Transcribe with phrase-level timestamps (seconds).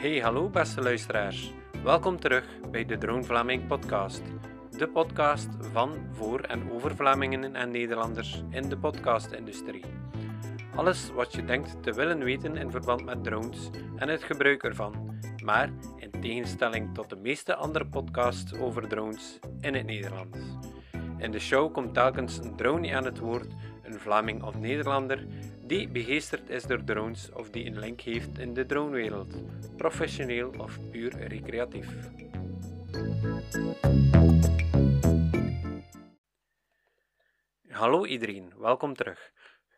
[0.00, 1.52] Hey, hallo beste luisteraars.
[1.82, 4.22] Welkom terug bij de Drone Vlaming podcast.
[4.76, 9.84] De podcast van, voor en over Vlamingen en Nederlanders in de podcastindustrie.
[10.74, 15.20] Alles wat je denkt te willen weten in verband met drones en het gebruik ervan,
[15.44, 20.38] maar in tegenstelling tot de meeste andere podcasts over drones in het Nederlands.
[21.18, 25.26] In de show komt telkens een drone aan het woord, een Vlaming of Nederlander,
[25.70, 29.34] die begeesterd is door drones of die een link heeft in de dronewereld,
[29.76, 31.88] professioneel of puur recreatief.
[37.68, 39.32] Hallo iedereen, welkom terug.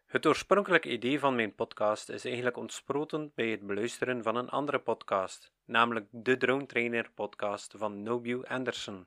[0.07, 4.79] Het oorspronkelijke idee van mijn podcast is eigenlijk ontsproten bij het beluisteren van een andere
[4.79, 9.07] podcast, namelijk de Drone Trainer podcast van Nobio Anderson.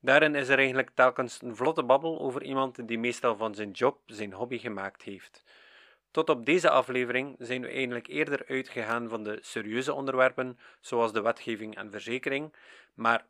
[0.00, 4.00] Daarin is er eigenlijk telkens een vlotte babbel over iemand die meestal van zijn job
[4.06, 5.44] zijn hobby gemaakt heeft.
[6.16, 11.20] Tot op deze aflevering zijn we eigenlijk eerder uitgegaan van de serieuze onderwerpen, zoals de
[11.20, 12.54] wetgeving en verzekering,
[12.94, 13.26] maar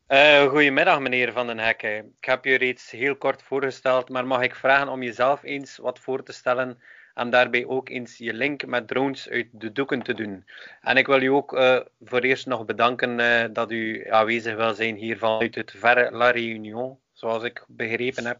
[0.09, 2.13] Uh, goedemiddag, meneer Van den Hekken.
[2.19, 5.99] Ik heb je reeds heel kort voorgesteld, maar mag ik vragen om jezelf eens wat
[5.99, 6.81] voor te stellen
[7.13, 10.45] en daarbij ook eens je link met drones uit de doeken te doen.
[10.81, 14.73] En ik wil u ook uh, voor eerst nog bedanken uh, dat u aanwezig wil
[14.73, 18.39] zijn hier vanuit het verre La Réunion, zoals ik begrepen heb.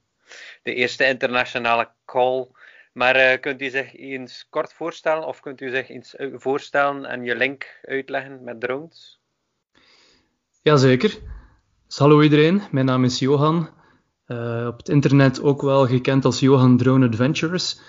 [0.64, 2.48] De eerste internationale call.
[2.94, 7.36] Maar kunt u zich eens kort voorstellen, of kunt u zich eens voorstellen en je
[7.36, 9.20] link uitleggen met drones?
[10.62, 11.38] Jazeker.
[11.98, 13.70] Hallo iedereen, mijn naam is Johan.
[14.28, 17.80] Uh, op het internet ook wel gekend als Johan Drone Adventures.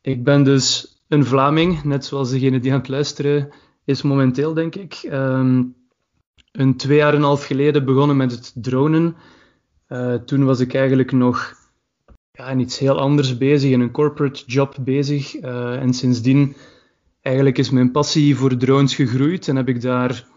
[0.00, 3.52] Ik ben dus een Vlaming, net zoals degene die aan het luisteren
[3.84, 5.08] is momenteel, denk ik.
[5.12, 5.74] Um,
[6.52, 9.16] een twee jaar en een half geleden begonnen met het dronen.
[9.88, 11.54] Uh, toen was ik eigenlijk nog
[12.30, 15.42] ja, in iets heel anders bezig, in een corporate job bezig.
[15.42, 16.56] Uh, en sindsdien
[17.20, 20.32] eigenlijk is mijn passie voor drones gegroeid en heb ik daar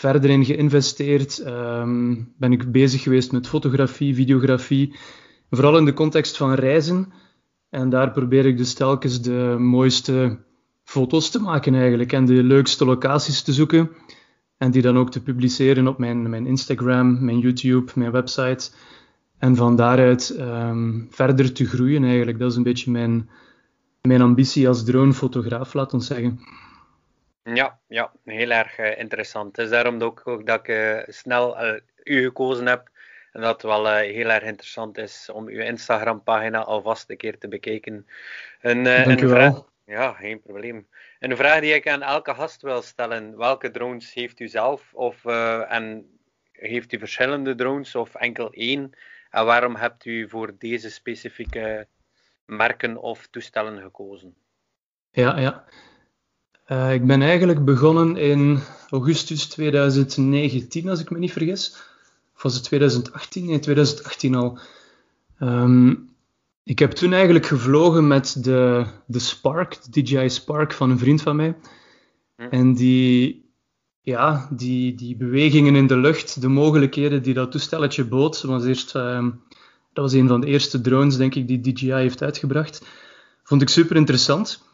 [0.00, 1.46] verder in geïnvesteerd.
[1.46, 4.94] Um, ben ik bezig geweest met fotografie, videografie,
[5.50, 7.12] vooral in de context van reizen.
[7.70, 10.38] En daar probeer ik dus telkens de mooiste
[10.84, 13.90] foto's te maken eigenlijk en de leukste locaties te zoeken.
[14.58, 18.70] En die dan ook te publiceren op mijn, mijn Instagram, mijn YouTube, mijn website.
[19.38, 22.38] En van daaruit um, verder te groeien eigenlijk.
[22.38, 23.28] Dat is een beetje mijn,
[24.02, 26.40] mijn ambitie als dronefotograaf, laat ons zeggen.
[27.42, 29.56] Ja, ja, heel erg uh, interessant.
[29.56, 32.88] Het is daarom ook, ook dat ik uh, snel uh, u gekozen heb.
[33.32, 37.48] En dat het wel heel erg interessant is om uw Instagram-pagina alvast een keer te
[37.48, 38.06] bekijken.
[38.60, 39.68] Een, Dank u wel.
[39.84, 40.88] Ja, geen probleem.
[41.18, 44.94] Een vraag die ik aan elke gast wil stellen: welke drones heeft u zelf?
[44.94, 45.24] Of,
[45.68, 46.18] en
[46.52, 48.92] heeft u verschillende drones of enkel één?
[49.30, 51.86] En waarom hebt u voor deze specifieke
[52.44, 54.34] merken of toestellen gekozen?
[55.10, 55.64] Ja, ja.
[56.70, 58.58] Uh, ik ben eigenlijk begonnen in
[58.90, 61.76] augustus 2019, als ik me niet vergis.
[62.36, 63.46] Of was het 2018?
[63.46, 64.58] Nee, 2018 al.
[65.40, 66.08] Um,
[66.64, 71.22] ik heb toen eigenlijk gevlogen met de, de Spark, de DJI Spark van een vriend
[71.22, 71.56] van mij.
[72.36, 73.44] En die,
[74.00, 78.94] ja, die, die bewegingen in de lucht, de mogelijkheden die dat toestelletje bood, was eerst,
[78.94, 79.42] um,
[79.92, 82.86] dat was een van de eerste drones, denk ik, die DJI heeft uitgebracht.
[83.42, 84.68] Vond ik super interessant.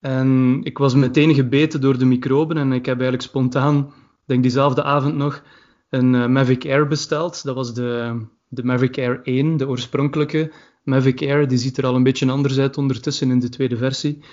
[0.00, 3.92] En ik was meteen gebeten door de microben en ik heb eigenlijk spontaan,
[4.26, 5.42] denk diezelfde avond nog,
[5.90, 7.44] een uh, Mavic Air besteld.
[7.44, 10.52] Dat was de, de Mavic Air 1, de oorspronkelijke
[10.82, 11.48] Mavic Air.
[11.48, 14.24] Die ziet er al een beetje anders uit ondertussen in de tweede versie.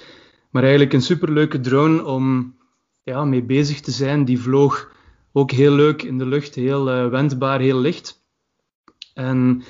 [0.50, 2.56] Maar eigenlijk een superleuke drone om
[3.04, 4.26] ja, mee bezig te zijn.
[4.26, 4.92] Die vloog
[5.32, 8.24] ook heel leuk in de lucht, heel uh, wendbaar, heel licht.
[9.14, 9.64] En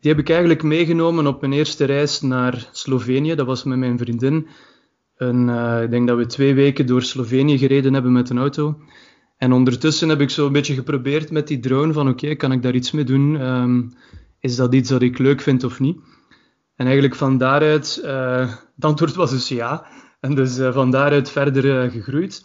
[0.00, 3.34] die heb ik eigenlijk meegenomen op mijn eerste reis naar Slovenië.
[3.34, 4.48] Dat was met mijn vriendin.
[5.22, 8.78] Een, uh, ik denk dat we twee weken door Slovenië gereden hebben met een auto.
[9.36, 12.62] En ondertussen heb ik zo een beetje geprobeerd met die drone van oké, kan ik
[12.62, 13.40] daar iets mee doen?
[13.40, 13.92] Um,
[14.40, 15.98] is dat iets dat ik leuk vind of niet?
[16.76, 19.86] En eigenlijk van daaruit, uh, het antwoord was dus ja.
[20.20, 22.44] En dus uh, van daaruit verder gegroeid.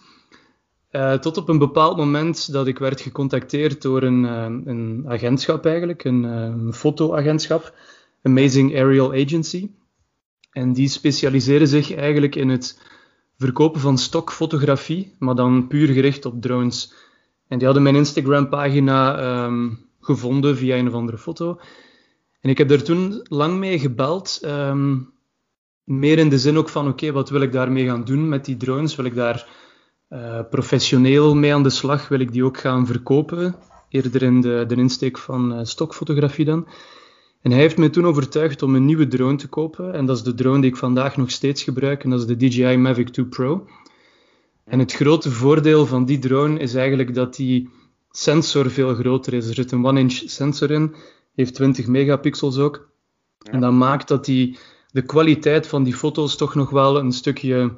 [1.21, 4.23] tot op een bepaald moment dat ik werd gecontacteerd door een,
[4.69, 7.73] een agentschap eigenlijk, een, een fotoagentschap,
[8.23, 9.69] Amazing Aerial Agency.
[10.57, 12.81] En die specialiseren zich eigenlijk in het
[13.37, 16.93] verkopen van stokfotografie, maar dan puur gericht op drones.
[17.47, 18.99] En die hadden mijn Instagram-pagina
[19.45, 21.59] um, gevonden via een of andere foto.
[22.41, 24.41] En ik heb daar toen lang mee gebeld.
[24.45, 25.13] Um,
[25.83, 28.57] meer in de zin ook van, oké, wat wil ik daarmee gaan doen met die
[28.57, 28.95] drones?
[28.95, 29.47] Wil ik daar
[30.09, 32.07] uh, professioneel mee aan de slag?
[32.07, 33.55] Wil ik die ook gaan verkopen?
[33.89, 36.67] Eerder in de, de insteek van uh, stokfotografie dan.
[37.41, 39.93] En hij heeft me toen overtuigd om een nieuwe drone te kopen.
[39.93, 42.03] En dat is de drone die ik vandaag nog steeds gebruik.
[42.03, 43.67] En dat is de DJI Mavic 2 Pro.
[44.63, 47.69] En het grote voordeel van die drone is eigenlijk dat die
[48.11, 49.47] sensor veel groter is.
[49.47, 50.95] Er zit een 1-inch sensor in,
[51.35, 52.89] heeft 20 megapixels ook.
[53.51, 54.57] En dat maakt dat die,
[54.91, 57.71] de kwaliteit van die foto's toch nog wel een stukje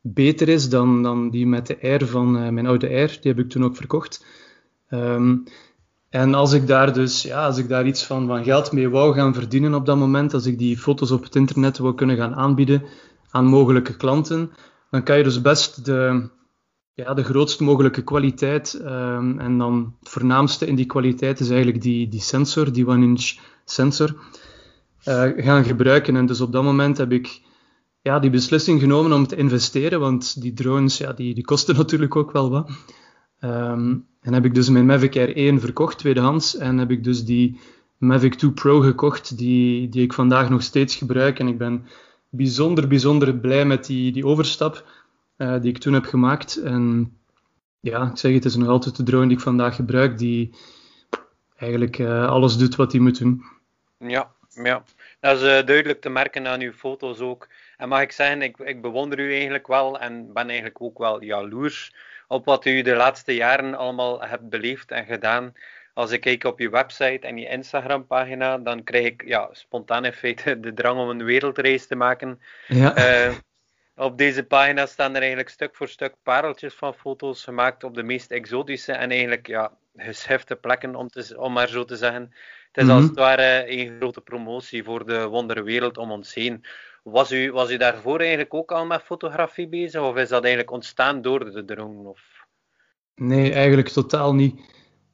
[0.00, 3.18] beter is dan, dan die met de Air van uh, mijn oude Air.
[3.20, 4.24] Die heb ik toen ook verkocht.
[4.90, 5.44] Um,
[6.14, 9.14] en als ik daar dus, ja, als ik daar iets van, van geld mee wou
[9.14, 12.34] gaan verdienen op dat moment, als ik die foto's op het internet wou kunnen gaan
[12.34, 12.82] aanbieden
[13.30, 14.50] aan mogelijke klanten,
[14.90, 16.28] dan kan je dus best de,
[16.92, 21.82] ja, de grootst mogelijke kwaliteit, um, en dan het voornaamste in die kwaliteit is eigenlijk
[21.82, 23.32] die, die sensor, die one-inch
[23.64, 24.14] sensor,
[25.08, 26.16] uh, gaan gebruiken.
[26.16, 27.40] En dus op dat moment heb ik
[28.00, 32.16] ja, die beslissing genomen om te investeren, want die drones, ja, die, die kosten natuurlijk
[32.16, 32.70] ook wel wat.
[33.40, 36.56] Um, en heb ik dus mijn Mavic Air 1 verkocht, tweedehands.
[36.56, 37.60] En heb ik dus die
[37.98, 41.38] Mavic 2 Pro gekocht, die, die ik vandaag nog steeds gebruik.
[41.38, 41.86] En ik ben
[42.28, 44.84] bijzonder, bijzonder blij met die, die overstap
[45.38, 46.56] uh, die ik toen heb gemaakt.
[46.56, 47.16] En
[47.80, 50.54] ja, ik zeg het, is nog altijd de drone die ik vandaag gebruik, die
[51.56, 53.44] eigenlijk uh, alles doet wat hij moet doen.
[53.98, 54.82] Ja, ja.
[55.20, 57.48] dat is uh, duidelijk te merken aan uw foto's ook.
[57.76, 61.22] En mag ik zeggen, ik, ik bewonder u eigenlijk wel en ben eigenlijk ook wel
[61.22, 61.92] jaloers
[62.28, 65.52] op wat u de laatste jaren allemaal hebt beleefd en gedaan.
[65.94, 70.12] Als ik kijk op je website en je Instagram-pagina, dan krijg ik ja, spontaan in
[70.12, 72.40] feite de drang om een wereldreis te maken.
[72.66, 73.26] Ja.
[73.26, 73.34] Uh,
[73.96, 78.02] op deze pagina staan er eigenlijk stuk voor stuk pareltjes van foto's gemaakt op de
[78.02, 82.22] meest exotische en eigenlijk ja, geschefte plekken, om, te, om maar zo te zeggen.
[82.72, 82.98] Het is mm -hmm.
[82.98, 86.64] als het ware een grote promotie voor de wonderwereld om ons heen.
[87.04, 90.72] Was u, was u daarvoor eigenlijk ook al met fotografie bezig, of is dat eigenlijk
[90.72, 92.08] ontstaan door de drone?
[92.08, 92.20] Of?
[93.14, 94.60] Nee, eigenlijk totaal niet.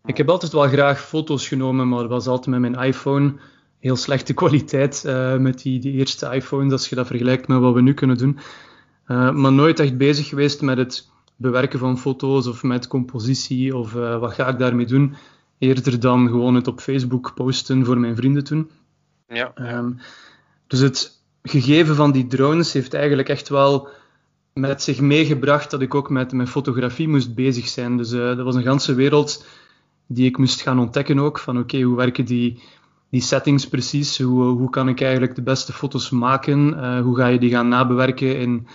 [0.05, 3.35] Ik heb altijd wel graag foto's genomen, maar dat was altijd met mijn iPhone.
[3.79, 7.75] Heel slechte kwaliteit uh, met die, die eerste iPhones, als je dat vergelijkt met wat
[7.75, 8.39] we nu kunnen doen.
[9.07, 13.95] Uh, maar nooit echt bezig geweest met het bewerken van foto's of met compositie of
[13.95, 15.15] uh, wat ga ik daarmee doen.
[15.59, 18.71] Eerder dan gewoon het op Facebook posten voor mijn vrienden toen.
[19.29, 19.53] Ja.
[19.55, 19.99] Um,
[20.67, 23.89] dus het, gegeven van die drones heeft eigenlijk echt wel
[24.53, 27.97] met zich meegebracht dat ik ook met mijn fotografie moest bezig zijn.
[27.97, 29.45] Dus uh, dat was een ganse wereld
[30.07, 31.39] die ik moest gaan ontdekken ook.
[31.39, 32.63] Van oké, hoe werken die,
[33.11, 34.19] die settings precies?
[34.19, 36.69] Hoe, hoe kan ik eigenlijk de beste foto's maken?
[36.69, 38.67] Uh, hoe ga je die gaan nabewerken in,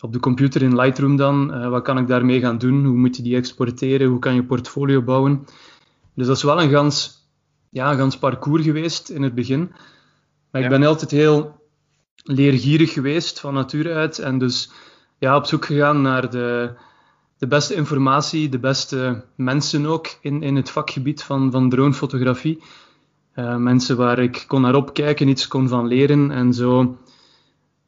[0.00, 1.54] op de computer in Lightroom dan?
[1.54, 2.84] Uh, wat kan ik daarmee gaan doen?
[2.84, 4.08] Hoe moet je die exporteren?
[4.08, 5.46] Hoe kan je portfolio bouwen?
[6.14, 7.28] Dus dat is wel een gans,
[7.70, 9.72] ja, een gans parcours geweest in het begin.
[10.50, 11.57] Maar ik ben altijd heel
[12.28, 14.18] leergierig geweest van nature uit.
[14.18, 14.70] En dus
[15.18, 16.70] ja, op zoek gegaan naar de,
[17.38, 22.62] de beste informatie, de beste mensen ook in, in het vakgebied van, van dronefotografie.
[23.34, 26.98] Uh, mensen waar ik kon naar opkijken, iets kon van leren en zo,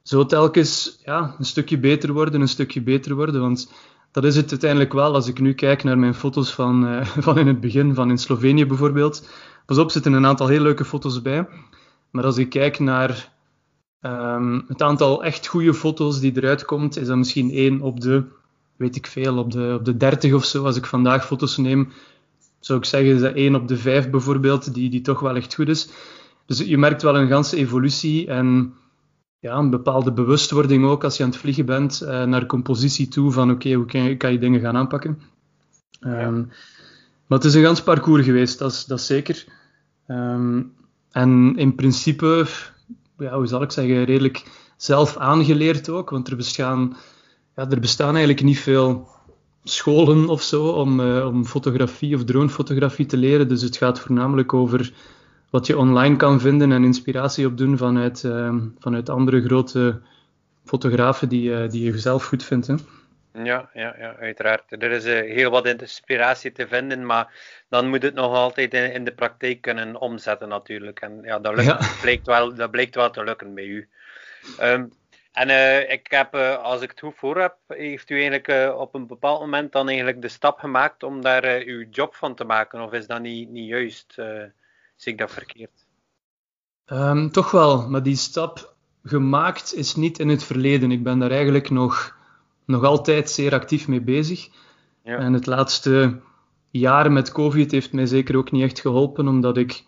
[0.02, 3.40] zo telkens ja, een stukje beter worden, een stukje beter worden.
[3.40, 3.72] Want
[4.10, 7.38] dat is het uiteindelijk wel als ik nu kijk naar mijn foto's van, uh, van
[7.38, 9.28] in het begin, van in Slovenië bijvoorbeeld.
[9.66, 11.48] Pas op, zitten een aantal heel leuke foto's bij.
[12.10, 13.38] Maar als ik kijk naar
[14.02, 18.24] Um, het aantal echt goede foto's die eruit komt, is dan misschien één op de,
[18.76, 20.64] weet ik veel, op de, op de 30 of zo.
[20.64, 21.92] Als ik vandaag foto's neem,
[22.60, 25.54] zou ik zeggen, is dat één op de vijf bijvoorbeeld, die, die toch wel echt
[25.54, 25.88] goed is.
[26.46, 28.74] Dus je merkt wel een ganse evolutie en
[29.38, 33.30] ja, een bepaalde bewustwording ook als je aan het vliegen bent uh, naar compositie toe
[33.32, 35.20] van oké, hoe kan je, kan dingen gaan aanpakken.
[36.00, 36.48] Um,
[37.26, 39.44] maar het is een gans parcours geweest, dat is, dat zeker.
[40.06, 40.72] Um,
[41.10, 42.46] en in principe
[43.20, 44.44] ja, hoe zal ik zeggen, redelijk
[44.76, 46.10] zelf aangeleerd ook.
[46.10, 46.96] Want er bestaan,
[47.56, 49.08] ja, er bestaan eigenlijk niet veel
[49.64, 53.48] scholen of zo om, uh, om fotografie of dronefotografie te leren.
[53.48, 54.92] Dus het gaat voornamelijk over
[55.50, 60.00] wat je online kan vinden en inspiratie opdoen vanuit, uh, vanuit andere grote
[60.64, 62.66] fotografen die, uh, die je zelf goed vindt.
[62.66, 62.74] Hè.
[63.32, 64.72] Ja, ja, ja, uiteraard.
[64.72, 67.32] Er is uh, heel wat inspiratie te vinden, maar
[67.68, 71.00] dan moet het nog altijd in, in de praktijk kunnen omzetten natuurlijk.
[71.00, 71.78] En ja, dat, lukt, ja.
[72.00, 73.88] Blijkt, wel, dat blijkt wel te lukken bij u.
[74.60, 74.92] Um,
[75.32, 78.94] en uh, ik heb, uh, als ik het goed voor heb, heeft u eigenlijk op
[78.94, 82.80] een bepaald moment dan eigenlijk de stap gemaakt om daar uw job van te maken?
[82.80, 84.14] Of is dat niet, niet juist?
[84.96, 85.86] zie ik dat verkeerd?
[86.86, 90.90] Um, toch wel, maar die stap gemaakt is niet in het verleden.
[90.90, 92.16] Ik ben daar eigenlijk nog,
[92.70, 94.48] nog altijd zeer actief mee bezig.
[95.04, 95.16] Ja.
[95.16, 96.20] En het laatste
[96.70, 99.84] jaar met COVID heeft mij zeker ook niet echt geholpen, omdat ik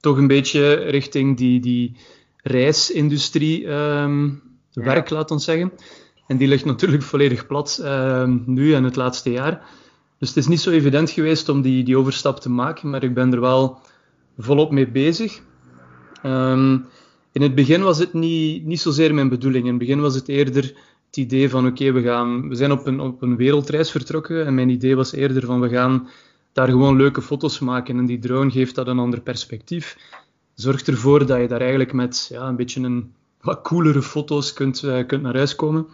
[0.00, 1.96] toch een beetje richting die, die
[2.36, 5.72] reisindustrie um, werk, laat ons zeggen.
[6.26, 9.62] En die ligt natuurlijk volledig plat uh, nu en het laatste jaar.
[10.18, 13.14] Dus het is niet zo evident geweest om die, die overstap te maken, maar ik
[13.14, 13.78] ben er wel
[14.38, 15.40] volop mee bezig.
[16.22, 16.86] Um,
[17.32, 19.64] in het begin was het niet, niet zozeer mijn bedoeling.
[19.64, 20.74] In het begin was het eerder
[21.10, 22.00] het idee van oké, we
[22.48, 25.68] we zijn op een, op een wereldreis vertrokken en mijn idee was eerder van we
[25.68, 26.08] gaan
[26.52, 29.96] daar gewoon leuke foto's maken en die drone geeft dat een ander perspectief.
[30.54, 34.82] Zorgt ervoor dat je daar eigenlijk met ja, een beetje een wat coolere foto's kunt,
[34.82, 35.86] uh, kunt naar huis komen.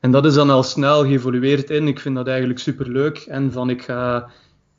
[0.00, 1.88] En dat is dan al snel geëvolueerd in.
[1.88, 3.18] Ik vind dat eigenlijk super leuk.
[3.18, 4.30] En van ik ga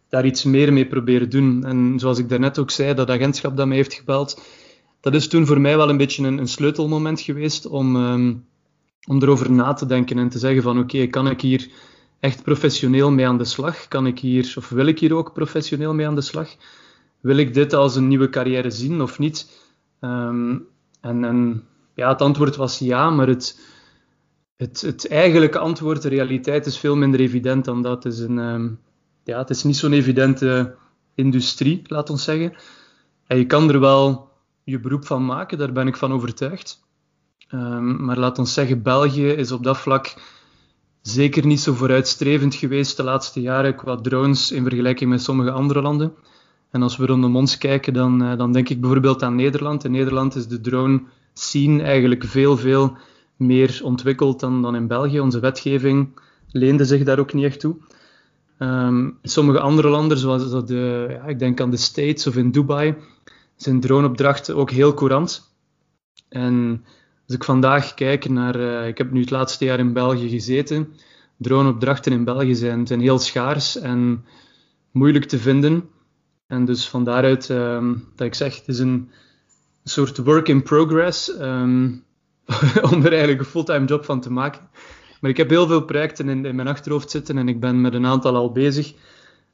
[0.09, 1.65] daar iets meer mee proberen doen.
[1.65, 4.41] En zoals ik daarnet ook zei, dat agentschap dat mij heeft gebeld,
[5.01, 8.45] dat is toen voor mij wel een beetje een, een sleutelmoment geweest om, um,
[9.07, 11.69] om erover na te denken en te zeggen van oké, kan ik hier
[12.19, 13.87] echt professioneel mee aan de slag?
[13.87, 16.55] Kan ik hier, of wil ik hier ook professioneel mee aan de slag?
[17.19, 19.67] Wil ik dit als een nieuwe carrière zien of niet?
[20.01, 20.67] Um,
[21.01, 21.63] en, en
[21.93, 23.59] ja, het antwoord was ja, maar het,
[24.55, 28.03] het, het eigenlijke antwoord, de realiteit, is veel minder evident dan dat.
[28.03, 28.79] Het is, een, um,
[29.23, 30.75] ja, het is niet zo'n evidente
[31.15, 32.53] industrie, laat ons zeggen.
[33.27, 34.29] En je kan er wel
[34.63, 36.87] je beroep van maken, daar ben ik van overtuigd.
[37.53, 40.13] Um, maar laat ons zeggen, België is op dat vlak
[41.01, 45.81] zeker niet zo vooruitstrevend geweest de laatste jaren qua drones in vergelijking met sommige andere
[45.81, 46.13] landen.
[46.71, 49.83] En als we rondom ons kijken, dan, uh, dan denk ik bijvoorbeeld aan Nederland.
[49.83, 51.01] In Nederland is de drone
[51.33, 52.97] scene eigenlijk veel, veel
[53.35, 55.19] meer ontwikkeld dan, dan in België.
[55.19, 56.19] Onze wetgeving
[56.51, 57.75] leende zich daar ook niet echt toe.
[58.59, 62.95] Um, sommige andere landen, zoals de, ik denk aan de States of in Dubai,
[63.55, 65.53] zijn droneopdrachten ook heel courant.
[66.29, 66.85] En
[67.29, 70.93] als ik vandaag kijk naar, uh, ik heb nu het laatste jaar in België gezeten,
[71.37, 74.25] droneopdrachten in België zijn, heel schaars en
[74.91, 75.89] moeilijk te vinden.
[76.47, 79.11] En dus van daaruit um, dat ik zeg, het is een
[79.83, 82.03] soort work in progress um,
[82.91, 84.69] om er eigenlijk een fulltime job van te maken.
[85.21, 87.93] Maar ik heb heel veel projecten in, in mijn achterhoofd zitten en ik ben met
[87.93, 88.93] een aantal al bezig.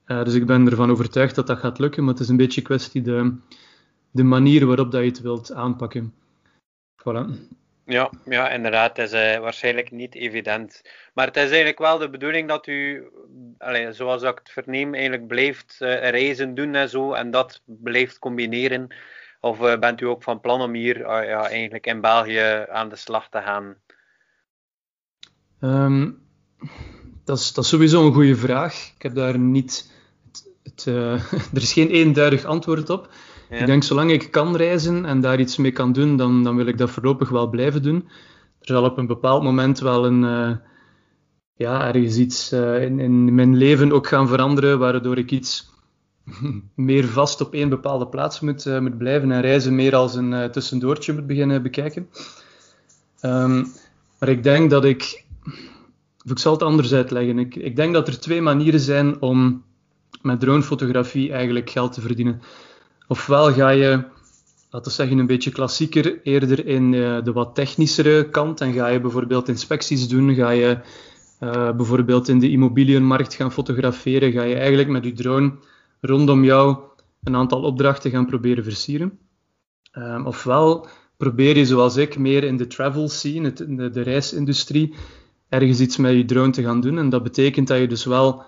[0.08, 2.62] Uh, dus ik ben ervan overtuigd dat dat gaat lukken, maar het is een beetje
[2.62, 3.36] kwestie de,
[4.12, 6.13] de manier waarop dat je het wilt aanpakken.
[6.98, 7.53] Voilà.
[7.86, 8.98] Ja, ja, inderdaad.
[8.98, 10.82] Het is uh, waarschijnlijk niet evident.
[11.13, 13.08] Maar het is eigenlijk wel de bedoeling dat u,
[13.58, 17.13] allez, zoals ik het verneem, eigenlijk blijft uh, reizen doen en zo.
[17.13, 18.88] En dat blijft combineren.
[19.39, 22.96] Of uh, bent u ook van plan om hier ja, eigenlijk in België aan de
[22.96, 23.75] slag te gaan?
[25.62, 26.22] Um,
[27.24, 28.92] dat, is, dat sowieso een goede vraag.
[28.96, 29.92] Ik heb daar niet.
[30.24, 30.86] Het, het,
[31.56, 33.10] er is geen eenduidig antwoord op.
[33.49, 36.65] Ik denk, zolang ik kan reizen en daar iets mee kan doen, dan, dan wil
[36.65, 37.95] ik dat voorlopig wel blijven doen.
[38.59, 40.55] Er zal op een bepaald moment wel een, uh,
[41.55, 45.69] ja, ergens iets uh, in, mijn leven ook gaan veranderen, waardoor ik iets
[46.75, 50.51] meer vast op één bepaalde plaats moet, uh, moet blijven en reizen meer als een
[50.51, 52.09] tussendoortje moet beginnen bekijken.
[53.21, 53.67] Um,
[54.19, 55.23] maar ik denk dat ik,
[56.23, 59.63] ik zal het anders uitleggen, ik, ik denk dat er twee manieren zijn om
[60.21, 62.41] met dronefotografie eigenlijk geld te verdienen.
[63.07, 64.03] Ofwel ga je,
[64.69, 68.62] laten we zeggen, een beetje klassieker, eerder in uh, de wat technischere kant.
[68.62, 70.77] En ga je bijvoorbeeld inspecties doen, ga je
[71.39, 75.53] uh, bijvoorbeeld in de immobiliënmarkt gaan fotograferen, ga je eigenlijk met je drone
[76.01, 76.77] rondom jou
[77.24, 79.19] een aantal opdrachten gaan proberen versieren.
[79.93, 84.93] Um, ofwel probeer je, zoals ik, meer in de travel scene, het, de, de reisindustrie,
[85.50, 86.97] ergens iets met je drone te gaan doen.
[86.97, 88.43] En dat betekent dat je dus wel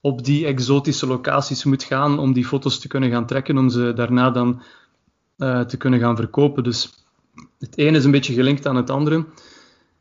[0.00, 3.92] op die exotische locaties moet gaan om die foto's te kunnen gaan trekken, om ze
[3.92, 4.62] daarna dan
[5.38, 6.62] uh, te kunnen gaan verkopen.
[6.62, 7.04] Dus
[7.58, 9.16] het ene is een beetje gelinkt aan het andere.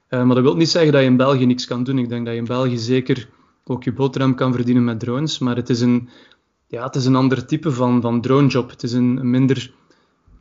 [0.09, 1.97] Uh, maar dat wil niet zeggen dat je in België niks kan doen.
[1.97, 3.29] Ik denk dat je in België zeker
[3.63, 5.39] ook je boterham kan verdienen met drones.
[5.39, 6.09] Maar het is een,
[6.67, 8.69] ja, het is een ander type van, van dronejob.
[8.69, 9.73] Het is een, minder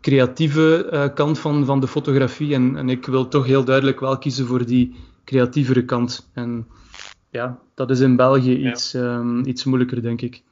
[0.01, 2.55] creatieve uh, kant van, van de fotografie.
[2.55, 6.31] En, en ik wil toch heel duidelijk wel kiezen voor die creatievere kant.
[6.33, 6.67] En
[7.31, 9.01] ja, dat is in België iets, ja.
[9.01, 10.43] um, iets moeilijker, denk ik.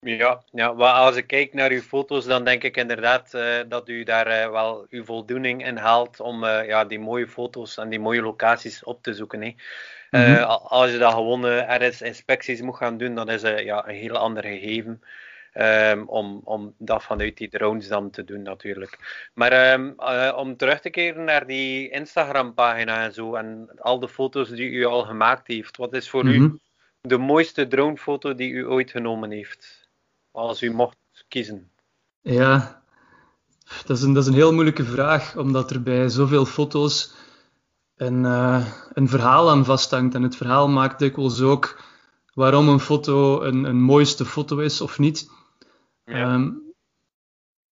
[0.00, 3.88] Ja, ja, maar als ik kijk naar uw foto's, dan denk ik inderdaad uh, dat
[3.88, 7.88] u daar uh, wel uw voldoening in haalt om uh, ja, die mooie foto's en
[7.88, 9.42] die mooie locaties op te zoeken.
[9.42, 9.54] Hè.
[10.10, 10.42] Mhm.
[10.48, 14.16] Als je dat gewoon RS inspecties moet gaan doen, dan is het ja, een heel
[14.16, 15.02] ander gegeven.
[15.54, 18.98] Um, om, om dat vanuit die drones dan te doen natuurlijk.
[19.34, 24.08] Maar um, uh, om terug te keren naar die Instagram-pagina en zo en al de
[24.08, 26.54] foto's die u al gemaakt heeft, wat is voor u mhm.
[27.00, 29.88] de mooiste dronefoto die u ooit genomen heeft?
[30.30, 30.96] Als u mocht
[31.28, 31.70] kiezen.
[32.20, 32.82] Ja,
[33.86, 37.14] dat is een, dat is een heel moeilijke vraag, omdat er bij zoveel foto's
[37.96, 40.14] een, uh, een verhaal aan vasthangt.
[40.14, 41.82] En het verhaal maakt dikwijls ook
[42.34, 45.30] waarom een foto een, een mooiste foto is of niet.
[46.10, 46.34] Ja.
[46.34, 46.68] Um,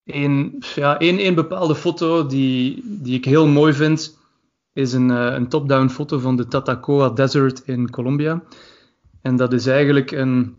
[0.05, 4.19] een, ja, een, bepaalde foto die, die ik heel mooi vind,
[4.73, 8.43] is een, uh, een top-down foto van de Tatacoa Desert in Colombia.
[9.23, 10.57] En dat is eigenlijk een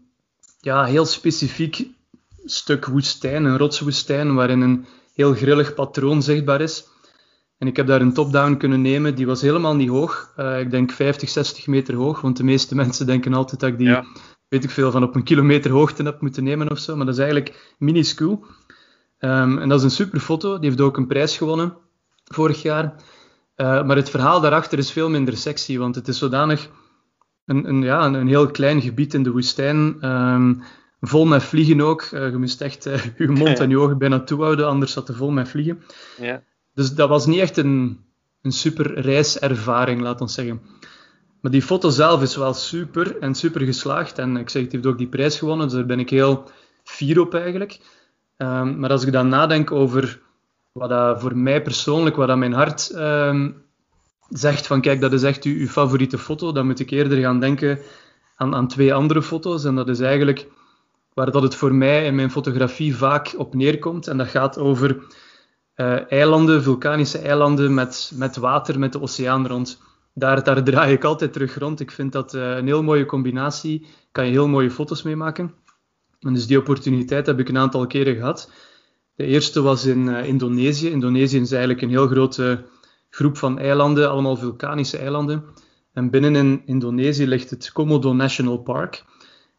[0.59, 1.87] ja, heel specifiek
[2.45, 6.87] stuk woestijn, een rotswoestijn, waarin een heel grillig patroon zichtbaar is.
[7.57, 10.33] En ik heb daar een top-down kunnen nemen, die was helemaal niet hoog.
[10.37, 13.77] Uh, ik denk 50, 60 meter hoog, want de meeste mensen denken altijd dat ik
[13.77, 13.97] die
[14.49, 16.95] weet ik veel, van op een kilometer hoogte heb moeten nemen of zo.
[16.95, 18.45] Maar dat is eigenlijk minuscuul.
[19.19, 20.59] Um, en dat is een super foto.
[20.59, 21.77] Die heeft ook een prijs gewonnen
[22.23, 22.83] vorig jaar.
[23.55, 26.69] Uh, maar het verhaal daarachter is veel minder sexy, want het is zodanig
[27.45, 30.07] een, een, ja, een, heel klein gebied in de woestijn.
[30.07, 30.63] Um,
[31.01, 32.01] vol met vliegen ook.
[32.01, 35.17] Uh, je moest echt uh, je mond en je ogen bijna toehouden, anders zat het
[35.17, 35.83] vol met vliegen.
[36.17, 36.43] Ja.
[36.73, 37.99] Dus dat was niet echt een,
[38.41, 40.61] een super reiservaring, laat ons zeggen.
[41.41, 44.17] Maar die foto zelf is wel super en super geslaagd.
[44.17, 46.49] En ik zeg, het heeft ook die prijs gewonnen, dus daar ben ik heel
[46.83, 47.79] fier op eigenlijk.
[48.37, 50.21] Um, maar als ik dan nadenk over
[50.71, 53.63] wat dat voor mij persoonlijk, wat dat mijn hart um,
[54.29, 57.79] zegt van kijk, dat is echt uw, favoriete foto, dan moet ik eerder gaan denken
[58.35, 59.63] aan, aan twee andere foto's.
[59.63, 60.47] En dat is eigenlijk
[61.13, 64.07] waar dat het voor mij in mijn fotografie vaak op neerkomt.
[64.07, 64.97] En dat gaat over
[65.75, 69.81] uh, eilanden, vulkanische eilanden met, met water, met de oceaan rond
[70.13, 71.79] daar, daar draai ik altijd terug rond.
[71.79, 73.87] Ik vind dat uh, een heel mooie combinatie.
[74.11, 75.53] Kan je heel mooie foto's mee maken.
[76.19, 78.51] En dus die opportuniteit heb ik een aantal keren gehad.
[79.15, 80.89] De eerste was in uh, Indonesië.
[80.89, 82.65] Indonesië is eigenlijk een heel grote
[83.09, 85.43] groep van eilanden, allemaal vulkanische eilanden.
[85.93, 89.05] En binnen in Indonesië ligt het Komodo National Park.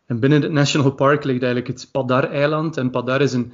[0.07, 2.77] En binnen het National Park ligt eigenlijk het Padar-eiland.
[2.77, 3.53] En Padar is een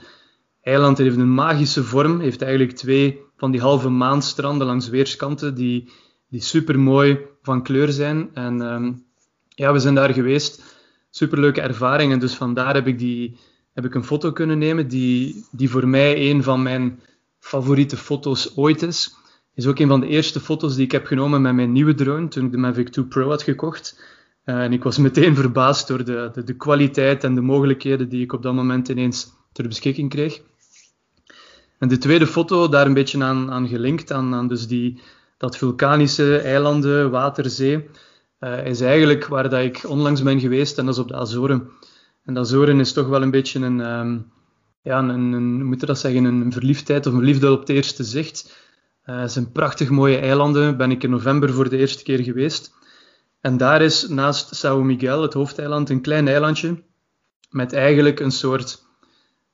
[0.63, 2.21] eiland dat heeft een magische vorm.
[2.21, 5.93] heeft eigenlijk twee van die halve maanstranden langs weerskanten die
[6.37, 8.31] die super mooi van kleur zijn.
[8.35, 8.93] En ehm,
[9.49, 10.63] ja, we zijn daar geweest.
[11.11, 12.13] Superleuke ervaring.
[12.13, 13.37] En dus vandaar heb ik, die,
[13.73, 17.01] heb ik een foto kunnen nemen die, die voor mij een van mijn
[17.39, 19.15] favoriete foto's ooit is.
[19.55, 22.29] Is ook een van de eerste foto's die ik heb genomen met mijn nieuwe drone
[22.29, 24.01] toen ik de Mavic 2 Pro had gekocht.
[24.45, 28.23] Uh, en ik was meteen verbaasd door de, de, de, kwaliteit en de mogelijkheden die
[28.23, 30.41] ik op dat moment ineens ter beschikking kreeg.
[31.79, 35.01] En de tweede foto, daar een beetje aan, aan gelinkt, aan, aan dus die,
[35.37, 37.89] dat vulkanische eilanden, waterzee,
[38.41, 41.71] uh, is eigenlijk waar dat ik onlangs ben geweest en dat is op de Azoren.
[42.25, 44.33] En de Azoren is toch wel een beetje een, um,
[44.83, 48.05] ja, een, een, moet je dat zeggen, een verliefdheid of een liefde op het eerste
[48.05, 48.65] zicht.
[49.05, 52.75] Uh, het zijn prachtig mooie eilanden, ben ik in november voor de eerste keer geweest.
[53.41, 56.83] En daar is naast São Miguel, het hoofdeiland, een klein eilandje
[57.51, 58.85] met eigenlijk een soort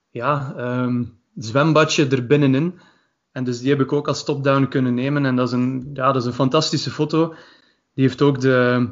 [0.09, 2.79] ja, um, zwembadje er binnenin.
[3.33, 5.25] En dus die heb ik ook als top-down kunnen nemen.
[5.25, 7.35] En dat is, een, ja, dat is een fantastische foto.
[7.93, 8.89] Die heeft ook de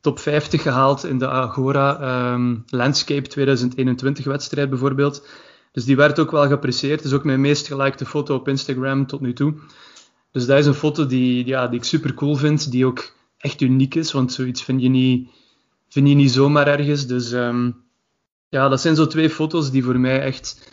[0.00, 5.26] top 50 gehaald in de Agora um, Landscape 2021 wedstrijd bijvoorbeeld.
[5.72, 6.96] Dus die werd ook wel geapprecieerd.
[6.96, 9.54] Het is ook mijn meest gelikte foto op Instagram tot nu toe.
[10.30, 13.60] Dus dat is een foto die, ja, die ik super cool vind, die ook echt
[13.60, 15.28] uniek is, want zoiets vind je niet,
[15.88, 17.06] vind je niet zomaar ergens.
[17.06, 17.76] Dus um,
[18.48, 20.72] ja, dat zijn zo twee foto's die voor mij echt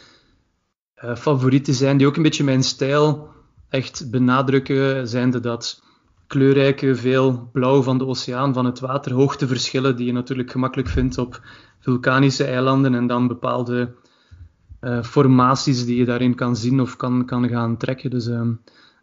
[1.05, 3.29] uh, favorieten zijn, die ook een beetje mijn stijl
[3.69, 5.83] echt benadrukken, zijnde dat
[6.27, 11.17] kleurrijke, veel blauw van de oceaan, van het water, hoogteverschillen die je natuurlijk gemakkelijk vindt
[11.17, 11.41] op
[11.79, 13.93] vulkanische eilanden en dan bepaalde
[14.81, 18.09] uh, formaties die je daarin kan zien of kan, kan gaan trekken.
[18.09, 18.41] Dus uh,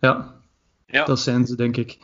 [0.00, 0.34] ja,
[0.86, 1.98] ja, dat zijn ze denk ik.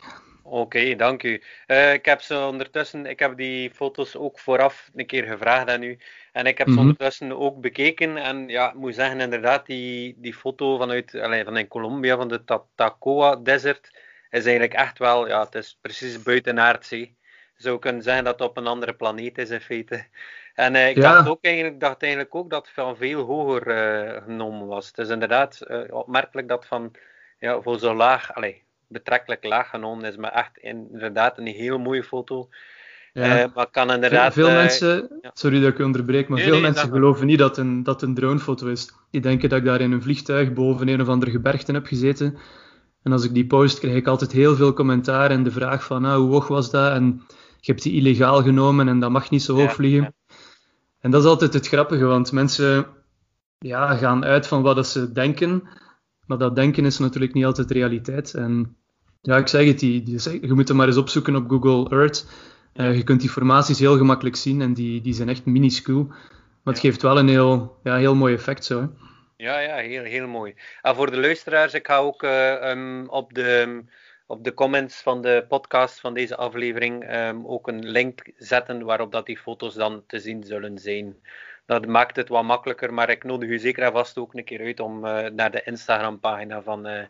[0.55, 1.41] Oké, dank u.
[1.67, 5.83] Uh, ik heb ze ondertussen, ik heb die foto's ook vooraf een keer gevraagd aan
[5.83, 5.99] u.
[6.31, 6.81] En ik heb ze mhm.
[6.81, 8.17] ondertussen ook bekeken.
[8.17, 12.27] En ja, ik moet zeggen, inderdaad, die, die foto vanuit, allez, van in Colombia, van
[12.27, 13.91] de Tatacoa Desert,
[14.29, 17.15] is eigenlijk echt wel, ja, het is precies buiten aardzee.
[17.55, 20.05] Je zou kunnen zeggen dat het op een andere planeet is in feite.
[20.53, 24.23] En uh, ik dacht, ook eigenlijk, dacht eigenlijk ook dat het van veel hoger uh,
[24.23, 24.87] genomen was.
[24.87, 26.95] Het is inderdaad opmerkelijk dat van
[27.39, 28.55] ja, voor zo laag, allez,
[28.87, 32.49] betrekkelijk laag genomen is, maar echt inderdaad een heel mooie foto.
[33.13, 33.43] Ja.
[33.43, 36.55] Uh, maar kan inderdaad, veel, veel uh, mensen, sorry dat ik onderbreek, maar nee, veel
[36.55, 38.93] nee, mensen geloven niet dat een, dat een dronefoto is.
[39.09, 42.37] Die denken dat ik daar in een vliegtuig boven een of andere gebergte heb gezeten.
[43.03, 46.01] En als ik die post, krijg ik altijd heel veel commentaar en de vraag van,
[46.01, 46.91] nou, hoe hoog was dat?
[46.91, 47.23] En
[47.59, 50.15] je hebt die illegaal genomen en dat mag niet zo hoog vliegen.
[50.99, 52.87] En dat is altijd het grappige, want mensen
[53.57, 55.63] ja, gaan uit van wat ze denken,
[56.25, 58.33] maar dat denken is natuurlijk niet altijd realiteit.
[58.33, 58.77] En
[59.21, 62.27] ja, ik zeg het, die, die, je moet hem maar eens opzoeken op Google Earth.
[62.73, 66.05] Uh, je kunt die formaties heel gemakkelijk zien en die, die zijn echt minuscuul.
[66.63, 68.79] Maar het geeft wel een heel, ja, heel mooi effect zo.
[68.81, 68.87] Hè.
[69.37, 70.55] Ja, ja, heel, heel mooi.
[70.81, 73.83] En voor de luisteraars, ik ga ook uh, um, op de
[74.27, 79.11] op de comments van de podcast van deze aflevering um, ook een link zetten waarop
[79.11, 81.15] dat die foto's dan te zien zullen zijn.
[81.65, 84.61] Dat maakt het wat makkelijker, maar ik nodig u zeker en vast ook een keer
[84.61, 87.03] uit om uh, naar de Instagram pagina van uh,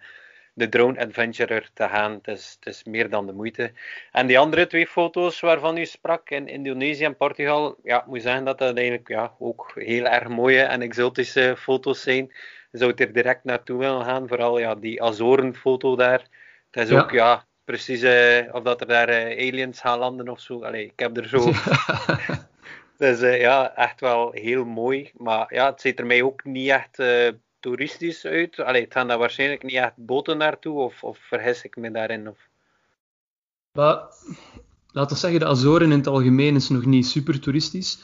[0.54, 2.12] de Drone Adventurer te gaan.
[2.12, 3.72] Het is, het is, meer dan de moeite.
[4.12, 8.22] En die andere twee foto's waarvan u sprak in Indonesië en Portugal, ja, ik moet
[8.22, 12.34] zeggen dat dat eigenlijk ja, ook heel erg mooie en exotische foto's zijn.
[12.72, 16.28] Zou ik er direct naartoe willen gaan, vooral ja, die Azorenfoto daar
[16.76, 20.64] het is ook, ja, precies uh, of dat er daar aliens gaan landen of zo.
[20.64, 21.40] Allee, ik heb er zo.
[22.98, 25.12] het is uh, ja, echt wel heel mooi.
[25.18, 27.04] Maar ja, het ziet er mij ook niet echt
[27.60, 28.60] toeristisch uit.
[28.60, 32.30] Allee, het gaan daar waarschijnlijk niet echt boten naartoe, of, of vergis ik me daarin?
[32.30, 32.38] Of...
[33.72, 34.04] Maar,
[34.92, 38.00] laten we zeggen, de Azoren in het algemeen is nog niet super toeristisch.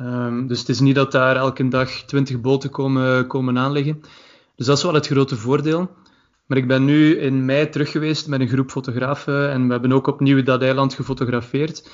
[0.00, 4.00] Um, dus het is niet dat daar elke dag twintig boten komen, komen aanleggen.
[4.56, 5.90] Dus dat is wel het grote voordeel.
[6.46, 9.92] Maar ik ben nu in mei terug geweest met een groep fotografen en we hebben
[9.92, 11.90] ook opnieuw dat eiland gefotografeerd.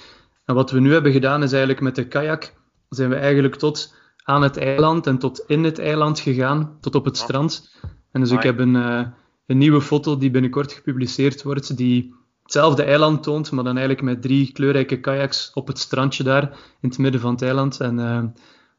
[0.46, 2.54] En wat we nu hebben gedaan is eigenlijk met de kajak
[2.88, 7.04] zijn we eigenlijk tot aan het eiland en tot in het eiland gegaan, tot op
[7.04, 7.74] het strand.
[8.12, 9.06] En dus ik heb een, uh,
[9.46, 14.22] een nieuwe foto die binnenkort gepubliceerd wordt, die hetzelfde eiland toont, maar dan eigenlijk met
[14.22, 16.42] drie kleurrijke kajaks op het strandje daar,
[16.80, 17.80] in het midden van het eiland.
[17.80, 18.22] En uh,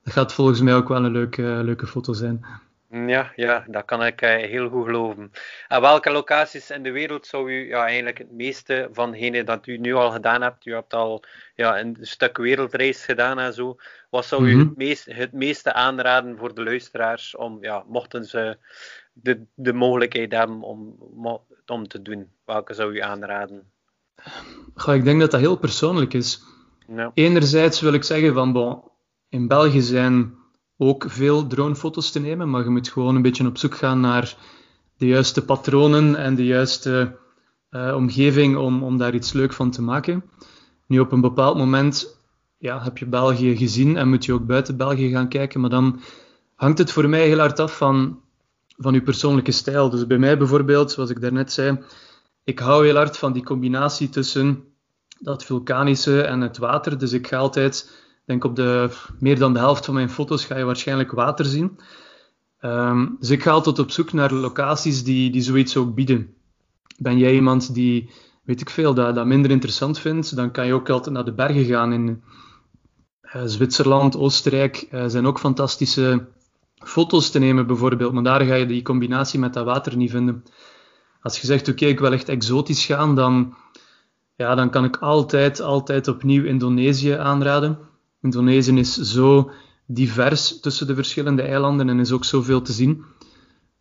[0.03, 2.45] dat gaat volgens mij ook wel een leuke, leuke foto zijn.
[2.89, 5.31] Ja, ja, dat kan ik uh, heel goed geloven.
[5.67, 9.67] En welke locaties in de wereld zou u ja, eigenlijk het meeste van degene dat
[9.67, 11.23] u nu al gedaan hebt, u hebt al
[11.55, 13.75] ja, een stuk wereldreis gedaan en zo,
[14.09, 14.67] wat zou u mhm.
[14.67, 18.57] het, meest, het meeste aanraden voor de luisteraars om, ja, mochten ze
[19.13, 20.95] de, de mogelijkheid hebben om,
[21.65, 22.31] om te doen?
[22.45, 23.71] Welke zou u aanraden?
[24.75, 26.43] Goh, ik denk dat dat heel persoonlijk is.
[26.87, 27.11] Ja.
[27.13, 28.81] Enerzijds wil ik zeggen van, bon,
[29.29, 30.36] in België zijn
[30.77, 34.37] ook veel dronefoto's te nemen, maar je moet gewoon een beetje op zoek gaan naar
[34.97, 37.17] de juiste patronen en de juiste
[37.71, 40.23] uh, omgeving om, om daar iets leuk van te maken.
[40.87, 42.19] Nu, op een bepaald moment
[42.57, 45.99] ja, heb je België gezien en moet je ook buiten België gaan kijken, maar dan
[46.55, 48.19] hangt het voor mij heel hard af van,
[48.77, 49.89] van je persoonlijke stijl.
[49.89, 51.79] Dus bij mij bijvoorbeeld, zoals ik daarnet zei,
[52.43, 54.63] ik hou heel hard van die combinatie tussen
[55.19, 56.97] dat vulkanische en het water.
[56.97, 57.91] Dus ik ga altijd
[58.27, 61.79] denk op de, meer dan de helft van mijn foto's ga je waarschijnlijk water zien.
[62.61, 66.33] Um, dus ik ga altijd op zoek naar locaties die, die zoiets ook bieden.
[66.97, 68.09] Ben jij iemand die,
[68.43, 71.33] weet ik veel, dat, dat minder interessant vindt, dan kan je ook altijd naar de
[71.33, 71.93] bergen gaan.
[71.93, 72.23] In
[73.21, 76.27] uh, Zwitserland, Oostenrijk uh, zijn ook fantastische
[76.75, 80.43] foto's te nemen bijvoorbeeld, maar daar ga je die combinatie met dat water niet vinden.
[81.21, 83.55] Als je zegt, oké, ik wil echt exotisch gaan, dan,
[84.35, 87.86] ja, dan kan ik altijd, altijd opnieuw Indonesië aanraden.
[88.21, 89.51] Indonesië is zo
[89.85, 93.03] divers tussen de verschillende eilanden en is ook zoveel te zien.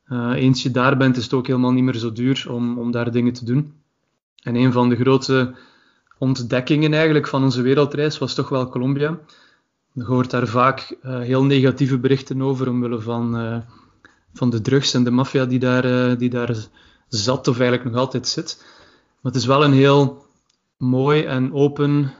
[0.08, 2.90] Uh, eens je daar bent, is het ook helemaal niet meer zo duur om, om
[2.90, 3.72] daar dingen te doen.
[4.42, 5.54] En een van de grote
[6.18, 9.18] ontdekkingen eigenlijk van onze wereldreis was toch wel Colombia.
[9.92, 13.58] Je hoort daar vaak uh, heel negatieve berichten over omwille van, uh,
[14.32, 16.56] van de drugs en de maffia die, daar, die daar
[17.08, 18.64] zat of eigenlijk nog altijd zit.
[19.20, 20.26] Maar het is wel een heel
[20.76, 22.12] mooi en open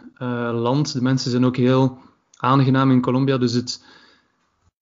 [0.52, 0.92] land.
[0.92, 1.98] De mensen zijn ook heel
[2.36, 3.38] aangenaam in Colombia.
[3.38, 3.84] Dus het,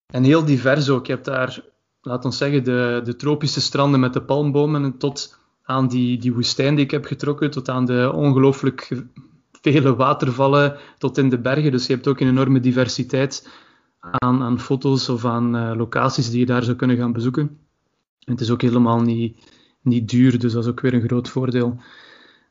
[0.07, 1.07] en heel divers ook.
[1.07, 1.65] Je hebt daar,
[2.03, 6.75] laten we zeggen, de, de tropische stranden met de palmbomen tot aan die, die woestijn
[6.75, 9.05] die ik heb getrokken, tot aan de ongelooflijk
[9.61, 11.71] vele watervallen tot in de bergen.
[11.71, 13.49] Dus je hebt ook een enorme diversiteit
[14.01, 17.59] aan, aan foto's of aan uh, locaties die je daar zou kunnen gaan bezoeken.
[18.25, 19.37] En het is ook helemaal niet,
[19.81, 21.81] niet duur, dus dat is ook weer een groot voordeel.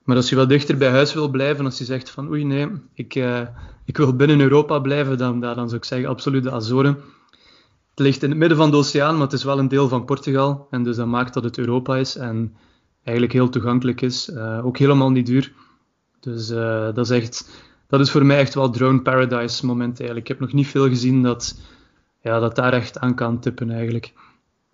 [0.03, 2.67] Maar als je wat dichter bij huis wil blijven, als je zegt van oei nee,
[2.93, 3.41] ik, uh,
[3.85, 6.97] ik wil binnen Europa blijven, dan, dan zou ik zeggen absoluut de Azoren.
[7.89, 10.05] Het ligt in het midden van de oceaan, maar het is wel een deel van
[10.05, 10.67] Portugal.
[10.69, 12.55] En dus dat maakt dat het Europa is en
[13.03, 14.29] eigenlijk heel toegankelijk is.
[14.29, 15.53] Uh, ook helemaal niet duur.
[16.19, 20.19] Dus uh, dat, is echt, dat is voor mij echt wel drone paradise moment eigenlijk.
[20.19, 21.59] Ik heb nog niet veel gezien dat,
[22.21, 24.13] ja, dat daar echt aan kan tippen eigenlijk.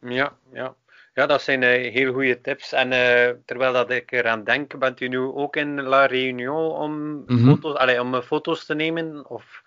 [0.01, 0.75] Ja, ja.
[1.19, 2.71] Ja, dat zijn uh, heel goede tips.
[2.71, 6.93] En uh, terwijl dat ik eraan denk, bent u nu ook in La Réunion om,
[6.93, 7.45] mm -hmm.
[7.45, 9.29] foto's, allez, om foto's te nemen?
[9.29, 9.63] Of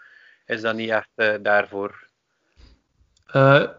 [0.47, 2.11] is dat niet echt daarvoor?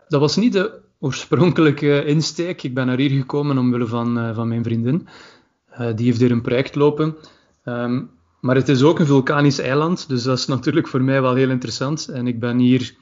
[0.07, 2.63] dat was niet de oorspronkelijke insteek.
[2.63, 5.07] Ik ben naar hier gekomen omwille van, van mijn vriendin.
[5.95, 7.17] die heeft hier een project lopen.
[7.65, 11.35] Um, Maar het is ook een vulkanisch eiland, dus dat is natuurlijk voor mij wel
[11.35, 12.07] heel interessant.
[12.07, 12.95] En ik ben hier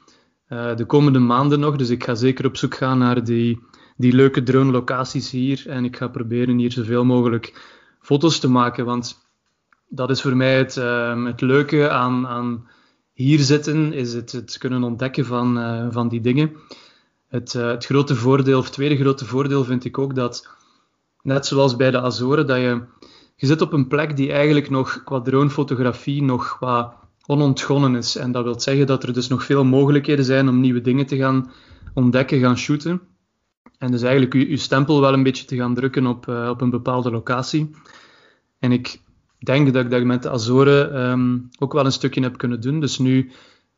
[0.48, 3.60] uh, de komende maanden nog, dus ik ga zeker op zoek gaan naar die,
[3.96, 5.64] die leuke drone-locaties hier.
[5.66, 7.62] En ik ga proberen hier zoveel mogelijk
[8.00, 9.30] foto's te maken, want
[9.88, 12.68] dat is voor mij het, uh, het leuke aan, aan
[13.12, 16.52] hier zitten, is het, het kunnen ontdekken van, uh, van die dingen.
[17.28, 20.48] Het, het grote voordeel, of tweede grote voordeel vind ik ook dat,
[21.22, 22.82] net zoals bij de Azoren, dat je
[23.42, 26.94] je zit op een plek die eigenlijk nog qua dronefotografie nog wat
[27.26, 28.16] onontgonnen is.
[28.16, 31.16] En dat wil zeggen dat er dus nog veel mogelijkheden zijn om nieuwe dingen te
[31.16, 31.50] gaan
[31.94, 33.00] ontdekken, gaan shooten.
[33.82, 36.70] En dus eigenlijk je stempel wel een beetje te gaan drukken op, uh, op een
[36.70, 37.70] bepaalde locatie.
[38.58, 39.00] En ik
[39.38, 42.80] denk dat ik dat met de Azoren um, ook wel een stukje heb kunnen doen.
[42.80, 43.30] Dus nu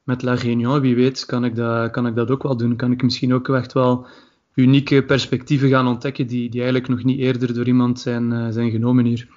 [0.03, 2.77] met La Réunion, wie weet, kan ik, dat, kan ik dat ook wel doen.
[2.77, 4.07] Kan ik misschien ook echt wel
[4.55, 8.71] unieke perspectieven gaan ontdekken die, die eigenlijk nog niet eerder door iemand zijn, uh, zijn
[8.71, 9.29] genomen hier.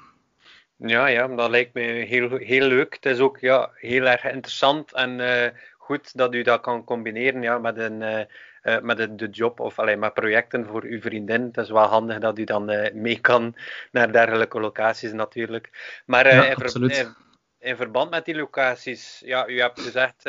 [0.77, 2.93] Ja, ja, dat lijkt me heel, heel leuk.
[2.93, 7.41] Het is ook ja, heel erg interessant en uh, goed dat u dat kan combineren
[7.41, 8.27] ja, met, een,
[8.67, 11.41] uh, met de, de job of alleen met projecten voor uw vriendin.
[11.41, 13.55] Het is wel handig dat u dan mee kan
[13.91, 16.01] naar dergelijke locaties natuurlijk.
[16.05, 17.15] Maar ja, in, ver,
[17.59, 20.25] in, verband met die locaties, ja, u hebt gezegd,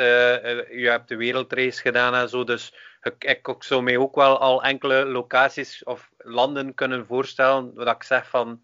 [0.71, 4.63] u hebt de wereldrace gedaan en zo, dus ik, ik zou mij ook wel al
[4.63, 8.59] enkele locaties of landen kunnen voorstellen, wat ik zeg van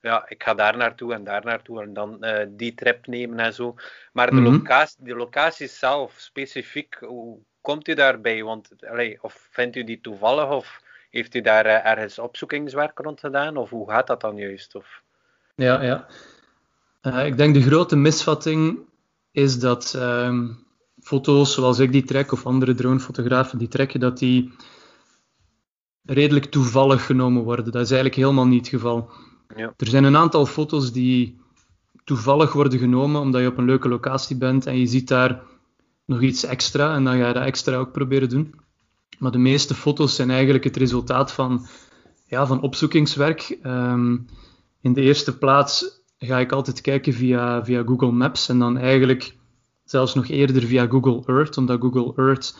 [0.00, 3.54] ja, ik ga daar naartoe en daar naartoe en dan uh, die trip nemen en
[3.54, 3.74] zo.
[4.12, 4.52] Maar de, -hmm.
[4.52, 8.42] locatie, de locatie zelf, specifiek, hoe komt u daarbij?
[8.42, 13.20] Want, allee, of vindt u die toevallig of heeft u daar uh, ergens opzoekingswerk rond
[13.20, 13.56] gedaan?
[13.56, 14.74] Of hoe gaat dat dan juist?
[14.74, 15.02] Of?
[15.54, 16.06] Ja, ja.
[17.02, 18.78] Uh, ik denk de grote misvatting
[19.30, 20.48] is dat ehm,
[21.02, 24.52] foto's zoals ik die trek of andere dronefotografen die trekken, dat die
[26.04, 27.64] redelijk toevallig genomen worden.
[27.64, 29.10] Dat is eigenlijk helemaal niet het geval.
[29.56, 29.72] Ja.
[29.76, 31.40] Er zijn een aantal foto's die
[32.04, 35.42] toevallig worden genomen omdat je op een leuke locatie bent en je ziet daar
[36.10, 38.54] nog iets extra en dan ga je dat extra ook proberen doen.
[39.18, 41.66] Maar de meeste foto's zijn eigenlijk het resultaat van,
[42.26, 43.58] ja, van opzoekingswerk.
[43.62, 44.26] Um,
[44.80, 49.36] in de eerste plaats ga ik altijd kijken via, via Google Maps en dan eigenlijk
[49.84, 52.58] zelfs nog eerder via Google Earth, omdat Google Earth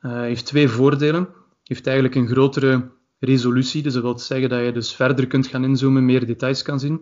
[0.00, 1.28] uh, heeft twee voordelen.
[1.64, 3.82] heeft eigenlijk een grotere resolutie.
[3.82, 7.00] Dus dat wil zeggen dat je dus verder kunt gaan inzoomen, meer details kan zien.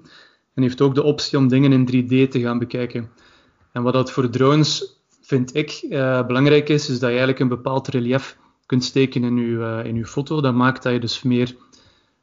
[0.54, 3.10] En heeft ook de optie om dingen in 3D te gaan bekijken.
[3.72, 7.48] En wat dat voor drones, vind ik, uh, belangrijk is, is dat je eigenlijk een
[7.48, 10.40] bepaald relief kunt steken in je, uh, in je foto.
[10.40, 11.56] Dat maakt dat je dus meer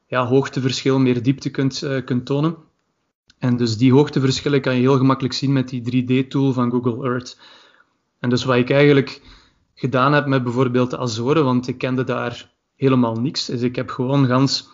[0.08, 2.56] ja, hoogteverschil, meer diepte kunt, uh, kunt tonen.
[3.38, 7.40] En dus die hoogteverschillen kan je heel gemakkelijk zien met die 3D-tool van Google Earth.
[8.20, 9.22] En dus wat ik eigenlijk
[9.74, 13.46] gedaan heb met bijvoorbeeld de Azoren, want ik kende daar helemaal niks.
[13.46, 14.70] Dus ik heb gewoon gans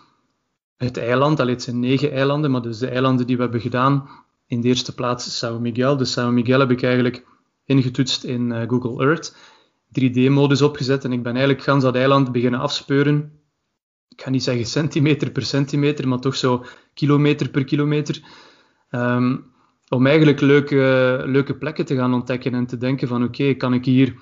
[0.76, 4.08] het eiland, al het zijn negen eilanden, maar dus de eilanden die we hebben gedaan,
[4.46, 5.96] in de eerste plaats São Miguel.
[5.96, 7.26] Dus São Miguel heb ik eigenlijk
[7.68, 9.36] ingetoetst in uh, Google Earth,
[10.00, 13.32] 3D-modus opgezet en ik ben eigenlijk gans dat eiland beginnen afspeuren.
[14.08, 18.22] Ik ga niet zeggen centimeter per centimeter, maar toch zo kilometer per kilometer.
[18.90, 19.52] Um,
[19.88, 23.84] om eigenlijk leuke, leuke plekken te gaan ontdekken en te denken van oké, kan ik
[23.84, 24.14] hier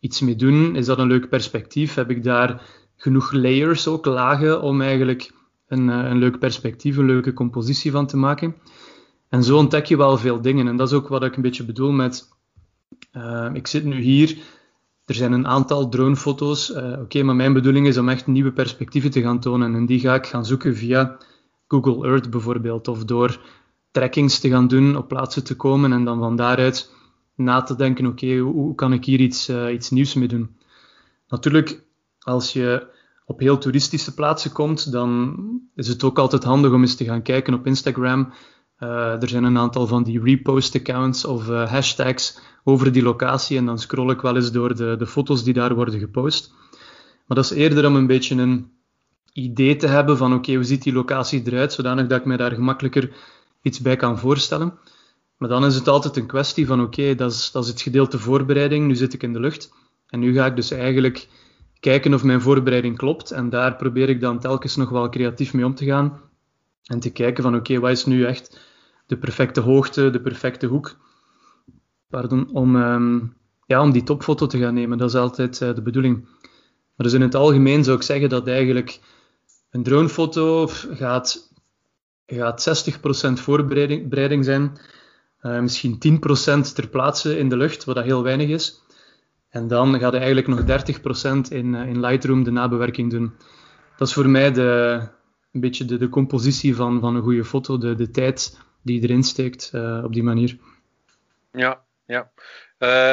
[0.00, 0.76] iets mee doen?
[0.76, 1.94] Is dat een leuk perspectief?
[1.94, 2.62] Heb ik daar
[2.96, 5.32] genoeg layers, ook lagen, om eigenlijk
[5.66, 8.56] een, eh, een leuk perspectief, een leuke compositie van te maken.
[9.28, 10.68] En zo ontdek je wel veel dingen.
[10.68, 12.28] En dat is ook wat ik een beetje bedoel met.
[13.12, 14.38] Uh, ik zit nu hier.
[15.04, 16.70] Er zijn een aantal dronefoto's.
[16.70, 19.74] Uh, Oké, maar mijn bedoeling is om echt nieuwe perspectieven te gaan tonen.
[19.74, 21.16] En die ga ik gaan zoeken via
[21.68, 22.88] Google Earth bijvoorbeeld.
[22.88, 23.40] Of door
[23.90, 26.92] trackings te gaan doen, op plaatsen te komen en dan van daaruit
[27.34, 30.56] na te denken: oké, hoe, kan ik hier iets, uh, iets nieuws mee doen?
[31.28, 31.82] Natuurlijk,
[32.18, 32.86] als je
[33.26, 35.36] op heel toeristische plaatsen komt, dan
[35.74, 38.32] is het ook altijd handig om eens te gaan kijken op Instagram.
[38.78, 43.78] Uh, er zijn een aantal van die repost-accounts of hashtags over die locatie en dan
[43.78, 46.52] scroll ik wel eens door de, de foto's die daar worden gepost.
[47.26, 48.70] Maar dat is eerder om een beetje een
[49.32, 52.52] idee te hebben van oké, hoe ziet die locatie eruit, zodanig dat ik me daar
[52.52, 53.10] gemakkelijker
[53.62, 54.78] iets bij kan voorstellen.
[55.36, 58.18] Maar dan is het altijd een kwestie van oké, dat, is, dat is het gedeelte
[58.18, 59.72] voorbereiding, nu zit ik in de lucht.
[60.08, 61.28] En nu ga ik dus eigenlijk
[61.80, 63.30] kijken of mijn voorbereiding klopt.
[63.30, 66.20] En daar probeer ik dan telkens nog wel creatief mee om te gaan.
[66.84, 68.60] En te kijken van oké, wat is nu echt
[69.06, 70.96] de perfecte hoogte, de perfecte hoek.
[72.08, 74.98] Pardon, om, um, ja, om die topfoto te gaan nemen.
[74.98, 76.24] Dat is altijd uh, de bedoeling.
[76.94, 79.00] Maar dus in het algemeen zou ik zeggen dat eigenlijk
[79.70, 81.52] een dronefoto gaat,
[82.26, 82.88] gaat
[83.28, 84.78] 60% voorbereiding zijn.
[85.42, 88.82] Uh, misschien 10% ter plaatse in de lucht, wat dat heel weinig is.
[89.48, 93.32] En dan gaat je eigenlijk nog 30% in, uh, in Lightroom de nabewerking doen.
[93.96, 95.00] Dat is voor mij de,
[95.52, 99.08] een beetje de, de compositie van, van een goede foto, de, de tijd die je
[99.08, 99.70] erin steekt
[100.04, 100.58] op die manier.
[101.52, 102.30] Ja, ja.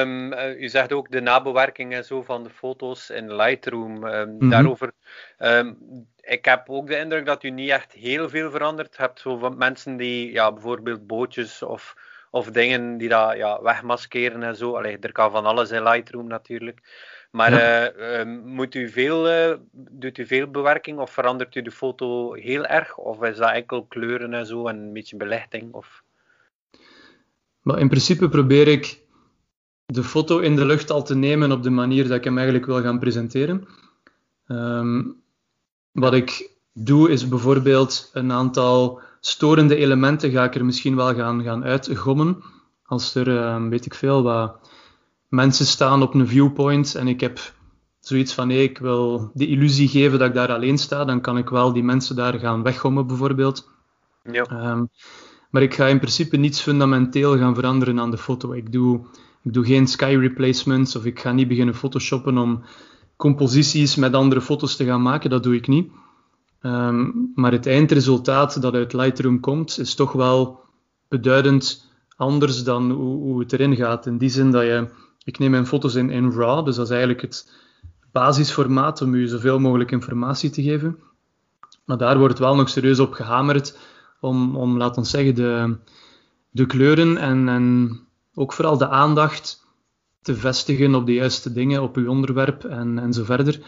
[0.02, 4.06] Um, u zegt ook de nabewerking en zo van de foto's in Lightroom.
[4.06, 4.92] Um, Daarover.
[5.40, 5.78] Um,
[6.22, 8.96] ik heb ook de indruk dat u niet echt heel veel verandert.
[8.96, 11.96] Je hebt zo van mensen die ja, bijvoorbeeld bootjes of,
[12.32, 14.76] of dingen die dat ja, wegmaskeren en zo.
[14.76, 16.80] Allee, er kan van alles in Lightroom natuurlijk.
[17.32, 22.34] Maar uh, moet u veel, uh, doet u veel bewerking of verandert u de foto
[22.34, 22.98] heel erg?
[22.98, 25.74] Of is dat enkel kleuren en zo en een beetje belichting?
[25.74, 26.04] Of...
[27.66, 29.02] Maar in principe probeer ik
[29.86, 32.66] de foto in de lucht al te nemen op de manier dat ik hem eigenlijk
[32.66, 33.68] wil gaan presenteren.
[34.48, 35.16] Um,
[35.92, 41.44] wat ik doe is bijvoorbeeld een aantal storende elementen ga ik er misschien wel gaan,
[41.44, 42.44] gaan uitgommen.
[42.86, 44.70] Als er, um, weet ik veel, wat
[45.28, 47.40] mensen staan op een viewpoint en ik heb
[48.00, 51.38] zoiets van nee, ik wil de illusie geven dat ik daar alleen sta, dan kan
[51.38, 53.70] ik wel die mensen daar gaan weggommen bijvoorbeeld.
[54.24, 54.72] Ja.
[54.72, 54.90] Um,
[55.56, 58.52] maar ik ga in principe niets fundamenteel gaan veranderen aan de foto.
[58.52, 59.06] Ik doe,
[59.44, 62.64] ik doe geen sky replacements of ik ga niet beginnen photoshoppen om
[63.16, 65.30] composities met andere foto's te gaan maken.
[65.30, 65.92] Dat doe ik niet.
[66.62, 70.60] Um, maar het eindresultaat dat uit Lightroom komt, is toch wel
[71.08, 74.06] beduidend anders dan hoe, hoe het erin gaat.
[74.06, 74.90] In die zin dat je,
[75.24, 77.52] ik neem mijn foto's in, in RAW, dus dat is eigenlijk het
[78.12, 80.98] basisformaat om je zoveel mogelijk informatie te geven.
[81.86, 83.78] Maar daar wordt wel nog serieus op gehamerd
[84.20, 85.78] om, om laten we zeggen, de,
[86.52, 88.00] de kleuren en, en
[88.34, 89.64] ook vooral de aandacht
[90.22, 93.60] te vestigen op de juiste dingen, op uw onderwerp en, en zo verder.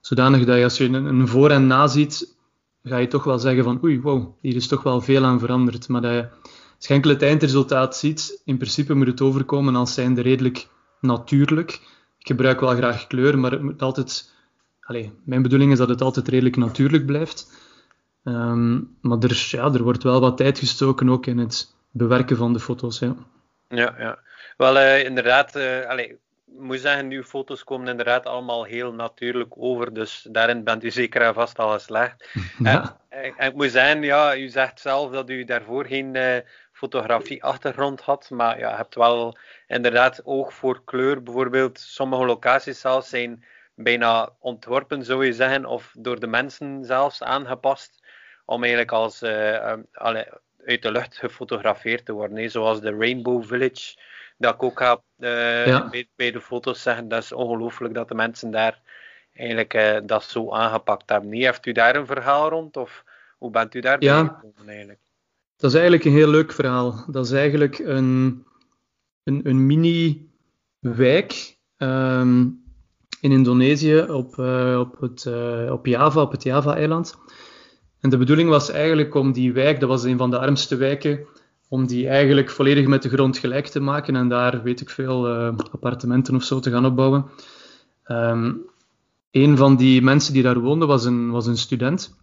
[0.00, 2.36] Zodanig dat je als je een, voor en na ziet,
[2.82, 5.88] ga je toch wel zeggen van oei, wow, hier is toch wel veel aan veranderd.
[5.88, 6.12] Maar dat
[6.78, 10.68] je, het eindresultaat ziet, in principe moet het overkomen als zijnde redelijk
[11.00, 11.70] natuurlijk.
[12.18, 14.38] Ik gebruik wel graag kleur, maar het moet altijd...
[14.80, 17.59] Allez, mijn bedoeling is dat het altijd redelijk natuurlijk blijft.
[18.24, 22.52] Um, maar er, ja, er wordt wel wat tijd gestoken ook in het bewerken van
[22.52, 22.98] de foto's.
[22.98, 23.14] Ja,
[23.68, 23.94] ja.
[23.98, 24.18] ja.
[24.56, 26.12] Wel, uh, inderdaad, uh, allez,
[26.44, 31.22] moet zeggen, uw foto's komen inderdaad allemaal heel natuurlijk over, dus daarin bent u zeker
[31.22, 32.28] en vast al geslaagd.
[32.58, 32.98] Ja.
[33.08, 36.36] En, en, ik moet zeggen, ja, u zegt zelf dat u daarvoor geen uh,
[36.72, 41.22] fotografie-achtergrond had, maar ja, hebt wel inderdaad oog voor kleur.
[41.22, 47.22] Bijvoorbeeld, sommige locaties zelfs zijn bijna ontworpen, zou je zeggen, of door de mensen zelfs
[47.22, 47.99] aangepast,
[48.50, 49.72] om eigenlijk als uh,
[50.64, 52.50] uit de lucht gefotografeerd te worden.
[52.50, 53.98] Zoals de Rainbow Village
[54.36, 58.50] dat ik ook ga uh, bij, de foto's zeggen, dat is ongelooflijk dat de mensen
[58.50, 58.80] daar
[59.34, 61.30] eigenlijk uh, dat zo aangepakt hebben.
[61.30, 63.04] Nee, heeft u daar een verhaal rond of
[63.38, 64.98] hoe bent u daar ja, gekomen eigenlijk?
[65.56, 67.04] Dat is eigenlijk een heel leuk verhaal.
[67.06, 68.44] Dat is eigenlijk een,
[69.24, 72.62] een, een mini-wijk um,
[73.20, 75.26] in Indonesië op, uh, op, het,
[75.70, 77.18] op Java, op het Java-eiland.
[78.00, 81.26] En de bedoeling was eigenlijk om die wijk, dat was een van de armste wijken
[81.68, 85.28] om die eigenlijk volledig met de grond gelijk te maken en daar, weet ik veel,
[85.28, 87.30] uh, appartementen of zo te gaan opbouwen.
[88.06, 88.62] Um,
[89.30, 92.16] een van die mensen die daar woonde was een, was een student.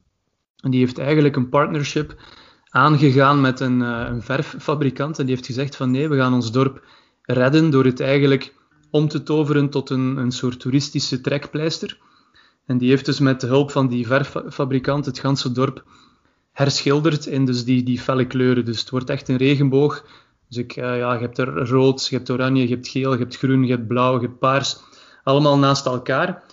[0.58, 2.16] En die heeft eigenlijk een partnership
[2.70, 5.20] aangegaan met een, uh, een verffabrikant.
[5.20, 6.86] En die heeft gezegd van nee, we gaan ons dorp
[7.22, 8.54] redden door het eigenlijk
[8.92, 11.98] om te toveren tot een, een soort toeristische trekpleister.
[12.68, 15.84] En die heeft dus met de hulp van die verffabrikant het ganse dorp
[16.52, 18.66] herschilderd in dus die, die felle kleuren.
[18.66, 20.06] Dus het wordt echt een regenboog.
[20.48, 23.20] Dus ik, uh, ja, je hebt er rood, je hebt oranje, je hebt geel, je
[23.20, 24.78] hebt groen, je hebt blauw, je hebt paars.
[25.24, 26.44] Allemaal naast elkaar.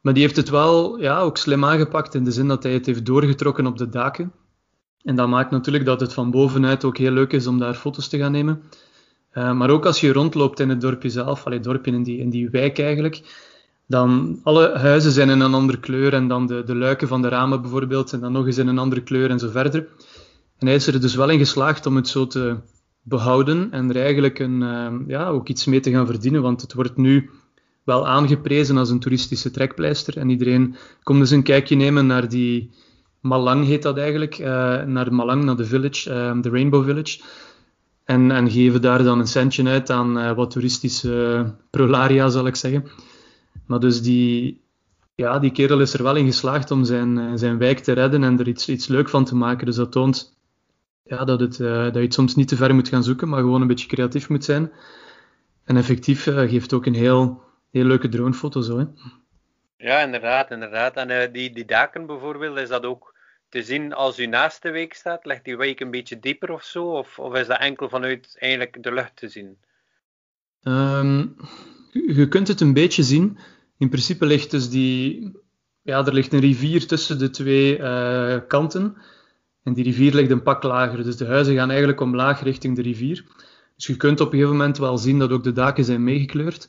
[0.00, 2.86] Maar die heeft het wel ja, ook slim aangepakt in de zin dat hij het
[2.86, 4.32] heeft doorgetrokken op de daken.
[5.02, 8.08] En dat maakt natuurlijk dat het van bovenuit ook heel leuk is om daar foto's
[8.08, 8.62] te gaan nemen.
[9.32, 12.30] Uh, maar ook als je rondloopt in het dorpje zelf, allee, dorpje in die, in
[12.30, 13.22] die wijk eigenlijk,
[13.90, 17.28] dan alle huizen zijn in een andere kleur en dan de, de luiken van de
[17.28, 19.88] ramen bijvoorbeeld en dan nog eens in een andere kleur en zo verder.
[20.58, 22.56] En hij is er dus wel in geslaagd om het zo te
[23.02, 26.72] behouden en er eigenlijk een, uh, ja, ook iets mee te gaan verdienen, want het
[26.72, 27.30] wordt nu
[27.84, 32.70] wel aangeprezen als een toeristische trekpleister en iedereen komt dus een kijkje nemen naar die
[33.20, 34.46] Malang heet dat eigenlijk, uh,
[34.82, 37.20] naar Malang, naar de village, uh, de Rainbow Village.
[38.04, 42.84] En, en geven daar dan een centje uit aan wat toeristische prolaria, zal ik zeggen.
[43.70, 44.60] Maar dus die,
[45.14, 48.24] ja, die kerel is er wel in geslaagd om zijn, eh, zijn wijk te redden
[48.24, 49.66] en er iets, iets leuk van te maken.
[49.66, 50.36] Dus dat toont
[51.02, 53.40] ja, dat, het, uh, dat je het soms niet te ver moet gaan zoeken, maar
[53.40, 54.72] gewoon een beetje creatief moet zijn.
[55.64, 58.78] En effectief uh, geeft ook een heel, heel leuke dronefoto zo.
[58.78, 58.84] Hè.
[59.76, 60.94] Ja, inderdaad, inderdaad.
[60.96, 63.14] En die, die daken bijvoorbeeld, is dat ook
[63.48, 65.24] te zien als u naast de week staat?
[65.24, 66.84] Ligt die week een beetje dieper of zo?
[66.84, 69.58] Of, of is dat enkel vanuit eigenlijk de lucht te zien?
[70.62, 71.36] Um,
[71.90, 73.38] je kunt het een beetje zien.
[73.80, 75.32] In principe ligt dus die,
[75.82, 78.96] ja, er ligt een rivier tussen de twee uh, kanten.
[79.62, 81.04] En die rivier ligt een pak lager.
[81.04, 83.24] Dus de huizen gaan eigenlijk omlaag richting de rivier.
[83.76, 86.68] Dus je kunt op een gegeven moment wel zien dat ook de daken zijn meegekleurd.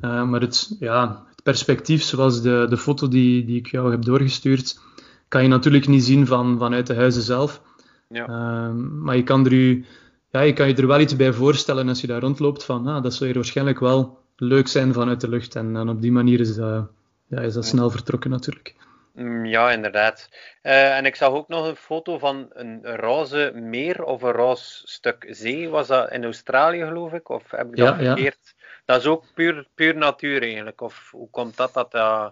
[0.00, 4.04] Uh, maar het, ja, het perspectief, zoals de, de foto die, die ik jou heb
[4.04, 4.80] doorgestuurd,
[5.28, 7.62] kan je natuurlijk niet zien van, vanuit de huizen zelf.
[8.08, 8.28] Ja.
[8.28, 9.84] Uh, maar je kan, er u,
[10.30, 13.02] ja, je kan je er wel iets bij voorstellen als je daar rondloopt van ah,
[13.02, 15.56] dat zou hier waarschijnlijk wel leuk zijn vanuit de lucht.
[15.56, 16.90] En, en op die manier is dat,
[17.26, 18.74] ja, is dat snel vertrokken natuurlijk.
[19.14, 20.28] Mm, ja, inderdaad.
[20.62, 24.82] Uh, en ik zag ook nog een foto van een roze meer of een roze
[24.84, 25.68] stuk zee.
[25.68, 27.28] Was dat in Australië, geloof ik?
[27.28, 28.38] Of heb ik dat ja, verkeerd?
[28.42, 28.62] Ja.
[28.84, 30.80] Dat is ook puur, puur natuur eigenlijk.
[30.80, 31.74] Of hoe komt dat?
[31.74, 32.26] dat uh...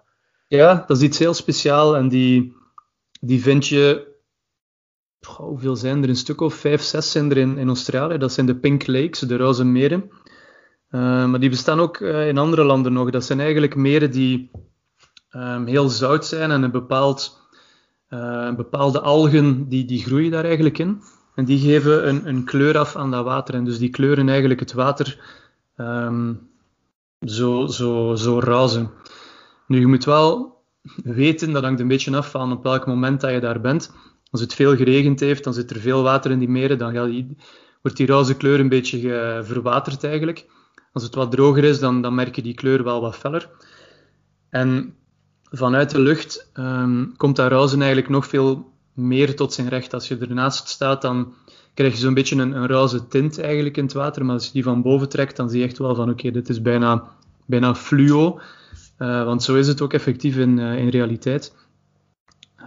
[0.49, 1.97] Ja, dat is iets heel speciaals.
[1.97, 2.57] En die,
[3.21, 4.11] die vind je.
[5.37, 6.09] hoeveel zijn er?
[6.09, 8.19] Een stuk of vijf, zes zijn er in, in Australië.
[8.19, 10.11] Dat zijn de Pink Lakes, de roze meren.
[10.93, 13.11] Uh, maar die bestaan ook in andere landen nog.
[13.11, 14.51] Dat zijn eigenlijk meren die
[15.31, 17.41] um, heel zout zijn en een, bepaald,
[18.11, 21.03] uh, bepaalde algen die, die groeien daar eigenlijk in.
[21.35, 23.55] En die geven een, een kleur af aan dat water.
[23.55, 25.21] En dus die kleuren eigenlijk het water
[25.77, 26.51] um,
[27.21, 28.91] zo, zo, zo razen.
[29.67, 30.61] Nu, je moet wel
[31.05, 33.93] weten, dat hangt een beetje af van op welk moment dat je daar bent.
[34.31, 36.93] Als het veel geregend heeft, dan zit er veel water in die meren, dan
[37.83, 40.47] wordt die roze kleur een beetje verwaterd eigenlijk.
[40.93, 43.51] Als het wat droger is, dan, dan merk je die kleur wel wat feller.
[44.49, 44.95] En
[45.51, 49.95] vanuit de lucht um, komt dat ruizen eigenlijk nog veel meer tot zijn recht.
[49.95, 51.35] Als je ernaast staat, dan
[51.75, 54.25] krijg je zo'n beetje een, een tint eigenlijk in het water.
[54.25, 56.49] Maar als je die van boven trekt, dan zie je echt wel van oké, dit
[56.49, 57.05] is bijna,
[57.47, 58.41] bijna fluo.
[58.99, 61.55] Uh, want zo is het ook effectief in, uh, in realiteit.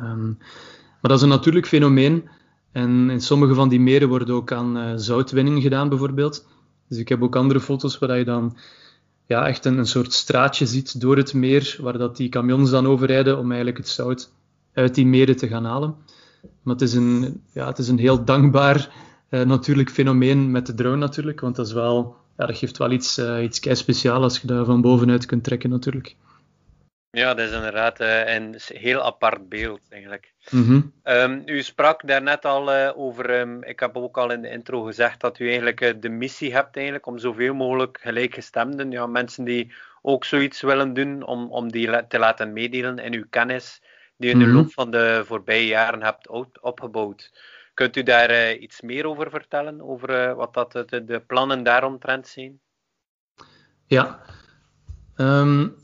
[0.02, 0.38] Um,
[1.02, 2.30] maar dat is een natuurlijk fenomeen.
[2.72, 6.48] En in sommige van die meren worden ook aan uh, zoutwinning gedaan, bijvoorbeeld.
[6.88, 8.58] Dus ik heb ook andere foto's waar je dan
[9.26, 12.88] ja, echt een, een soort straatje ziet door het meer, waar dat die camions dan
[12.88, 14.32] overrijden om eigenlijk het zout
[14.74, 15.96] uit die meren te gaan halen.
[16.62, 18.90] Maar het is een, ja, het is een heel dankbaar
[19.30, 22.92] uh, natuurlijk fenomeen met de drone natuurlijk, want dat, is wel, ja, dat geeft wel
[22.92, 26.16] iets, uh, iets kei speciaals als je daar van bovenuit kunt trekken natuurlijk.
[27.16, 30.34] Ja, dat is inderdaad uh, een heel apart beeld eigenlijk.
[30.50, 34.50] Mm um, u sprak daarnet al uh, over, um, ik heb ook al in de
[34.50, 39.06] intro gezegd dat u eigenlijk uh, de missie hebt eigenlijk om zoveel mogelijk gelijkgestemden, ja,
[39.06, 43.82] mensen die ook zoiets willen doen, om, om die te laten meedelen in uw kennis
[44.18, 44.56] die u in de mhm.
[44.56, 46.30] loop van de voorbije jaren hebt
[46.62, 47.32] opgebouwd.
[47.74, 52.60] Kunt u daar iets meer over vertellen, over wat dat de, de plannen daaromtrent zijn?
[53.86, 54.20] Ja,
[55.18, 55.76] um,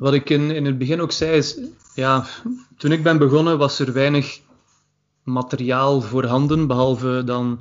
[0.00, 1.58] wat ik in, in het begin ook zei is,
[1.94, 2.24] ja,
[2.76, 4.40] toen ik ben begonnen was er weinig
[5.22, 7.60] materiaal voorhanden, behalve dan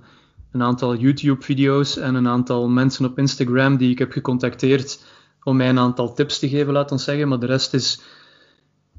[0.52, 5.06] een aantal YouTube-video's en een aantal mensen op Instagram die ik heb gecontacteerd
[5.44, 7.28] om mij een aantal tips te geven, laat ons zeggen.
[7.28, 8.02] Maar de rest is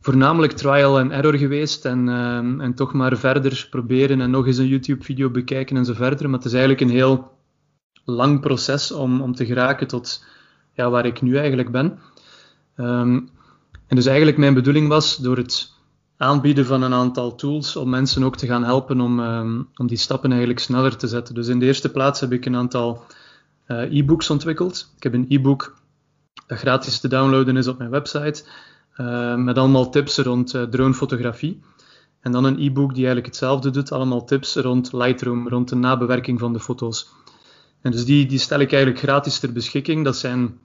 [0.00, 4.58] voornamelijk trial en error geweest en, uh, en toch maar verder proberen en nog eens
[4.58, 6.28] een YouTube-video bekijken en zo verder.
[6.28, 7.30] Maar het is eigenlijk een heel
[8.04, 10.24] lang proces om, om te geraken tot
[10.72, 11.98] ja, waar ik nu eigenlijk ben.
[12.80, 13.28] Um,
[13.86, 15.72] en dus eigenlijk mijn bedoeling was door het
[16.16, 19.96] aanbieden van een aantal tools om mensen ook te gaan helpen om, um, om die
[19.96, 21.34] stappen eigenlijk sneller te zetten.
[21.34, 23.04] Dus in de eerste plaats heb ik een aantal
[23.68, 24.92] uh, e-books ontwikkeld.
[24.96, 25.76] Ik heb een e-book
[26.46, 28.44] dat gratis te downloaden is op mijn website,
[28.96, 31.60] uh, met allemaal tips rond uh, dronefotografie.
[32.20, 36.38] En dan een e-book die eigenlijk hetzelfde doet, allemaal tips rond Lightroom, rond de nabewerking
[36.38, 37.08] van de foto's.
[37.82, 40.04] En dus die, die stel ik eigenlijk gratis ter beschikking.
[40.04, 40.58] Dat zijn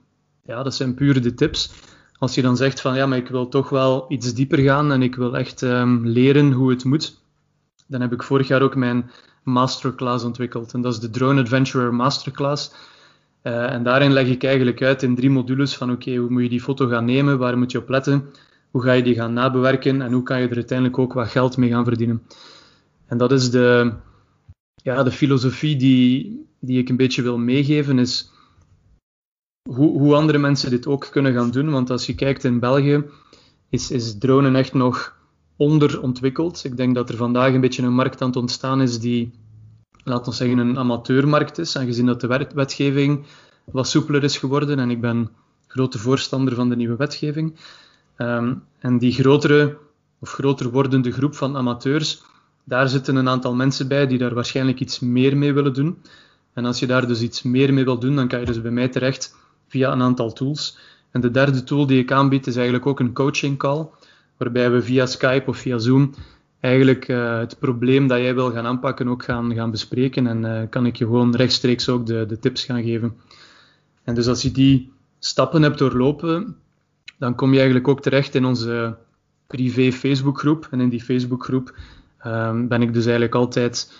[0.46, 1.70] ja, dat zijn puur de tips.
[2.18, 5.02] Als je dan zegt van ja, maar ik wil toch wel iets dieper gaan en
[5.02, 7.20] ik wil echt um, leren hoe het moet,
[7.86, 9.10] dan heb ik vorig jaar ook mijn
[9.42, 10.72] masterclass ontwikkeld.
[10.72, 12.72] En dat is de Drone Adventurer Masterclass.
[13.42, 16.48] Uh, en daarin leg ik eigenlijk uit in drie modules van oké, hoe moet je
[16.48, 18.24] die foto gaan nemen, waar moet je op letten,
[18.70, 21.56] hoe ga je die gaan nabewerken en hoe kan je er uiteindelijk ook wat geld
[21.56, 22.22] mee gaan verdienen.
[23.06, 23.92] En dat is de,
[24.82, 28.30] ja, de filosofie die, die ik een beetje wil meegeven, is
[29.66, 31.70] hoe, hoe andere mensen dit ook kunnen gaan doen.
[31.70, 33.04] Want als je kijkt in België,
[33.68, 35.16] is, is dronen echt nog
[35.56, 36.64] onderontwikkeld.
[36.64, 39.32] Ik denk dat er vandaag een beetje een markt aan het ontstaan is die,
[40.04, 41.76] laten we zeggen, een amateurmarkt is.
[41.76, 43.26] Aangezien dat de wetgeving
[43.64, 44.78] wat soepeler is geworden.
[44.78, 45.30] En ik ben
[45.66, 47.56] grote voorstander van de nieuwe wetgeving.
[48.16, 49.76] Ehm, en die grotere
[50.18, 52.22] of groter wordende groep van amateurs,
[52.64, 55.98] daar zitten een aantal mensen bij die daar waarschijnlijk iets meer mee willen doen.
[56.52, 58.70] En als je daar dus iets meer mee wil doen, dan kan je dus bij
[58.70, 59.34] mij terecht
[59.68, 60.78] via een aantal tools.
[61.10, 63.86] En de derde tool die ik aanbied is eigenlijk ook een coaching call,
[64.36, 66.14] waarbij we via Skype of via Zoom
[66.60, 70.26] eigenlijk uh, het probleem dat jij wil gaan aanpakken ook gaan, gaan bespreken.
[70.26, 73.16] En uh, kan ik je gewoon rechtstreeks ook de, de tips gaan geven.
[74.04, 76.56] En dus als je die stappen hebt doorlopen,
[77.18, 78.96] dan kom je eigenlijk ook terecht in onze
[79.46, 80.68] privé Facebookgroep.
[80.70, 81.74] En in die Facebookgroep
[82.26, 83.92] um, ben ik dus eigenlijk altijd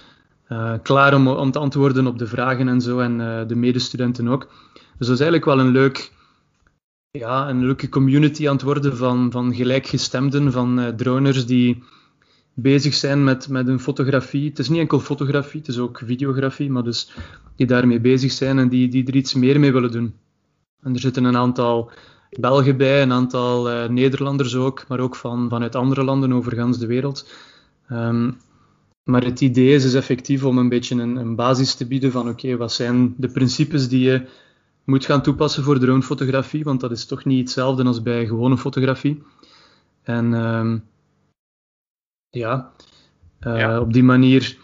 [0.83, 4.49] klaar om, om te antwoorden op de vragen en zo, en de medestudenten ook.
[4.99, 6.13] Dus dat is eigenlijk wel een leuk
[7.11, 11.83] ja, een leuke community aan het worden van, van gelijkgestemden, van uh, droners die
[12.55, 14.49] bezig zijn met, met een fotografie.
[14.49, 17.13] Het is niet enkel fotografie, het is ook videografie, maar dus
[17.57, 20.15] die daarmee bezig zijn en die, die er iets meer mee willen doen.
[20.83, 21.91] En er zitten een aantal
[22.31, 26.87] Belgen bij, een aantal uh, Nederlanders ook, maar ook van, vanuit andere landen over de
[26.87, 27.33] wereld.
[27.91, 28.37] Um,
[29.03, 32.29] maar het idee is, is effectief om een beetje een, een basis te bieden van
[32.29, 34.27] oké, wat zijn de principes die je
[34.87, 39.23] moet gaan toepassen voor dronefotografie, want dat is toch niet hetzelfde als bij gewone fotografie.
[40.03, 40.33] En
[42.31, 42.73] ja,
[43.41, 44.59] uh, ja, op die manier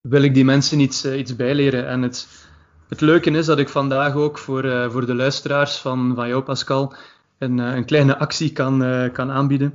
[0.00, 1.88] wil ik die mensen iets, uh, iets bijleren.
[1.88, 2.48] En het,
[2.88, 6.42] het leuke is dat ik vandaag ook voor, uh, voor de luisteraars van, van jou,
[6.42, 6.94] Pascal,
[7.38, 8.78] een, een kleine actie kan,
[9.12, 9.74] kan aanbieden.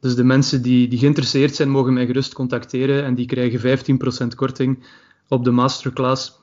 [0.00, 3.78] Dus de mensen die, die geïnteresseerd zijn, mogen mij gerust contacteren en die krijgen
[4.24, 4.86] 15% korting
[5.28, 6.40] op de masterclass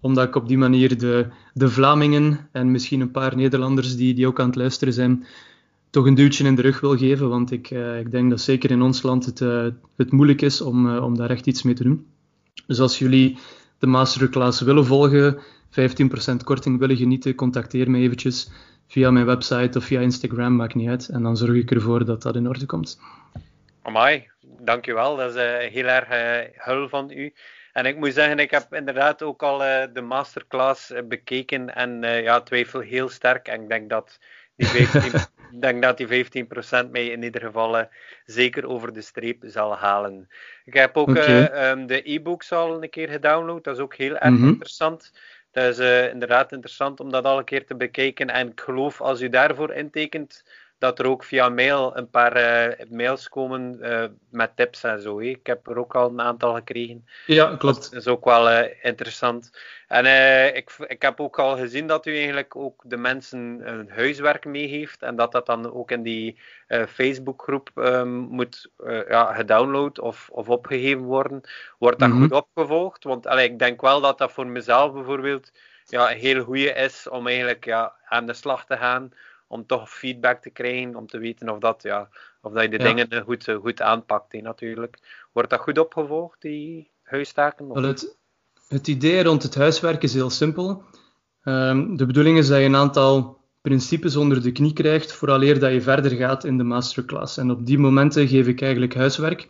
[0.00, 4.26] omdat ik op die manier de, de Vlamingen en misschien een paar Nederlanders die, die
[4.26, 5.26] ook aan het luisteren zijn,
[5.90, 7.28] toch een duwtje in de rug wil geven.
[7.28, 10.60] Want ik, uh, ik denk dat zeker in ons land het, uh, het moeilijk is
[10.60, 12.06] om, uh, om daar echt iets mee te doen.
[12.66, 13.38] Dus als jullie
[13.78, 15.38] de masterclass willen volgen,
[15.70, 18.50] 15% korting willen genieten, contacteer me eventjes
[18.86, 21.08] via mijn website of via Instagram, maakt niet uit.
[21.08, 23.00] En dan zorg ik ervoor dat dat in orde komt.
[23.82, 24.28] Amai,
[24.60, 25.16] dankjewel.
[25.16, 25.42] Dat is
[25.72, 26.08] heel erg
[26.54, 27.32] hul van u.
[27.78, 32.02] En ik moet zeggen, ik heb inderdaad ook al uh, de masterclass uh, bekeken en
[32.02, 33.48] uh, ja, twijfel heel sterk.
[33.48, 34.18] En ik denk dat
[34.56, 35.20] die 15,
[35.60, 36.44] denk dat die
[36.86, 37.88] 15% mij in ieder geval
[38.24, 40.28] zeker over de streep zal halen.
[40.64, 41.70] Ik heb ook okay.
[41.70, 43.64] um, de e-books al een keer gedownload.
[43.64, 44.48] Dat is ook heel erg mm -hmm.
[44.48, 45.12] interessant.
[45.50, 48.30] Dat is inderdaad interessant om dat al een keer te bekijken.
[48.30, 50.44] En ik geloof als u daarvoor intekent
[50.78, 55.18] dat er ook via mail een paar uh, mails komen uh, met tips en zo.
[55.20, 57.06] Ik heb er ook al een aantal gekregen.
[57.26, 57.82] Ja, klopt.
[57.82, 59.58] Dat is ook wel uh, interessant.
[59.88, 60.04] En
[60.54, 65.02] ik, ik heb ook al gezien dat u eigenlijk ook de mensen een huiswerk meegeeft
[65.02, 66.38] en dat dat dan ook in die
[66.88, 68.70] Facebookgroep um, moet
[69.08, 71.40] ja, gedownload of, of opgegeven worden.
[71.78, 72.22] Wordt dat mm -hmm.
[72.22, 73.04] goed opgevolgd?
[73.04, 75.52] Want allee, ik denk wel dat dat voor mezelf bijvoorbeeld
[75.84, 79.12] ja, een heel goede is om eigenlijk ja, aan de slag te gaan
[79.48, 82.08] om toch feedback te krijgen, om te weten of, dat, ja,
[82.40, 82.94] of dat je de ja.
[82.94, 84.32] dingen goed, goed aanpakt.
[84.32, 84.98] He, natuurlijk.
[85.32, 87.68] Wordt dat goed opgevolgd, die huistaken?
[87.68, 88.18] Wel, het,
[88.68, 90.82] het idee rond het huiswerk is heel simpel.
[91.44, 95.72] Um, de bedoeling is dat je een aantal principes onder de knie krijgt, vooraleer dat
[95.72, 97.36] je verder gaat in de masterclass.
[97.36, 99.48] En op die momenten geef ik eigenlijk huiswerk.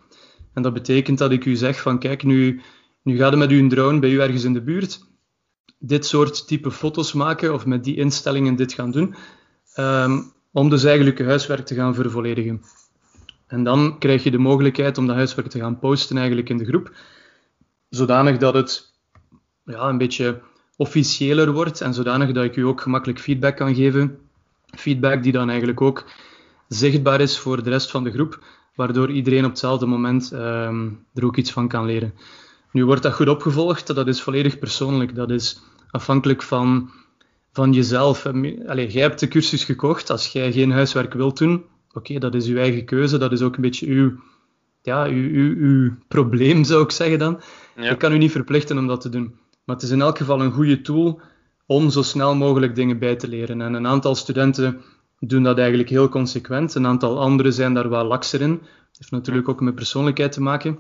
[0.55, 2.61] En dat betekent dat ik u zeg van kijk, nu,
[3.03, 5.07] nu gaat het met uw drone bij u ergens in de buurt
[5.79, 9.15] dit soort type foto's maken of met die instellingen dit gaan doen
[9.79, 12.63] um, om dus eigenlijk je huiswerk te gaan vervolledigen.
[13.47, 16.65] En dan krijg je de mogelijkheid om dat huiswerk te gaan posten eigenlijk in de
[16.65, 16.93] groep,
[17.89, 18.93] zodanig dat het
[19.65, 20.41] ja, een beetje
[20.77, 24.19] officiëler wordt en zodanig dat ik u ook gemakkelijk feedback kan geven.
[24.67, 26.05] Feedback die dan eigenlijk ook
[26.69, 31.25] zichtbaar is voor de rest van de groep, waardoor iedereen op hetzelfde moment um, er
[31.25, 32.15] ook iets van kan leren.
[32.73, 35.15] Nu wordt dat goed opgevolgd, dat is volledig persoonlijk.
[35.15, 35.61] Dat is
[35.91, 36.91] afhankelijk van
[37.53, 38.27] van jezelf.
[38.67, 40.11] Allee, jij hebt de cursus gekocht.
[40.11, 43.19] Als jij geen huiswerk wilt doen, oké, dat is uw eigen keuze.
[43.19, 44.13] Dat is ook een beetje uw,
[44.83, 47.41] ja, uw, uw, uw probleem, zou ik zeggen dan.
[47.77, 47.91] Ja.
[47.91, 49.35] Ik kan u niet verplichten om dat te doen.
[49.65, 51.21] Maar het is in elk geval een goede tool
[51.67, 53.61] om zo snel mogelijk dingen bij te leren.
[53.61, 54.81] En een aantal studenten
[55.21, 56.75] doen dat eigenlijk heel consequent.
[56.75, 58.59] Een aantal anderen zijn daar wel lakser in.
[58.59, 60.79] Dat heeft natuurlijk ook met persoonlijkheid te maken.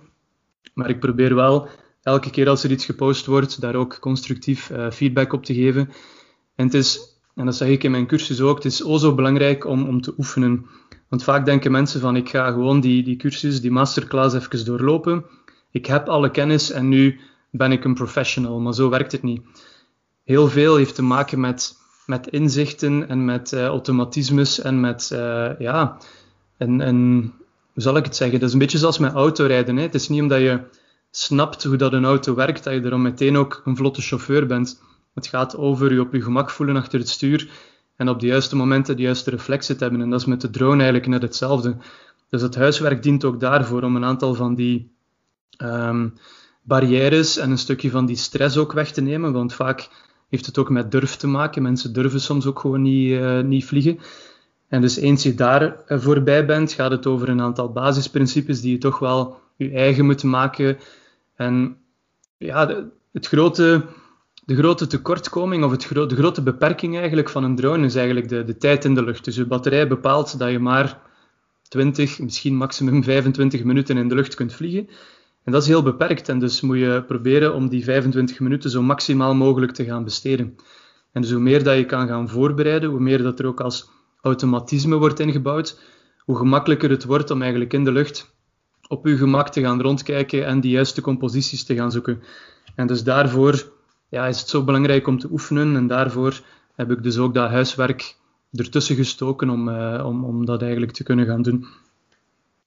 [0.75, 1.69] Maar ik probeer wel
[2.03, 5.91] elke keer als er iets gepost wordt, daar ook constructief uh, feedback op te geven.
[6.59, 7.01] En het is,
[7.35, 10.01] en dat zeg ik in mijn cursus ook, het is o zo belangrijk om, om
[10.01, 10.67] te oefenen.
[11.09, 15.25] Want vaak denken mensen van, ik ga gewoon die, die cursus, die masterclass even doorlopen.
[15.71, 18.61] Ik heb alle kennis en nu ben ik een professional.
[18.61, 19.41] Maar zo werkt het niet.
[20.25, 25.59] Heel veel heeft te maken met, met inzichten en met uh, automatismes en met, uh,
[25.59, 25.97] ja,
[26.57, 26.97] en, en
[27.73, 28.39] hoe zal ik het zeggen?
[28.39, 29.77] Dat is een beetje zoals met autorijden.
[29.77, 29.83] Hè?
[29.83, 30.61] Het is niet omdat je
[31.11, 34.87] snapt hoe dat een auto werkt, dat je er meteen ook een vlotte chauffeur bent.
[35.15, 37.51] Het gaat over je op je gemak voelen achter het stuur
[37.97, 40.01] en op de juiste momenten de juiste reflexen te hebben.
[40.01, 41.77] En dat is met de drone eigenlijk net hetzelfde.
[42.29, 44.91] Dus het huiswerk dient ook daarvoor om een aantal van die
[45.63, 46.15] um,
[46.63, 49.33] barrières en een stukje van die stress ook weg te nemen.
[49.33, 49.89] Want vaak
[50.29, 51.63] heeft het ook met durf te maken.
[51.63, 53.99] Mensen durven soms ook gewoon niet, uh, niet vliegen.
[54.69, 58.73] En dus eens je daar uh, voorbij bent, gaat het over een aantal basisprincipes die
[58.73, 60.79] je toch wel je eigen moet maken.
[61.35, 61.77] En
[62.37, 63.85] ja, het grote
[64.49, 68.45] de grote tekortkoming of het de grote beperking eigenlijk van een drone is eigenlijk de,
[68.45, 69.25] de tijd in de lucht.
[69.25, 71.01] Dus je batterij bepaalt dat je maar
[71.69, 74.89] 20, misschien maximum 25 minuten in de lucht kunt vliegen.
[75.45, 76.29] En dat is heel beperkt.
[76.29, 80.57] En dus moet je proberen om die 25 minuten zo maximaal mogelijk te gaan besteden.
[81.13, 83.91] En dus hoe meer dat je kan gaan voorbereiden, hoe meer dat er ook als
[84.21, 85.81] automatisme wordt ingebouwd,
[86.19, 88.37] hoe gemakkelijker het wordt om eigenlijk in de lucht
[88.87, 92.23] op je gemak te gaan rondkijken en die juiste composities te gaan zoeken.
[92.75, 93.77] En dus daarvoor
[94.09, 96.41] ja, is het zo belangrijk om te oefenen en daarvoor
[96.75, 98.17] heb ik dus ook dat huiswerk
[98.53, 101.67] ertussen gestoken om, uh, om, om dat eigenlijk te kunnen gaan doen.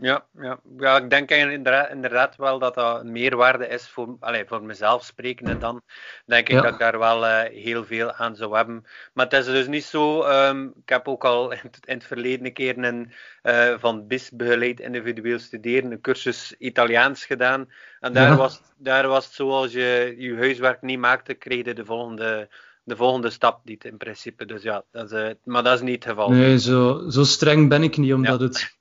[0.01, 0.59] Ja, ja.
[0.77, 5.47] ja ik denk inderdaad, wel dat dat een meerwaarde is voor, allez, voor mezelf spreken.
[5.47, 5.81] En dan
[6.25, 8.85] denk ik dat ik daar wel uh, heel veel aan zou hebben.
[9.13, 10.23] Maar het is dus niet zo.
[10.23, 13.11] Um, ik heb ook al in het, in het verleden een keer een
[13.43, 17.69] uh, van BIS begeleid individueel studeren, een cursus Italiaans gedaan.
[17.99, 21.73] En daar, was, daar was het zo als je je huiswerk niet maakte, kreeg je
[21.73, 22.49] de volgende
[22.83, 24.45] de volgende stap niet in principe.
[24.45, 26.29] Dus ja, dat is, uh, maar dat is niet het geval.
[26.29, 28.45] Nee, zo, zo streng ben ik niet, omdat ja.
[28.45, 28.79] het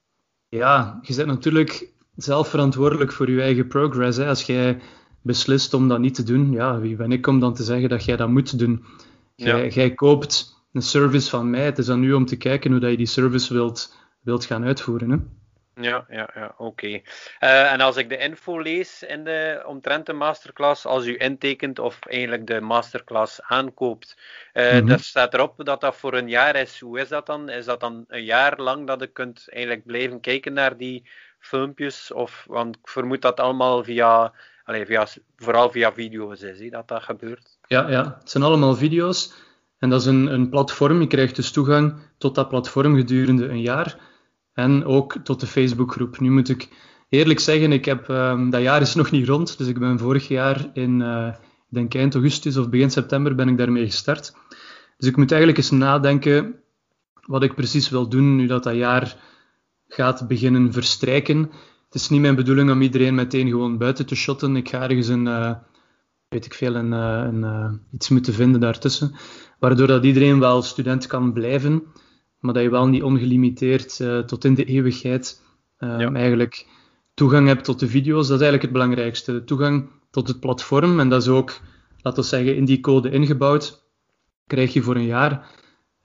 [0.51, 4.17] ja, je bent natuurlijk zelf verantwoordelijk voor je eigen progress.
[4.17, 4.29] Hè.
[4.29, 4.81] Als jij
[5.23, 8.05] beslist om dat niet te doen, ja, wie ben ik om dan te zeggen dat
[8.05, 8.85] jij dat moet doen?
[9.35, 9.71] Jij, ja.
[9.71, 11.65] jij koopt een service van mij.
[11.65, 14.65] Het is aan u om te kijken hoe dat je die service wilt, wilt gaan
[14.65, 15.11] uitvoeren.
[15.11, 15.17] Hè.
[15.83, 16.63] Ja, ja, ja oké.
[16.63, 17.03] Okay.
[17.41, 21.79] Uh, en als ik de info lees in de, omtrent de masterclass, als u intekent
[21.79, 24.17] of eigenlijk de masterclass aankoopt,
[24.55, 24.99] uh, mm -hmm.
[24.99, 26.81] staat erop dat dat voor een jaar is.
[26.81, 27.49] Hoe is dat dan?
[27.49, 31.09] Is dat dan een jaar lang dat je kunt eigenlijk blijven kijken naar die
[31.39, 32.13] filmpjes?
[32.13, 34.33] Of, want ik vermoed dat allemaal via,
[34.65, 35.07] allez, via
[35.37, 37.59] vooral via video's is, dat dat gebeurt.
[37.67, 39.33] Ja, ja, het zijn allemaal video's.
[39.79, 41.01] En dat is een, een platform.
[41.01, 43.97] Je krijgt dus toegang tot dat platform gedurende een jaar
[44.53, 46.21] en ook tot de Facebookgroep.
[46.21, 46.69] Nu moet ik
[47.09, 50.29] eerlijk zeggen, ik heb, um, dat jaar is nog niet rond, dus ik ben vorig
[50.29, 54.35] jaar in, uh, ik denk eind augustus of begin september ben ik daarmee gestart.
[54.97, 56.55] Dus ik moet eigenlijk eens nadenken
[57.27, 59.17] wat ik precies wil doen nu dat dat jaar
[59.89, 61.39] gaat beginnen verstrijken.
[61.85, 64.57] Het is niet mijn bedoeling om iedereen meteen gewoon buiten te shotten.
[64.57, 65.53] Ik ga ergens een, uh,
[66.29, 69.15] weet ik veel, een, uh, een iets moeten vinden daartussen,
[69.59, 71.83] waardoor dat iedereen wel student kan blijven
[72.41, 75.43] maar dat je wel niet ongelimiteerd uh, tot in de eeuwigheid
[75.79, 76.13] uh, ja.
[76.13, 76.67] eigenlijk
[77.15, 78.29] toegang hebt tot de video's.
[78.29, 79.45] Dat is eigenlijk het belangrijkste.
[79.45, 81.01] Toegang tot het platform.
[81.01, 81.61] En dat is ook,
[82.03, 83.83] laten we zeggen, in die code ingebouwd.
[84.47, 85.51] Krijg je voor een jaar.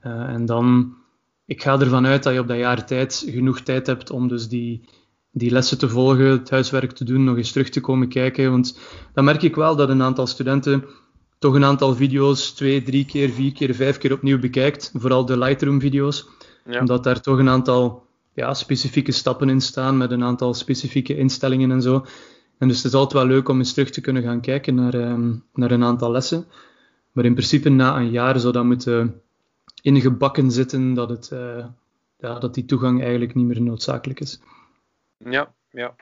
[0.02, 0.94] Uh, en dan,
[1.44, 4.48] ik ga ervan uit dat je op dat jaar tijd genoeg tijd hebt om dus
[4.48, 4.88] die,
[5.30, 8.50] die lessen te volgen, het huiswerk te doen, nog eens terug te komen kijken.
[8.50, 8.78] Want
[9.12, 10.84] dan merk ik wel dat een aantal studenten
[11.38, 14.92] toch een aantal video's twee, drie keer, vier keer, vijf keer opnieuw bekijkt.
[14.94, 16.28] Vooral de Lightroom-video's.
[16.64, 16.80] Ja.
[16.80, 21.70] Omdat daar toch een aantal ja, specifieke stappen in staan met een aantal specifieke instellingen
[21.70, 22.04] en zo.
[22.58, 24.94] En dus het is altijd wel leuk om eens terug te kunnen gaan kijken naar,
[24.94, 26.46] um, naar een aantal lessen.
[27.12, 29.20] Maar in principe na een jaar zou dat moeten
[29.82, 31.66] ingebakken zitten dat, het, uh,
[32.18, 34.40] ja, dat die toegang eigenlijk niet meer noodzakelijk is.
[35.18, 35.94] Ja, ja.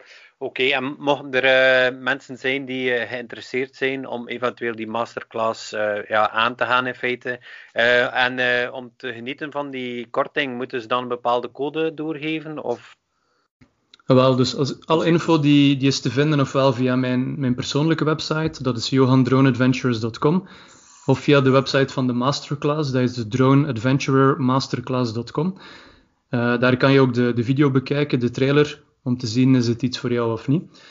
[0.44, 5.72] Oké, en mochten er uh, mensen zijn die uh, geïnteresseerd zijn om eventueel die masterclass
[5.72, 7.40] uh, ja, aan te gaan in feite,
[7.72, 12.62] en om te genieten van die korting, moeten ze dan een bepaalde code doorgeven?
[12.62, 12.96] Of?
[14.06, 18.04] Wel, dus als, alle info die, die is te vinden ofwel via mijn, mijn persoonlijke
[18.04, 20.48] website, dat is johandroneadventures.com,
[21.06, 25.58] of via de website van de masterclass, dat is de droneadventurermasterclass.com.
[26.30, 29.82] daar kan je ook de, de video bekijken, de trailer om te zien is het
[29.82, 30.82] iets voor jou of niet.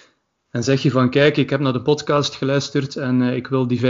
[0.49, 3.67] En zeg je van kijk, ik heb naar de podcast geluisterd en uh, ik wil
[3.67, 3.83] die 15%,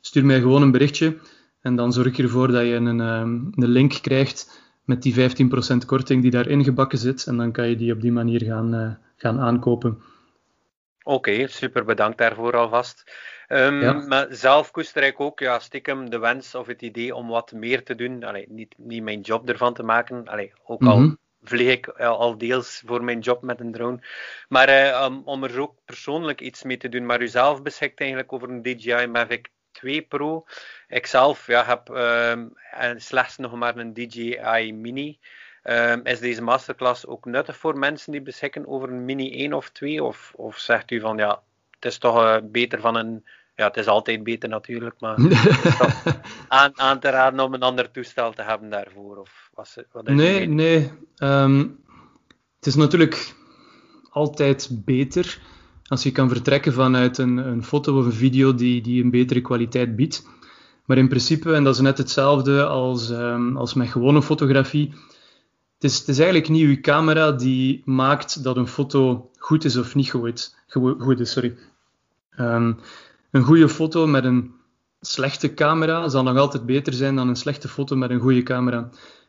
[0.00, 1.18] stuur mij gewoon een berichtje
[1.60, 5.86] en dan zorg ik ervoor dat je een, um, een link krijgt met die 15%
[5.86, 8.90] korting die daarin gebakken zit en dan kan je die op die manier gaan, uh,
[9.16, 10.02] gaan aankopen.
[11.02, 13.12] Oké, okay, super bedankt daarvoor alvast.
[13.48, 13.92] Um, ja.
[13.92, 17.84] Maar zelf koester ik ook ja, stiekem de wens of het idee om wat meer
[17.84, 18.24] te doen.
[18.24, 20.28] Allee, niet, niet mijn job ervan te maken.
[20.28, 21.02] Allee, ook mm -hmm.
[21.02, 21.16] al
[21.48, 23.98] vlieg ik al deels voor mijn job met een drone.
[24.48, 27.06] Maar uh, um, om er ook persoonlijk iets mee te doen.
[27.06, 30.44] Maar u zelf beschikt eigenlijk over een DJI Mavic 2 Pro.
[30.88, 35.18] Ik zelf ja, heb uh, slechts nog maar een DJI Mini.
[35.64, 39.70] Uh, is deze masterclass ook nuttig voor mensen die beschikken over een Mini 1 of
[39.70, 40.04] 2?
[40.04, 43.24] Of, of zegt u van ja, het is toch uh, beter van een
[43.56, 45.16] ja, het is altijd beter natuurlijk, maar
[46.48, 49.16] aan, aan te raden om een ander toestel te hebben daarvoor?
[49.16, 50.92] Of was wat nee, nee.
[51.18, 51.84] Um,
[52.56, 53.34] het is natuurlijk
[54.10, 55.38] altijd beter
[55.86, 59.40] als je kan vertrekken vanuit een, een foto of een video die, die een betere
[59.40, 60.26] kwaliteit biedt.
[60.84, 64.94] Maar in principe, en dat is net hetzelfde als, um, als met gewone fotografie,
[65.74, 69.76] het is, het is eigenlijk niet uw camera die maakt dat een foto goed is
[69.76, 70.54] of niet goed,
[70.98, 71.30] goed is.
[71.30, 71.56] Sorry.
[72.38, 72.78] Um,
[73.36, 74.50] een goede foto met een
[75.00, 78.88] slechte camera zal nog altijd beter zijn dan een slechte foto met een goede camera.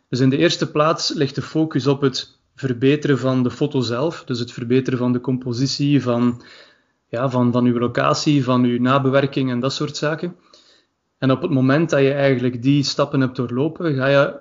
[0.10, 4.24] Dus in de eerste plaats ligt de focus op het verbeteren van de foto zelf,
[4.24, 6.42] dus het verbeteren van de compositie, van
[7.08, 10.36] ja, van, van uw locatie, van uw nabewerking en dat soort zaken.
[11.18, 14.40] En op het moment dat je eigenlijk die stappen hebt doorlopen, ga je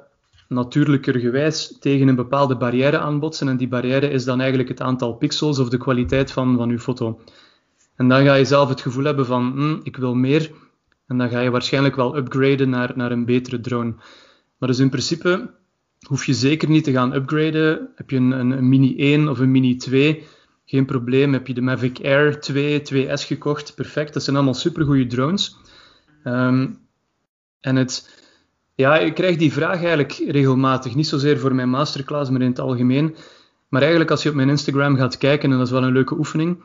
[0.49, 3.49] natuurlijkergewijs tegen een bepaalde barrière aanbotsen.
[3.49, 6.79] En die barrière is dan eigenlijk het aantal pixels of de kwaliteit van, van je
[6.79, 7.21] foto.
[7.97, 10.51] En dan ga je zelf het gevoel hebben van, hm, ik wil meer.
[11.07, 13.95] En dan ga je waarschijnlijk wel upgraden naar, naar een betere drone.
[14.59, 15.51] Maar dus in principe
[16.07, 17.89] hoef je zeker niet te gaan upgraden.
[17.95, 20.25] Heb je een, een, Mini 1 of een Mini 2,
[20.65, 21.33] geen probleem.
[21.33, 24.13] Heb je de Mavic Air 2, 2S gekocht, perfect.
[24.13, 25.57] Dat zijn allemaal supergoeie drones.
[26.23, 26.69] Ehm,
[27.61, 28.23] en het,
[28.75, 30.95] ja, ik krijg die vraag eigenlijk regelmatig.
[30.95, 33.17] Niet zozeer voor mijn masterclass, maar in het algemeen.
[33.69, 36.19] Maar eigenlijk als je op mijn Instagram gaat kijken, en dat is wel een leuke
[36.19, 36.63] oefening,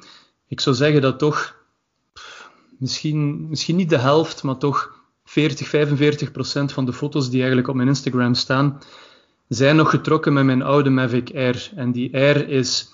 [0.51, 1.55] ik zou zeggen dat toch,
[2.77, 7.67] misschien, misschien niet de helft, maar toch 40, 45 procent van de foto's die eigenlijk
[7.67, 8.79] op mijn Instagram staan,
[9.47, 11.71] zijn nog getrokken met mijn oude Mavic Air.
[11.75, 12.93] En die Air is,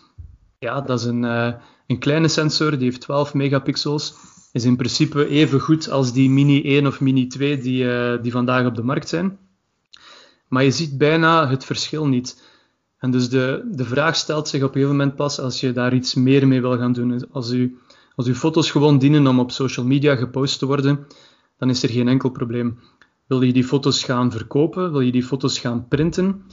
[0.60, 1.54] ja, dat is een, uh,
[1.88, 4.14] een kleine sensor, die heeft 12 megapixels.
[4.52, 8.32] Is in principe even goed als die Mini 1 of Mini 2 die, uh, die
[8.32, 9.38] vandaag op de markt zijn.
[10.48, 12.44] Maar je ziet bijna het verschil niet.
[12.98, 15.94] En dus de, de vraag stelt zich op een gegeven moment pas als je daar
[15.94, 17.32] iets meer mee wil gaan doen.
[17.32, 17.78] Als, u,
[18.16, 21.08] als uw foto's gewoon dienen om op social media gepost te worden,
[21.58, 22.80] dan is er geen enkel probleem.
[23.28, 24.92] Wil je die foto's gaan verkopen?
[24.92, 26.44] Wil je die foto's gaan printen?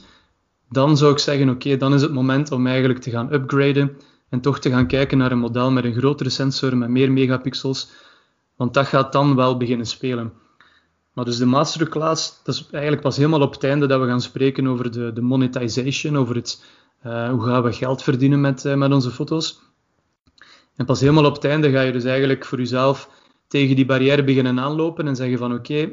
[0.69, 3.97] Dan zou ik zeggen, oké, dan is het moment om eigenlijk te gaan upgraden
[4.29, 7.91] en toch te gaan kijken naar een model met een grotere sensor, met meer megapixels,
[8.55, 10.33] want dat gaat dan wel beginnen spelen.
[11.15, 14.21] Maar dus de masterclass, dat is eigenlijk pas helemaal op het einde dat we gaan
[14.21, 16.63] spreken over de, de monetization, over het,
[17.05, 19.61] uh, hoe gaan we geld verdienen met, uh, met onze foto's.
[20.75, 23.09] En pas helemaal op het einde ga je dus eigenlijk voor jezelf
[23.47, 25.91] tegen die barrière beginnen aanlopen en zeggen van oké,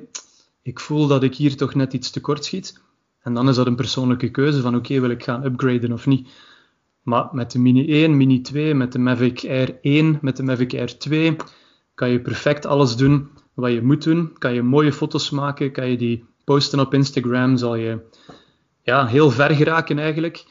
[0.62, 2.82] ik voel dat ik hier toch net iets tekort schiet.
[3.22, 6.28] En dan is dat een persoonlijke keuze van oké, wil ik gaan upgraden of niet.
[7.02, 10.74] Maar met de Mini 1, Mini 2, met de Mavic Air 1, met de Mavic
[10.74, 11.36] Air 2
[11.94, 14.38] kan je perfect alles doen wat je moet doen.
[14.38, 18.00] Kan je mooie foto's maken, kan je die posten op Instagram, zal je
[18.82, 20.44] ja, heel ver geraken eigenlijk.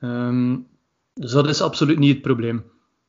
[0.00, 0.66] Um,
[1.14, 2.56] dus dat is absoluut niet het probleem.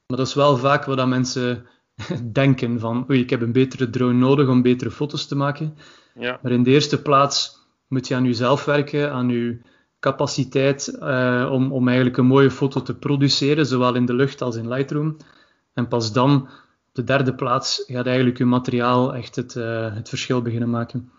[0.07, 1.65] Maar dat is wel vaak wat mensen
[2.31, 5.75] denken van oei, ik heb een betere drone nodig om betere foto's te maken.
[6.19, 6.39] Ja.
[6.41, 9.61] Maar in de eerste plaats moet je aan jezelf werken, aan je
[9.99, 14.55] capaciteit uh, om, om eigenlijk een mooie foto te produceren, zowel in de lucht als
[14.55, 15.17] in Lightroom.
[15.73, 16.49] En pas dan,
[16.91, 21.11] de derde plaats, gaat eigenlijk je materiaal echt het, uh, het verschil beginnen maken.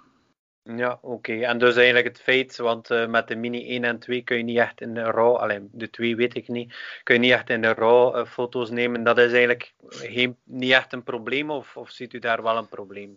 [0.62, 1.32] Ja, oké.
[1.32, 4.42] En dus eigenlijk het feit, want uh, met de Mini 1 en 2 kun je
[4.42, 7.50] niet echt in de RAW, alleen de 2 weet ik niet, kun je niet echt
[7.50, 9.04] in de RAW foto's nemen.
[9.04, 12.68] Dat is eigenlijk geen, niet echt een probleem, of, of ziet u daar wel een
[12.68, 13.16] probleem?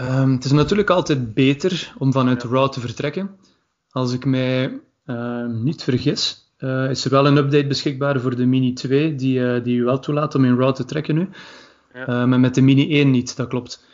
[0.00, 2.48] Um, het is natuurlijk altijd beter om vanuit ja.
[2.48, 3.38] RAW te vertrekken.
[3.90, 8.46] Als ik mij uh, niet vergis, uh, is er wel een update beschikbaar voor de
[8.46, 11.28] Mini 2, die, uh, die u wel toelaat om in RAW te trekken nu.
[12.06, 12.26] Ja.
[12.26, 13.86] maar met de Mini 1 niet, dat klopt.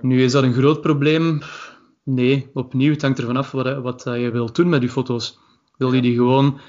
[0.00, 1.40] Nu is dat een groot probleem.
[2.02, 5.38] Nee, opnieuw, het hangt ervan af wat, wat je wilt doen met je foto's.
[5.76, 6.60] Wil je die gewoon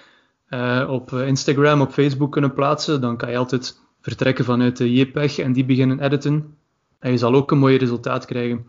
[0.87, 5.53] op Instagram, op Facebook kunnen plaatsen, dan kan je altijd vertrekken vanuit de JPEG en
[5.53, 6.57] die beginnen editen.
[6.99, 8.67] En je zal ook een mooi resultaat krijgen.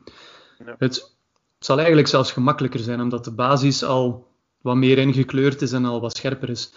[0.59, 0.75] Ja.
[0.79, 1.13] Het,
[1.65, 4.27] zal eigenlijk zelfs gemakkelijker zijn, omdat de basis al
[4.63, 6.73] wat meer ingekleurd is en al wat scherper is.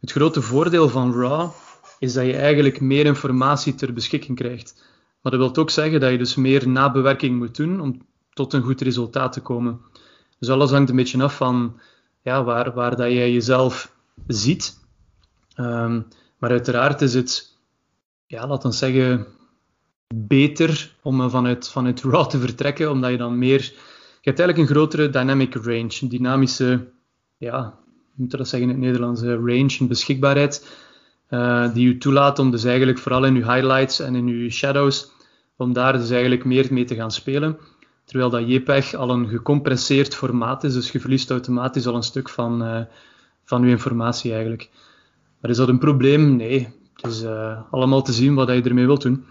[0.00, 1.50] Het grote voordeel van RAW
[1.98, 4.84] is dat je eigenlijk meer informatie ter beschikking krijgt.
[5.22, 8.62] Maar dat wil ook zeggen dat je dus meer nabewerking moet doen om tot een
[8.62, 9.80] goed resultaat te komen.
[10.38, 11.80] Dus alles hangt een beetje af van
[12.22, 13.94] ja, waar, waar dat jij jezelf
[14.26, 14.78] ziet.
[15.56, 16.06] Um,
[16.38, 17.56] maar uiteraard is het,
[18.26, 19.26] ja, laten we zeggen,
[20.14, 23.72] beter om vanuit, vanuit RAW te vertrekken, omdat je dan meer...
[24.22, 26.92] Je hebt eigenlijk een grotere dynamic range, een dynamische,
[27.40, 27.74] ja,
[28.14, 30.66] moet dat zeggen in het Nederlands, range, een beschikbaarheid,
[31.30, 35.12] uh, die je toelaat om dus eigenlijk vooral in je highlights en in je shadows,
[35.56, 37.58] om daar dus eigenlijk meer mee te gaan spelen.
[38.04, 42.28] Terwijl dat JPEG al een gecompresseerd formaat is, dus je verliest automatisch al een stuk
[42.28, 42.84] van, uh,
[43.44, 44.70] van je informatie eigenlijk.
[45.40, 46.36] Maar is dat een probleem?
[46.36, 46.68] Nee.
[46.94, 47.24] Het is
[47.70, 49.26] allemaal te zien wat je ermee wilt doen.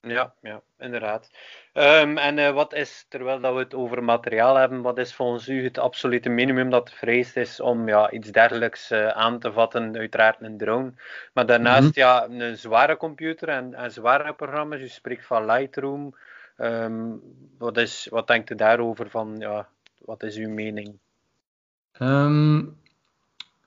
[0.00, 1.30] Ja, ja inderdaad.
[1.78, 5.48] Um, en uh, wat is, terwijl dat we het over materiaal hebben, wat is volgens
[5.48, 9.96] u het absolute minimum dat vereist is om ja, iets dergelijks uh, aan te vatten?
[9.96, 10.92] Uiteraard een drone.
[11.32, 12.02] Maar daarnaast mm -hmm.
[12.02, 14.80] ja, een zware computer en, en zware programma's.
[14.80, 16.14] U spreekt van Lightroom.
[16.58, 17.20] Um,
[17.58, 19.10] wat, is, wat denkt u daarover?
[19.10, 19.68] Van, ja,
[19.98, 20.98] wat is uw mening?
[22.00, 22.78] Um,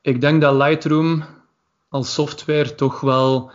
[0.01, 1.23] ik denk dat Lightroom
[1.89, 3.51] als software toch wel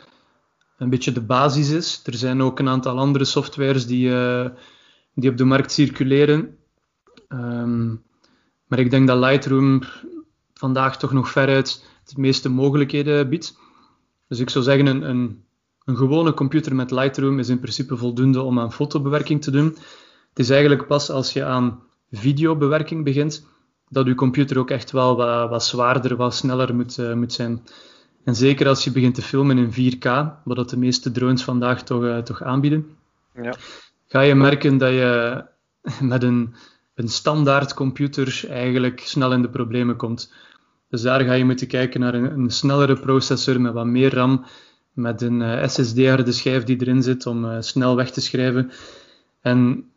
[0.78, 2.02] een beetje de basis is.
[2.04, 4.46] Er zijn ook een aantal andere softwares die, uh,
[5.14, 6.56] die op de markt circuleren.
[7.28, 8.02] Um,
[8.66, 9.82] maar ik denk dat Lightroom
[10.54, 13.58] vandaag toch nog veruit de meeste mogelijkheden biedt.
[14.28, 15.44] Dus ik zou zeggen, een, een
[15.84, 19.66] een gewone computer met Lightroom is in principe voldoende om aan fotobewerking te doen.
[20.28, 23.46] Het is eigenlijk pas als je aan videobewerking begint,
[23.88, 27.62] dat je computer ook echt wel wat, wat zwaarder, wat sneller moet, uh, moet zijn.
[28.24, 30.08] En zeker als je begint te filmen in 4K,
[30.44, 32.86] wat dat de meeste drones vandaag toch, uh, toch aanbieden,
[33.34, 33.54] ja.
[34.06, 35.44] ga je merken dat je
[36.00, 36.54] met een,
[36.94, 40.32] een standaard computer eigenlijk snel in de problemen komt.
[40.88, 44.44] Dus daar ga je moeten kijken naar een, een snellere processor met wat meer RAM,
[44.92, 48.70] met een uh, eh, SSD-harde schijf die erin zit om uh, snel weg te schrijven.
[49.40, 49.90] En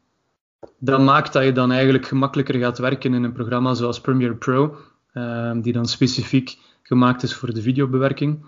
[0.80, 4.78] dat maakt dat je dan eigenlijk gemakkelijker gaat werken in een programma zoals Premiere Pro,
[5.14, 6.58] uh, die dan specifiek
[6.88, 8.46] gemaakt is voor de videobewerking.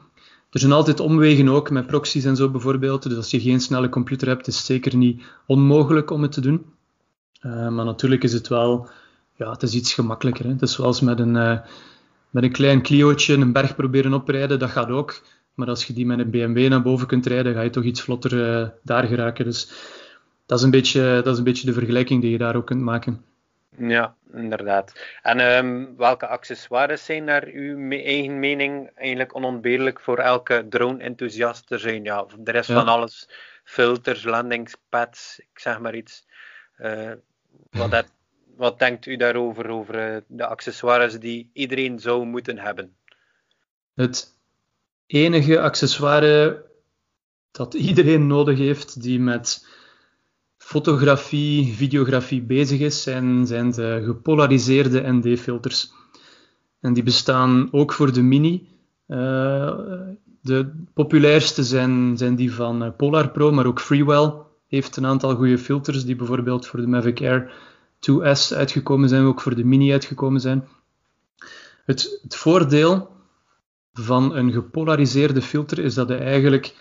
[0.50, 3.04] Er zijn altijd omwegen ook met proxies en zo bijvoorbeeld.
[3.04, 6.42] Dus als je geen snelle computer hebt, is het zeker niet onmogelijk om het te
[6.42, 6.66] doen.
[7.42, 8.90] Uh, maar natuurlijk is het wel,
[9.36, 10.46] ja, het is iets gemakkelijker.
[10.46, 10.52] Hè?
[10.52, 11.60] Het is zoals met een, uh,
[12.30, 15.22] met een klein Clio'tje een berg proberen oprijden, dat gaat ook.
[15.54, 18.02] Maar als je die met een BMW naar boven kunt rijden, ga je toch iets
[18.02, 19.46] vlotter uh, daar geraken.
[19.46, 19.72] Dus
[20.46, 22.82] dat is, een beetje, dat is een beetje de vergelijking die je daar ook kunt
[22.82, 23.22] maken.
[23.80, 25.00] Ja, inderdaad.
[25.22, 31.72] En um, welke accessoires zijn naar uw eigen mening eigenlijk onontbeerlijk voor elke drone-enthousiast?
[31.72, 32.76] Er zijn ja, de rest ja.
[32.76, 33.30] van alles,
[33.64, 36.26] filters, landingspads, ik zeg maar iets.
[36.78, 37.12] Uh,
[37.70, 38.06] wat, dat,
[38.58, 42.96] wat denkt u daarover, over uh, de accessoires die iedereen zou moeten hebben?
[43.94, 44.38] Het
[45.06, 46.66] enige accessoire
[47.52, 49.68] dat iedereen nodig heeft die met
[50.70, 55.92] fotografie, videografie bezig is, zijn, zijn de gepolariseerde ND-filters.
[56.80, 58.68] En die bestaan ook voor de Mini.
[59.08, 59.78] Uh,
[60.42, 64.34] de populairste zijn, zijn die van uh, Polar Pro, maar ook Freewell
[64.68, 67.52] heeft een aantal goede filters die bijvoorbeeld voor de Mavic Air
[67.96, 70.68] 2S uitgekomen zijn, ook voor de Mini uitgekomen zijn.
[71.86, 73.10] Het, het voordeel
[73.94, 76.76] van een gepolariseerde filter is dat je eigenlijk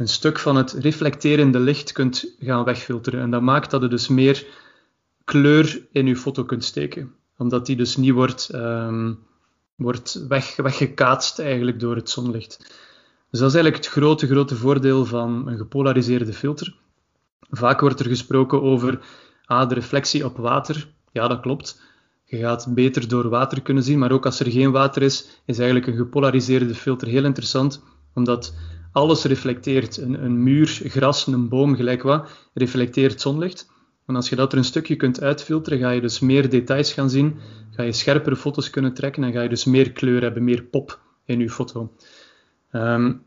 [0.00, 3.20] een stuk van het reflecterende licht kunt gaan wegfilteren.
[3.20, 4.46] En dat maakt dat je dus meer
[5.24, 7.14] kleur in je foto kunt steken.
[7.36, 9.18] Omdat die dus niet wordt, um,
[9.74, 12.56] wordt weg, weggekaatst eigenlijk door het zonlicht.
[13.30, 16.74] Dus dat is eigenlijk het grote, grote voordeel van een gepolariseerde filter.
[17.50, 19.00] Vaak wordt er gesproken over
[19.44, 20.88] ah, de reflectie op water.
[21.12, 21.80] Ja, dat klopt.
[22.24, 25.58] Je gaat beter door water kunnen zien, maar ook als er geen water is, is
[25.58, 27.82] eigenlijk een gepolariseerde filter heel interessant,
[28.14, 28.54] omdat
[28.92, 29.96] alles reflecteert.
[29.96, 33.70] Een, een muur, gras, een boom, gelijk wat, reflecteert zonlicht.
[34.06, 37.10] En als je dat er een stukje kunt uitfilteren, ga je dus meer details gaan
[37.10, 37.38] zien,
[37.70, 41.00] ga je scherpere foto's kunnen trekken en ga je dus meer kleur hebben, meer pop
[41.24, 41.92] in je foto.
[42.72, 43.22] Um,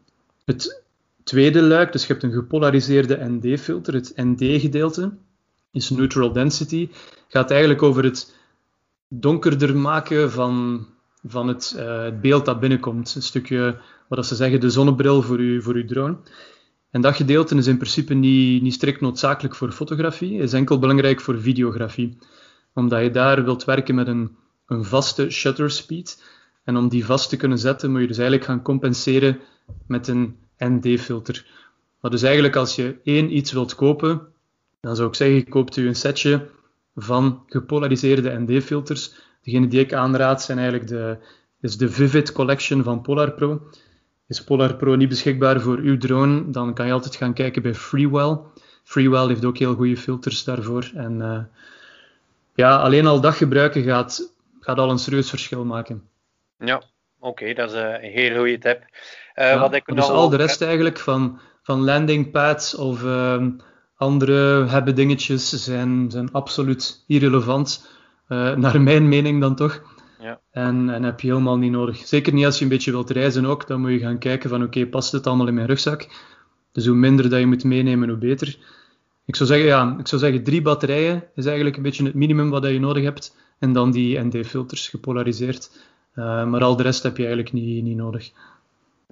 [0.45, 0.83] het
[1.23, 5.11] tweede luik, dus je hebt een gepolariseerde ND-filter, het ND-gedeelte,
[5.71, 6.89] is neutral density,
[7.27, 8.35] gaat eigenlijk over het
[9.07, 10.85] donkerder maken van,
[11.23, 13.15] van het, het beeld dat binnenkomt.
[13.15, 16.17] Een stukje wat ze zeggen de zonnebril voor, u, voor uw drone.
[16.91, 21.21] En dat gedeelte is in principe niet, niet strikt noodzakelijk voor fotografie, is enkel belangrijk
[21.21, 22.17] voor videografie.
[22.73, 24.35] Omdat je daar wilt werken met een,
[24.67, 26.23] een vaste shutter speed.
[26.63, 29.39] En om die vast te kunnen zetten, moet je dus eigenlijk gaan compenseren
[29.87, 31.45] met een ND-filter.
[31.99, 34.21] Maar dus eigenlijk als je één iets wilt kopen,
[34.81, 36.49] dan zou ik zeggen, koopt u een setje
[36.95, 39.15] van gepolariseerde ND-filters.
[39.43, 41.17] Degene die ik aanraad zijn eigenlijk de,
[41.61, 43.61] is de Vivid Collection van Polar Pro.
[44.27, 47.73] Is Polar Pro niet beschikbaar voor uw drone, dan kan je altijd gaan kijken bij
[47.73, 48.37] Freewell.
[48.83, 50.91] Freewell heeft ook heel goede filters daarvoor.
[50.95, 51.39] En uh,
[52.55, 56.03] ja, alleen al dat gebruiken gaat, gaat al een serieus verschil maken.
[56.57, 56.87] Ja, oké,
[57.19, 58.81] okay, dat is een heel goede tip.
[59.35, 63.45] Uh, ja, wat ik dus al de rest eigenlijk van, van landing pads of uh,
[63.95, 67.87] andere hebben dingetjes zijn, zijn absoluut irrelevant.
[68.33, 69.81] Uh, naar mijn mening dan toch.
[70.19, 70.39] Ja.
[70.51, 71.97] En, en heb je helemaal niet nodig.
[71.97, 73.67] Zeker niet als je een beetje wilt reizen ook.
[73.67, 76.07] Dan moet je gaan kijken van oké, past het allemaal in mijn rugzak?
[76.71, 78.57] Dus hoe minder dat je moet meenemen, hoe beter.
[79.25, 82.49] Ik zou zeggen, ja, ik zou zeggen drie batterijen is eigenlijk een beetje het minimum
[82.49, 83.35] wat je nodig hebt.
[83.59, 85.71] En dan die ND-filters gepolariseerd.
[86.15, 88.31] Uh, maar al de rest heb je eigenlijk niet, niet nodig.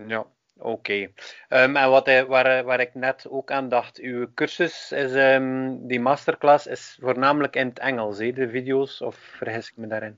[0.07, 0.25] Ja,
[0.61, 0.69] Oké.
[0.69, 1.63] Okay.
[1.63, 5.99] Um, en wat, waar, waar ik net ook aan dacht, uw cursus, is, um, die
[5.99, 10.17] masterclass, is voornamelijk in het Engels, hè, de video's, of vergis ik me daarin?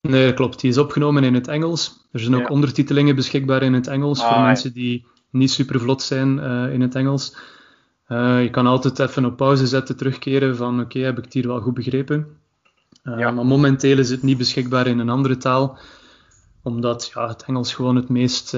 [0.00, 0.60] Nee, klopt.
[0.60, 2.08] Die is opgenomen in het Engels.
[2.12, 6.02] Er zijn ook ondertitelingen beschikbaar in het Engels ah, voor mensen die niet super vlot
[6.02, 7.36] zijn uh, in het Engels.
[8.08, 11.46] Uh, je kan altijd even op pauze zetten, terugkeren van oké, heb ik het hier
[11.46, 12.38] wel goed begrepen?
[13.04, 13.30] Uh, ja.
[13.30, 15.78] Maar momenteel is het niet beschikbaar in een andere taal,
[16.66, 18.54] omdat ja, het Engels gewoon het meest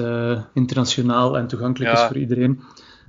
[0.53, 2.63] internationaal en toegankelijk is voor iedereen.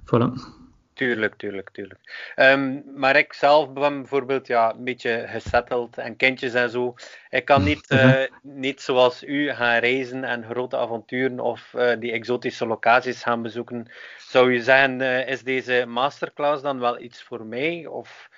[0.04, 0.58] Voilà.
[1.00, 2.32] Tuurlijk, tuurlijk, tuurlijk.
[2.36, 6.94] Um, maar ik zelf ben bijvoorbeeld ja, een beetje gesetteld en kindjes en zo.
[7.30, 12.12] Ik kan niet, uh, niet zoals u gaan reizen en grote avonturen of uh, die
[12.12, 13.86] exotische locaties gaan bezoeken.
[14.18, 17.86] Zou je zeggen, uh, is deze masterclass dan wel iets voor mij?
[17.86, 18.29] Of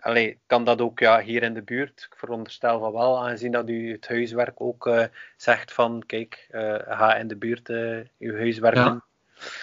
[0.00, 2.06] allee, kan dat ook ja, hier in de buurt?
[2.10, 4.90] Ik veronderstel van wel, aangezien dat u het huiswerk ook
[5.36, 6.46] zegt van, kijk,
[6.88, 7.68] ga in de buurt
[8.18, 9.02] uw huiswerk ja, doen.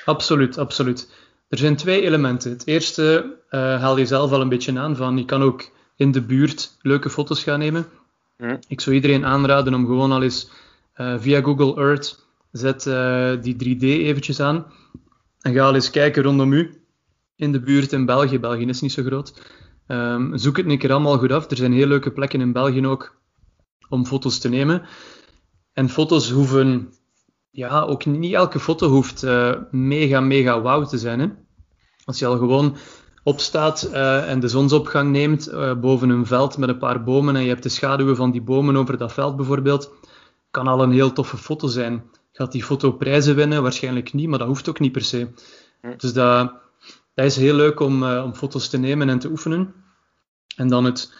[0.05, 1.13] Absoluut, absoluut.
[1.49, 2.51] Er zijn twee elementen.
[2.51, 6.21] Het eerste haal je zelf al een beetje aan van je kan ook in de
[6.21, 7.85] buurt leuke foto's gaan nemen.
[8.37, 8.57] Hm.
[8.67, 10.49] Ik zou iedereen aanraden om gewoon al eens
[10.95, 12.83] via Google Earth zet
[13.43, 14.65] die 3D eventjes aan
[15.41, 16.81] en ga al eens kijken rondom u
[17.35, 18.39] in de buurt in België.
[18.39, 19.33] België is niet zo groot.
[19.87, 21.49] Um, zoek het een keer allemaal goed af.
[21.49, 23.15] Er zijn heel leuke plekken in België ook
[23.89, 24.81] om foto's te nemen.
[25.73, 26.93] En foto's hoeven
[27.51, 31.19] ja, ook niet elke foto hoeft uh, mega, mega wauw te zijn.
[31.19, 31.27] Hè?
[32.05, 32.75] Als je al gewoon
[33.23, 37.41] opstaat uh, en de zonsopgang neemt uh, boven een veld met een paar bomen en
[37.41, 39.91] je hebt de schaduwen van die bomen over dat veld bijvoorbeeld,
[40.51, 42.03] kan al een heel toffe foto zijn.
[42.31, 43.61] Gaat die foto prijzen winnen?
[43.61, 45.27] Waarschijnlijk niet, maar dat hoeft ook niet per se.
[45.81, 45.93] Hm.
[45.97, 46.53] Dus dat,
[47.15, 49.73] dat is heel leuk om, om foto's te nemen en te oefenen.
[50.55, 51.13] En dan het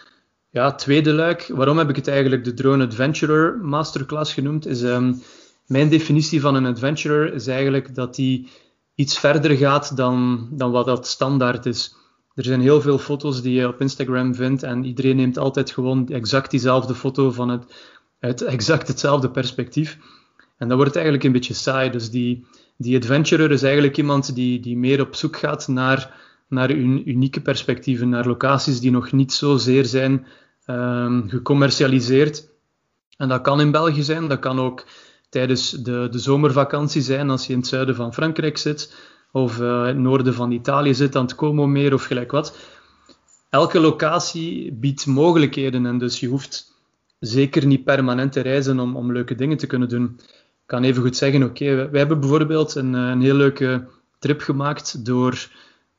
[0.50, 4.82] ja, tweede luik, waarom heb ik het eigenlijk de Drone Adventurer Masterclass genoemd, is...
[4.82, 5.22] Um,
[5.66, 8.48] mijn definitie van een adventurer is eigenlijk dat die
[8.94, 11.94] iets verder gaat dan, dan wat dat standaard is.
[12.34, 16.08] Er zijn heel veel foto's die je op Instagram vindt en iedereen neemt altijd gewoon
[16.08, 17.64] exact diezelfde foto van het,
[18.20, 19.98] uit exact hetzelfde perspectief.
[20.56, 21.90] En dat wordt eigenlijk een beetje saai.
[21.90, 22.46] Dus die,
[22.76, 26.14] die adventurer is eigenlijk iemand die, die meer op zoek gaat naar,
[26.48, 30.26] naar unieke perspectieven, naar locaties die nog niet zozeer zijn
[30.66, 32.48] um, gecommercialiseerd.
[33.16, 34.84] En dat kan in België zijn, dat kan ook
[35.28, 38.96] tijdens de, de zomervakantie zijn als je in het zuiden van Frankrijk zit
[39.32, 42.58] of uh, in het noorden van Italië zit aan het Como-meer of gelijk wat.
[43.50, 46.74] Elke locatie biedt mogelijkheden en dus je hoeft
[47.18, 50.20] zeker niet permanent te reizen om, om leuke dingen te kunnen doen.
[50.66, 53.84] Kan even goed zeggen, oké, okay, hebben bijvoorbeeld een, eh, een heel leuke
[54.18, 55.32] trip gemaakt door,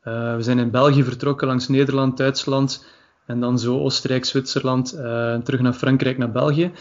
[0.04, 2.86] uh, we zijn in België vertrokken langs Nederland, Duitsland
[3.26, 6.72] en dan zo Oostenrijk, Zwitserland, uh, terug naar Frankrijk, naar België.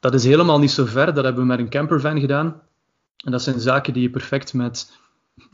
[0.00, 1.14] Dat is helemaal niet zo ver.
[1.14, 2.62] Dat hebben we met een campervan gedaan.
[3.24, 4.92] En dat zijn zaken die je perfect met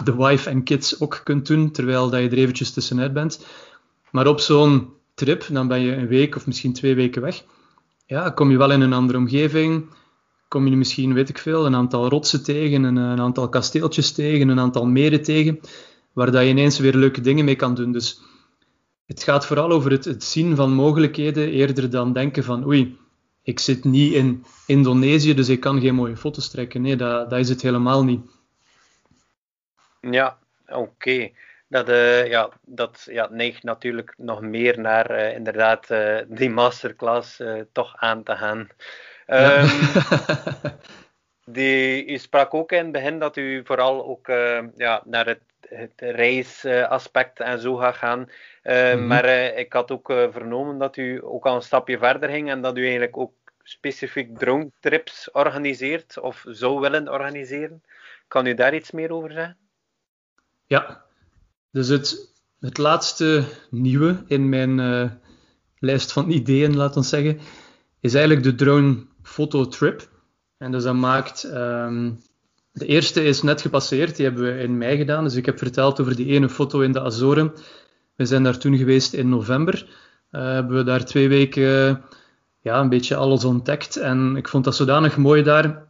[0.04, 3.46] de wife en kids ook kunt doen, terwijl dat je er eventjes tussenuit bent.
[4.10, 7.44] Maar op zo'n trip, dan ben je een week of misschien twee weken weg.
[8.06, 9.90] Ja, kom je wel in een andere omgeving.
[10.48, 14.48] Kom je misschien, weet ik veel, een aantal rotsen tegen, een, een aantal kasteeltjes tegen,
[14.48, 15.60] een aantal meren tegen,
[16.12, 17.92] waar dat je ineens weer leuke dingen mee kan doen.
[17.92, 18.20] Dus
[19.06, 22.98] het gaat vooral over het, het zien van mogelijkheden, eerder dan denken van oei,
[23.42, 26.82] ik zit niet in Indonesië, dus ik kan geen mooie foto's trekken.
[26.82, 28.20] Nee, dat, dat is het helemaal niet.
[30.00, 31.30] Ja, oké.
[31.68, 37.42] Dat, uh, ja, dat ja, neigt natuurlijk nog meer naar uh, inderdaad uh, die masterclass
[37.72, 38.68] toch aan te gaan.
[39.28, 39.62] Ja.
[39.62, 39.68] Um,
[41.56, 44.26] die, u sprak ook in het begin dat u vooral ook
[44.76, 48.18] ja, naar het, het reisaspect en zo gaat gaan.
[48.18, 48.28] Mm
[48.62, 49.06] -hmm.
[49.06, 49.24] Maar
[49.58, 52.82] ik had ook vernomen dat u ook al een stapje verder ging en dat u
[52.82, 53.32] eigenlijk ook
[53.68, 57.82] specifiek drone trips organiseert of zou willen organiseren.
[58.28, 59.56] Kan u daar iets meer over zeggen?
[60.66, 61.04] Ja,
[61.70, 65.10] dus het, het laatste nieuwe in mijn uh,
[65.78, 67.40] lijst van ideeën, laten we zeggen,
[68.00, 70.08] is eigenlijk de drone fototrip.
[70.58, 71.44] En dus dat maakt.
[71.54, 72.18] Um,
[72.72, 75.24] de eerste is net gepasseerd, die hebben we in mei gedaan.
[75.24, 77.52] Dus ik heb verteld over die ene foto in de Azoren.
[78.16, 79.86] We zijn daar toen geweest in november.
[80.32, 82.02] Uh, hebben we daar twee weken
[82.60, 83.96] ja, een beetje alles ontdekt.
[83.96, 85.86] En ik vond dat zodanig mooi daar,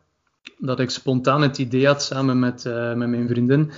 [0.59, 3.70] dat ik spontaan het idee had samen met, uh, met mijn vriendin.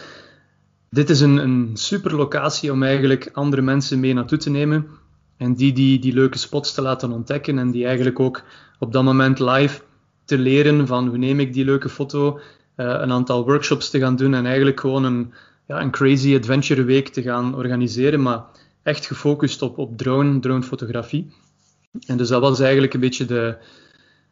[0.90, 4.88] Dit is een, een super locatie om eigenlijk andere mensen mee naartoe te nemen.
[5.40, 7.58] En die, die die leuke spots te laten ontdekken.
[7.58, 8.42] En die eigenlijk ook
[8.78, 9.80] op dat moment live
[10.24, 12.38] te leren van hoe neem ik die leuke foto.
[12.76, 15.32] Uh, een aantal workshops te gaan doen en eigenlijk gewoon een,
[15.66, 18.22] ja, een crazy adventure week te gaan organiseren.
[18.22, 18.44] Maar
[18.82, 21.32] echt gefocust op, op drone, dronefotografie.
[22.06, 23.56] En dus dat was eigenlijk een beetje de,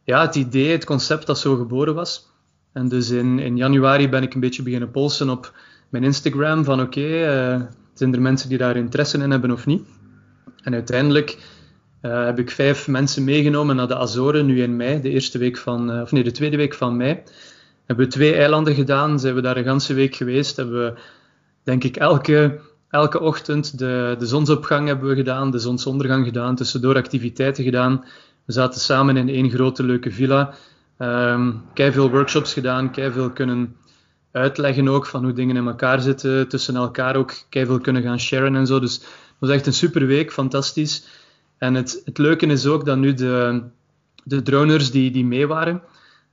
[0.05, 2.31] ja, het idee, het concept dat zo geboren was.
[2.73, 5.53] En dus in, in januari ben ik een beetje beginnen polsen op
[5.89, 7.63] mijn Instagram van oké, uh,
[7.95, 9.83] zijn er mensen die daar interesse in hebben of niet?
[10.63, 11.39] En uiteindelijk
[12.03, 15.57] uh, heb ik vijf mensen meegenomen naar de Azoren nu in mei, de eerste week
[15.57, 17.23] van, uh, of nee, de tweede week van mei.
[17.87, 21.01] Hebben we twee eilanden gedaan, zijn we daar een ganse week geweest, hebben we
[21.63, 26.97] denk ik elke elke ochtend de, de zonsopgang hebben we gedaan, de zonsondergang gedaan, tussendoor
[26.97, 28.05] activiteiten gedaan.
[28.45, 30.55] We zaten samen in één grote leuke villa.
[30.99, 33.77] Um, veel workshops gedaan, veel kunnen
[34.33, 38.57] uitleggen ook van hoe dingen in elkaar zitten, tussen elkaar ook keihard kunnen gaan sharen
[38.57, 38.81] en zo.
[38.81, 39.01] Dus
[39.39, 41.05] was echt een super week, fantastisch.
[41.59, 43.63] En het, het leuke is ook dat nu de,
[44.25, 45.83] de droners die, die mee waren,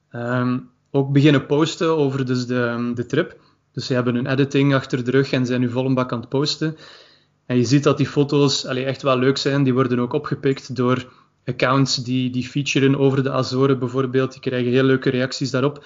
[0.10, 0.60] ehm,
[0.91, 3.38] ook beginnen posten over dus de, de trip.
[3.72, 6.20] Dus ze hebben hun editing achter de rug en zijn nu vol een bak aan
[6.20, 6.78] het posten.
[7.45, 9.64] En je ziet dat die foto's allee, echt wel leuk zijn.
[9.64, 11.08] Die worden ook opgepikt door
[11.45, 14.32] accounts die, die featuren over de Azoren bijvoorbeeld.
[14.32, 15.86] Die krijgen heel leuke reacties daarop.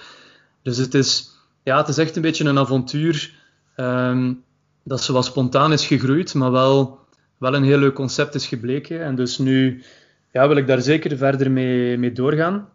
[0.62, 1.30] Dus het is,
[1.62, 3.34] ja, het is echt een beetje een avontuur
[3.76, 4.42] um,
[4.82, 6.98] dat wat spontaan is gegroeid, maar wel,
[7.40, 9.02] wel een heel leuk concept is gebleken.
[9.04, 9.82] En dus nu
[10.32, 12.68] ja, wil ik daar zeker verder mee, mee doorgaan.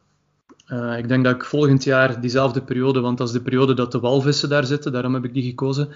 [0.68, 3.92] Uh, ik denk dat ik volgend jaar diezelfde periode, want dat is de periode dat
[3.92, 5.88] de walvissen daar zitten, daarom heb ik die gekozen.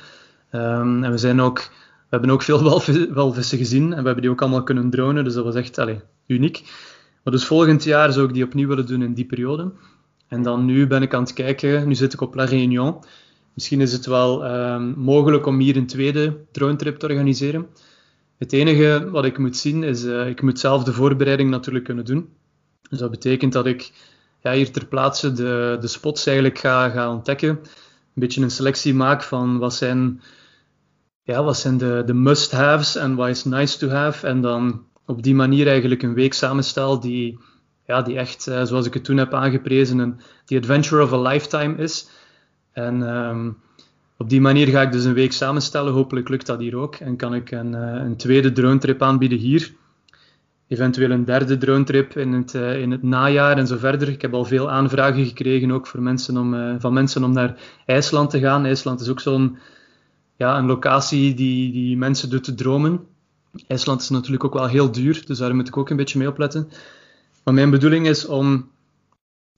[0.52, 2.64] Um, en we, zijn ook, we hebben ook veel
[3.14, 6.00] walvissen gezien en we hebben die ook allemaal kunnen dronen, dus dat was echt allez,
[6.28, 6.62] uniek.
[7.24, 9.72] Maar dus volgend jaar zou ik die opnieuw willen doen in die periode.
[10.28, 13.04] En dan nu ben ik aan het kijken, nu zit ik op La Réunion.
[13.54, 17.68] Misschien is het wel um, mogelijk om hier een tweede drone trip te organiseren.
[18.40, 22.06] Het enige wat ik moet zien is, uh, ik moet zelf de voorbereiding natuurlijk kunnen
[22.06, 22.30] doen.
[22.90, 23.92] Dus dat betekent dat ik
[24.42, 27.50] ja, hier ter plaatse de, de spots eigenlijk ga, ontdekken.
[27.50, 27.60] Een
[28.14, 30.22] beetje een selectie maak van wat zijn,
[31.24, 34.28] ja, wat zijn de, must-haves en wat is nice to have.
[34.28, 37.40] En dan op die manier eigenlijk een week samenstel die,
[37.86, 41.22] ja, die echt, uh, zoals ik het toen heb aangeprezen, een, die adventure of a
[41.22, 42.10] lifetime is.
[42.72, 43.58] En um,
[44.20, 45.94] op die manier ga ik dus een week samenstellen.
[45.94, 46.96] Hopelijk lukt dat hier ook.
[46.96, 49.74] En kan ik een, uh, een tweede drone trip aanbieden hier.
[50.68, 54.10] Eventueel een derde drone trip in het, uh, in het najaar en zo verder.
[54.10, 58.30] Ik heb al veel aanvragen gekregen ook voor mensen om, van mensen om naar IJsland
[58.30, 58.66] te gaan.
[58.66, 59.58] IJsland is ook zo'n
[60.36, 63.00] ja, een locatie die, die mensen doet te dromen.
[63.68, 66.28] IJsland is natuurlijk ook wel heel duur, dus daar moet ik ook een beetje mee
[66.28, 66.70] opletten.
[67.44, 68.70] Maar mijn bedoeling is om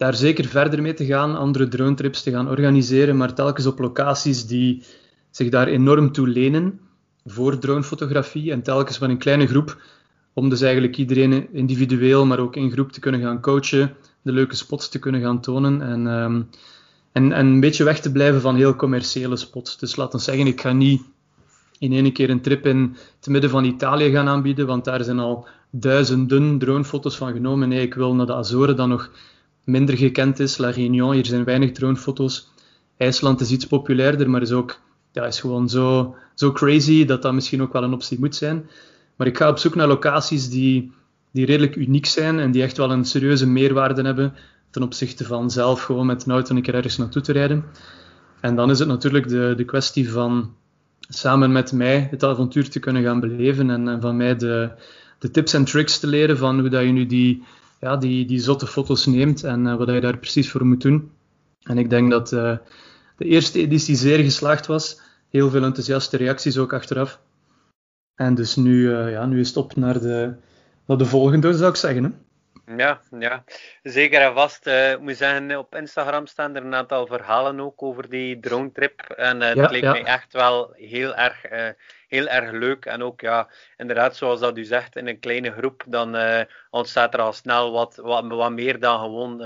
[0.02, 3.80] daar zeker verder mee te gaan, andere drone trips te gaan organiseren, maar telkens op
[3.80, 4.84] locaties die
[5.32, 6.80] zich daar enorm toe lenen
[7.26, 9.82] voor dronefotografie en telkens van een kleine groep,
[10.34, 14.56] om dus eigenlijk iedereen individueel, maar ook in groep te kunnen gaan coachen, de leuke
[14.56, 16.50] spots te kunnen gaan tonen en, um,
[17.12, 19.78] en, en een beetje weg te blijven van heel commerciële spots.
[19.78, 21.02] Dus laten we zeggen, ik ga niet
[21.80, 25.20] in één keer een trip in het midden van Italië gaan aanbieden, want daar zijn
[25.20, 27.70] al duizenden dronefoto's van genomen.
[27.70, 29.12] Nee, ik wil naar de Azoren, dat nog
[29.64, 30.58] minder gekend is.
[30.58, 32.50] La Réunion, hier zijn weinig dronefoto's.
[32.98, 34.80] IJsland is iets populairder, maar is ook
[35.12, 38.70] ja, is gewoon zo, zo crazy dat dat misschien ook wel een optie moet zijn.
[39.16, 40.92] Maar ik ga op zoek naar locaties die,
[41.32, 44.34] die redelijk uniek zijn en die echt wel een serieuze meerwaarde hebben
[44.70, 47.64] ten opzichte van zelf gewoon met een auto een keer ergens naartoe te rijden.
[48.40, 50.54] En dan is het natuurlijk de, de kwestie van
[51.00, 54.72] samen met mij het avontuur te kunnen gaan beleven en, en van mij de,
[55.20, 57.44] de tips en tricks te leren van hoe dat je nu die,
[57.82, 61.12] ja, die, die zotte foto's neemt en uh, wat je daar precies voor moet doen.
[61.64, 62.58] En ik denk dat uh,
[63.18, 65.02] de eerste editie zeer geslaagd was.
[65.30, 67.20] Heel veel enthousiaste reacties ook achteraf.
[68.16, 70.34] En dus nu, uh, ja, nu is het op naar de,
[70.86, 72.04] naar de volgende, zou ik zeggen.
[72.04, 72.10] Hè?
[72.78, 73.44] Ja, ja,
[73.84, 74.68] zeker en vast.
[74.68, 78.72] Uh, ik moet zeggen, op Instagram staan er een aantal verhalen ook over die drone
[78.72, 79.00] trip.
[79.02, 79.92] En uh, ja, het leek ja.
[79.92, 81.68] mij echt wel heel erg, uh,
[82.12, 82.86] heel erg leuk.
[82.86, 83.48] En ook, ja,
[83.78, 86.18] inderdaad, zoals dat u zegt, in een kleine groep, dan
[86.70, 89.42] ontstaat er al snel wat, wat, wat meer dan gewoon.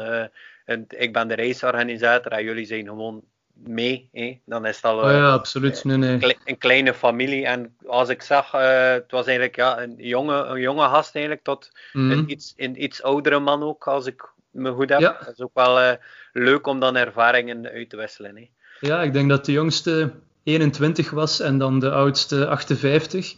[0.90, 3.24] ik ben de reisorganisator en jullie zijn gewoon
[3.64, 4.10] mee.
[4.12, 4.40] Hè?
[4.46, 5.84] Dan is het al oh ja, absoluut.
[5.84, 6.38] Nee, nee.
[6.44, 7.46] een kleine familie.
[7.46, 11.44] En als ik zag, uh, het was eigenlijk ja, een, jonge, een jonge gast eigenlijk,
[11.44, 12.12] tot mm.
[12.12, 15.00] een, iets, een iets oudere man ook, als ik me goed heb.
[15.00, 15.18] Ja.
[15.26, 15.92] Dat is ook wel uh,
[16.34, 18.36] leuk om dan ervaringen uit te wisselen.
[18.36, 18.50] Hè?
[18.80, 20.12] Ja, ik denk dat de jongste
[20.46, 23.36] 21 was en dan de oudste 58.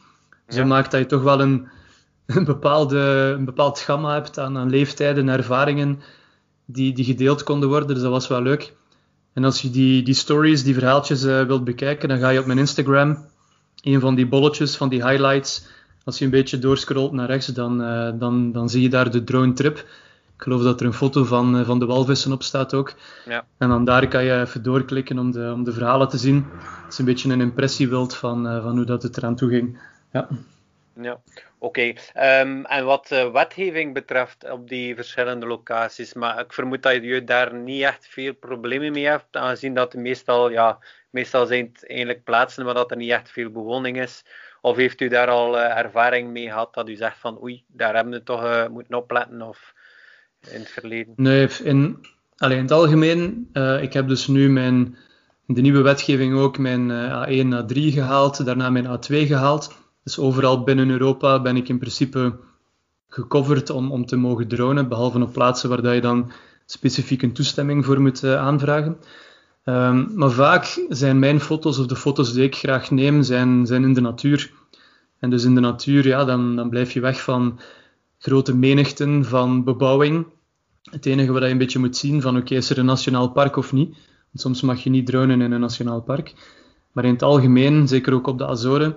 [0.47, 0.65] Zo ja.
[0.65, 1.67] maakt dat je toch wel een,
[2.25, 5.99] een, bepaalde, een bepaald gamma hebt aan, aan leeftijden en ervaringen
[6.65, 7.87] die, die gedeeld konden worden.
[7.87, 8.73] Dus dat was wel leuk.
[9.33, 12.45] En als je die, die stories, die verhaaltjes uh, wilt bekijken, dan ga je op
[12.45, 13.25] mijn Instagram,
[13.83, 15.65] een van die bolletjes, van die highlights,
[16.03, 19.23] als je een beetje doorscrollt naar rechts, dan, uh, dan, dan zie je daar de
[19.23, 19.85] drone trip.
[20.37, 22.93] Ik geloof dat er een foto van, uh, van de walvissen op staat ook.
[23.25, 23.45] Ja.
[23.57, 26.45] En dan daar kan je even doorklikken om de, om de verhalen te zien.
[26.83, 29.79] Het is een beetje een impressiebeeld van, van hoe dat het eraan toe ging.
[30.11, 30.27] Ja.
[31.01, 31.19] Ja,
[31.57, 31.95] oké.
[32.13, 32.41] Okay.
[32.41, 37.23] Um, en wat uh, wetgeving betreft op die verschillende locaties, maar ik vermoed dat je
[37.23, 40.77] daar niet echt veel problemen mee hebt, aangezien dat meestal, ja,
[41.09, 44.25] meestal zijn het eigenlijk plaatsen waar dat er niet echt veel bewoning is.
[44.61, 47.95] Of heeft u daar al uh, ervaring mee gehad dat u zegt van oei, daar
[47.95, 49.73] hebben we toch uh, moeten opletten of
[50.51, 51.13] in het verleden?
[51.15, 51.97] Nee, in,
[52.37, 53.49] alleen in het algemeen,
[53.81, 54.97] ik heb dus nu mijn,
[55.45, 59.75] de nieuwe wetgeving ook mijn A1, A3 gehaald, daarna mijn A2 gehaald.
[60.03, 62.39] Dus overal binnen Europa ben ik in principe
[63.09, 66.31] gecoverd om, om te mogen dronen, behalve op plaatsen waar dat je dan
[66.65, 68.97] specifiek een toestemming voor moet uh, aanvragen.
[69.63, 73.83] Ehm, maar vaak zijn mijn foto's of de foto's die ik graag neem, zijn, zijn
[73.83, 74.51] in de natuur.
[75.19, 77.59] En dus in de natuur, ja, dan, dan blijf je weg van
[78.17, 80.25] grote menigten, van bebouwing.
[80.91, 83.55] Het enige wat je een beetje moet zien, van oké, is er een nationaal park
[83.55, 83.89] of niet?
[84.31, 86.33] Want soms mag je niet dronen in een nationaal park.
[86.91, 88.95] Maar in het algemeen, zeker ook op de Azoren,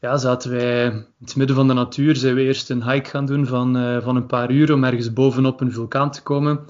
[0.00, 2.16] ja, zaten wij in het midden van de natuur.
[2.16, 5.12] Zijn we eerst een hike gaan doen van, uh, van een paar uur om ergens
[5.12, 6.60] bovenop een vulkaan te komen.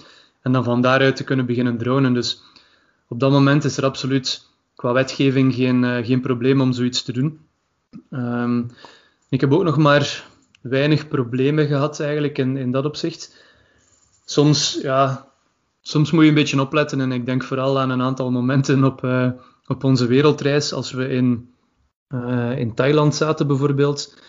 [0.43, 2.15] En dan van daaruit te kunnen beginnen dronen.
[2.15, 2.43] Dus
[3.09, 7.13] op dat moment is er absoluut qua wetgeving geen, uh, geen probleem om zoiets te
[7.13, 7.39] doen.
[8.11, 8.71] Um,
[9.29, 10.25] ik heb ook nog maar
[10.65, 13.45] weinig problemen gehad eigenlijk in, in dat opzicht.
[14.25, 15.29] Soms, ja,
[15.81, 19.05] soms moet je een beetje opletten en ik denk vooral aan een aantal momenten op,
[19.05, 19.31] uh,
[19.67, 21.55] op onze wereldreis als we in,
[22.09, 24.23] uh, in Thailand zaten bijvoorbeeld.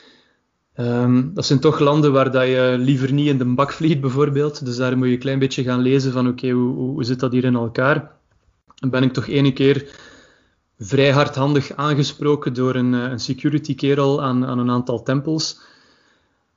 [0.78, 4.66] Um, dat zijn toch landen waar dat je liever niet in de bak vliegt bijvoorbeeld.
[4.66, 7.32] Dus daar moet je een klein beetje gaan lezen van oké, hoe, hoe zit dat
[7.32, 8.12] hier in elkaar?
[8.76, 9.88] Dan ben ik toch ene keer
[10.80, 15.60] vrij hardhandig aangesproken door een, eh, een security kerel aan, aan een aantal tempels.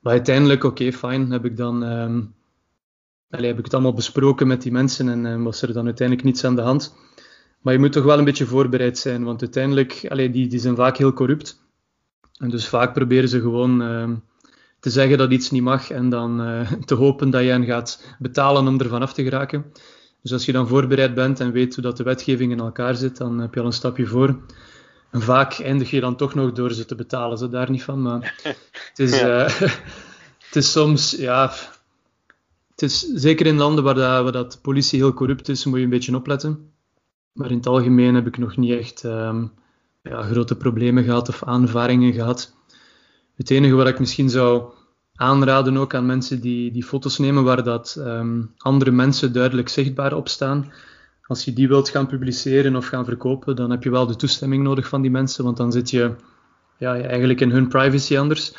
[0.08, 1.82] Maar uiteindelijk, oké, okay, fijn, heb ik dan
[3.30, 6.26] allez, heb ik het allemaal besproken met die mensen en uh, was er dan uiteindelijk
[6.26, 6.94] niets aan de hand.
[7.60, 10.76] Maar je moet toch wel een beetje voorbereid zijn, want uiteindelijk, allez, die, die zijn
[10.76, 11.62] vaak heel corrupt.
[12.38, 14.10] En dus vaak proberen ze gewoon uh,
[14.80, 18.16] te zeggen dat iets niet mag en dan uh, te hopen dat je hen gaat
[18.18, 19.64] betalen om er vanaf te geraken.
[20.22, 23.16] Dus als je dan voorbereid bent en weet hoe dat de wetgeving in elkaar zit,
[23.16, 24.38] dan heb je al een stapje voor.
[25.10, 28.02] En vaak eindig je dan toch nog door ze te betalen, ze daar niet van.
[28.02, 28.40] Maar
[28.88, 29.44] het is, ja.
[29.44, 29.60] uh,
[30.46, 31.52] het is soms, ja,
[32.70, 35.78] het is zeker in landen waar, dat, waar dat de politie heel corrupt is, moet
[35.78, 36.72] je een beetje opletten.
[37.32, 39.52] Maar in het algemeen heb ik nog niet echt um,
[40.02, 42.54] ja, grote problemen gehad of aanvaringen gehad.
[43.34, 44.72] Het enige wat ik misschien zou
[45.14, 50.12] aanraden ook aan mensen die, die foto's nemen waar dat um, andere mensen duidelijk zichtbaar
[50.12, 50.72] op staan.
[51.28, 54.62] Als je die wilt gaan publiceren of gaan verkopen, dan heb je wel de toestemming
[54.62, 56.14] nodig van die mensen, want dan zit je
[56.78, 58.52] ja, eigenlijk in hun privacy anders.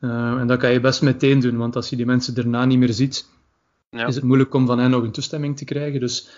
[0.00, 0.10] Uh,
[0.40, 2.92] en dat kan je best meteen doen, want als je die mensen daarna niet meer
[2.92, 3.28] ziet,
[3.90, 4.06] ja.
[4.06, 6.00] is het moeilijk om van hen nog een toestemming te krijgen.
[6.00, 6.28] Dus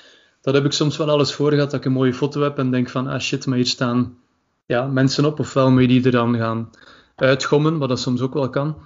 [0.40, 2.70] dat heb ik soms wel alles voor gehad, dat ik een mooie foto heb en
[2.70, 4.16] denk van, ah shit, maar hier staan
[4.66, 6.70] ja, mensen op, ofwel moet je die er dan gaan
[7.14, 8.76] uitgommen, wat dat soms ook wel kan.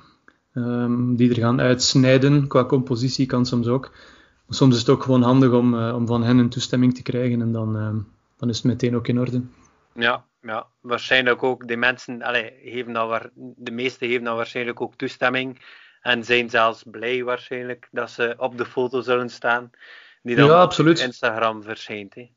[0.54, 2.46] Um, die er gaan uitsnijden.
[2.46, 3.90] Qua compositie kan soms ook.
[4.54, 7.40] Soms is het ook gewoon handig om, uh, om van hen een toestemming te krijgen
[7.40, 7.90] en dan, uh,
[8.36, 9.42] dan is het meteen ook in orde.
[9.94, 10.66] Ja, ja.
[10.80, 11.68] waarschijnlijk ook.
[11.68, 15.60] De mensen, allez, geven dat waar, de meesten geven dan waarschijnlijk ook toestemming
[16.00, 19.70] en zijn zelfs blij waarschijnlijk dat ze op de foto zullen staan
[20.22, 22.14] die dan ja, op Instagram verschijnt.
[22.14, 22.30] Hè.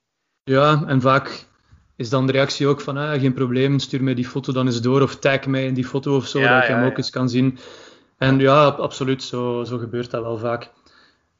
[0.43, 1.45] Ja, en vaak
[1.95, 4.81] is dan de reactie ook van ah, geen probleem, stuur mij die foto dan eens
[4.81, 6.97] door of tag mij in die foto of zo, ja, dat ik ja, hem ook
[6.97, 7.59] eens kan zien.
[8.17, 10.71] En ja, absoluut, zo, zo gebeurt dat wel vaak.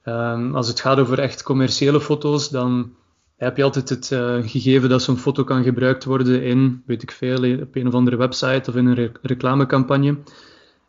[0.06, 2.94] Um, als het gaat over echt commerciële foto's, dan
[3.36, 7.12] heb je altijd het uh, gegeven dat zo'n foto kan gebruikt worden in, weet ik
[7.12, 10.18] veel, op een of andere website of in een re reclamecampagne.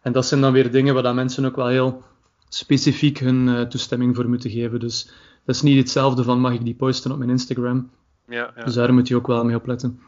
[0.01, 2.02] En dat zijn dan weer dingen waar dat mensen ook wel heel
[2.48, 4.80] specifiek hun uh, toestemming voor moeten geven.
[4.80, 5.10] Dus
[5.44, 7.90] dat is niet hetzelfde van mag ik die posten op mijn Instagram.
[8.28, 8.64] Ja, ja.
[8.64, 10.01] Dus daar moet je ook wel mee opletten.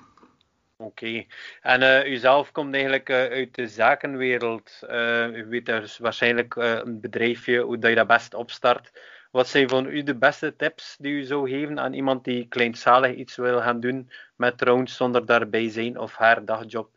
[0.80, 0.90] Oké.
[1.06, 1.26] Okay.
[1.62, 4.80] En uh, u zelf komt eigenlijk uh, uit de zakenwereld.
[4.82, 8.90] Uh, u weet dus waarschijnlijk een bedrijfje, hoe dat je dat best opstart.
[9.30, 13.14] Wat zijn van u de beste tips die u zou geven aan iemand die kleinschalig
[13.14, 16.88] iets wil gaan doen met drones zonder daarbij zijn of haar dagjob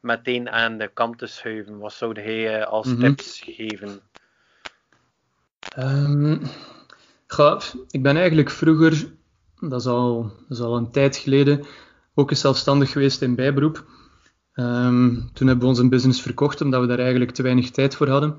[0.00, 1.78] meteen aan de kant te schuiven?
[1.78, 3.02] Wat zou hij als mm -hmm.
[3.02, 4.00] tips geven?
[5.78, 6.40] Um,
[7.90, 9.12] ik ben eigenlijk vroeger,
[9.60, 11.66] dat is, al, dat is al een tijd geleden,
[12.14, 13.84] ook eens zelfstandig geweest in bijberoep.
[14.54, 18.08] Um, toen hebben we onze business verkocht, omdat we daar eigenlijk te weinig tijd voor
[18.08, 18.36] hadden.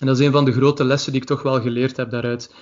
[0.00, 2.54] En dat is een van de grote lessen die ik toch wel geleerd heb daaruit.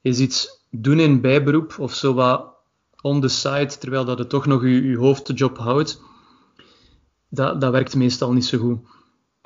[0.00, 2.52] Is iets doen in bijberoep of zo wat
[3.00, 6.00] on the side, terwijl dat het toch nog je, je hoofdjob houdt.
[7.28, 8.78] Dat, dat werkt meestal niet zo goed.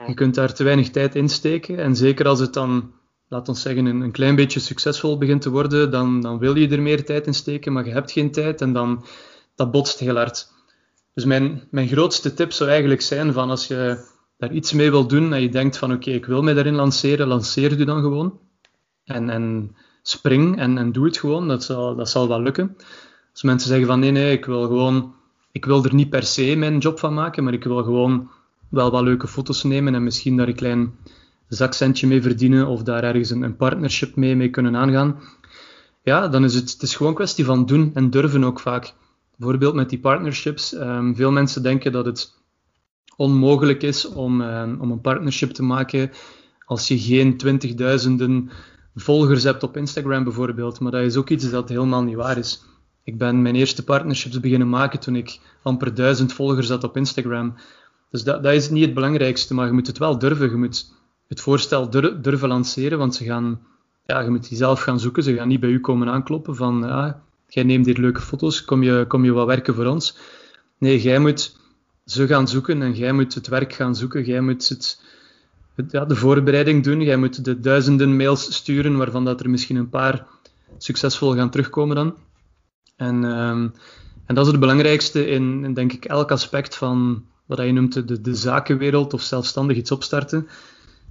[0.07, 1.79] Je kunt daar te weinig tijd in steken.
[1.79, 2.93] En zeker als het dan,
[3.29, 6.69] laat ons zeggen, een, een klein beetje succesvol begint te worden, dan, dan wil je
[6.69, 8.61] er meer tijd in steken, maar je hebt geen tijd.
[8.61, 9.05] En dan
[9.59, 10.53] dat botst heel hard.
[11.15, 14.07] Dus mijn, mijn grootste tip zou eigenlijk zijn van als je
[14.39, 17.27] daar iets mee wil doen en je denkt van oké, ik wil mij daarin lanceren,
[17.27, 18.39] lanceer je dan gewoon.
[19.05, 22.77] En, en spring en, en doe het gewoon, dat zal, dat zal wel lukken.
[23.33, 25.15] Als mensen zeggen van nee, nee, ik wil gewoon,
[25.53, 28.31] ik wil er niet per se mijn job van maken, maar ik wil gewoon
[28.71, 30.95] wel wat leuke foto's nemen en misschien daar een klein
[31.49, 35.21] zakcentje mee verdienen of daar ergens een, een partnership mee, mee kunnen aangaan.
[36.03, 38.95] Ja, dan is het, het is gewoon een kwestie van doen en durven ook vaak.
[39.39, 40.75] Bijvoorbeeld met die partnerships.
[40.75, 42.35] Um, veel mensen denken dat het
[43.17, 46.11] onmogelijk is om, um, om een partnership te maken
[46.65, 48.51] als je geen twintigduizenden
[48.95, 50.81] volgers hebt op Instagram bijvoorbeeld.
[50.81, 52.63] Maar dat is ook iets dat helemaal niet waar is.
[53.05, 57.55] Ik ben mijn eerste partnerships beginnen maken toen ik amper duizend volgers had op Instagram.
[58.11, 60.51] Dus dat, dat is niet het belangrijkste, maar je moet het wel durven.
[60.51, 60.93] Je moet
[61.29, 61.91] het voorstel
[62.21, 63.61] durven lanceren, want ze gaan,
[64.07, 65.23] ja, je moet die zelf gaan zoeken.
[65.23, 68.83] Ze gaan niet bij u komen aankloppen van, ja, jij neemt hier leuke foto's, kom
[68.83, 70.17] je, kom je wat werken voor ons?
[70.79, 71.57] Nee, jij moet
[72.05, 74.25] ze gaan zoeken en jij moet het werk gaan zoeken.
[74.25, 75.03] Jij moet het,
[75.91, 77.01] ja, de voorbereiding doen.
[77.03, 80.27] Jij moet de duizenden mails sturen, waarvan dat er misschien een paar
[80.79, 82.15] succesvol gaan terugkomen dan.
[82.97, 83.69] En, ehm,
[84.27, 88.21] en dat is het belangrijkste in, denk ik, elk aspect van wat je noemt de,
[88.21, 90.49] de zakenwereld of zelfstandig iets opstarten.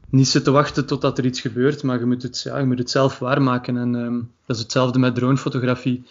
[0.10, 2.90] Niet zitten wachten totdat er iets gebeurt, maar je moet het, ja, je moet het
[2.90, 3.78] zelf waarmaken.
[3.78, 6.06] En um, dat is hetzelfde met dronefotografie.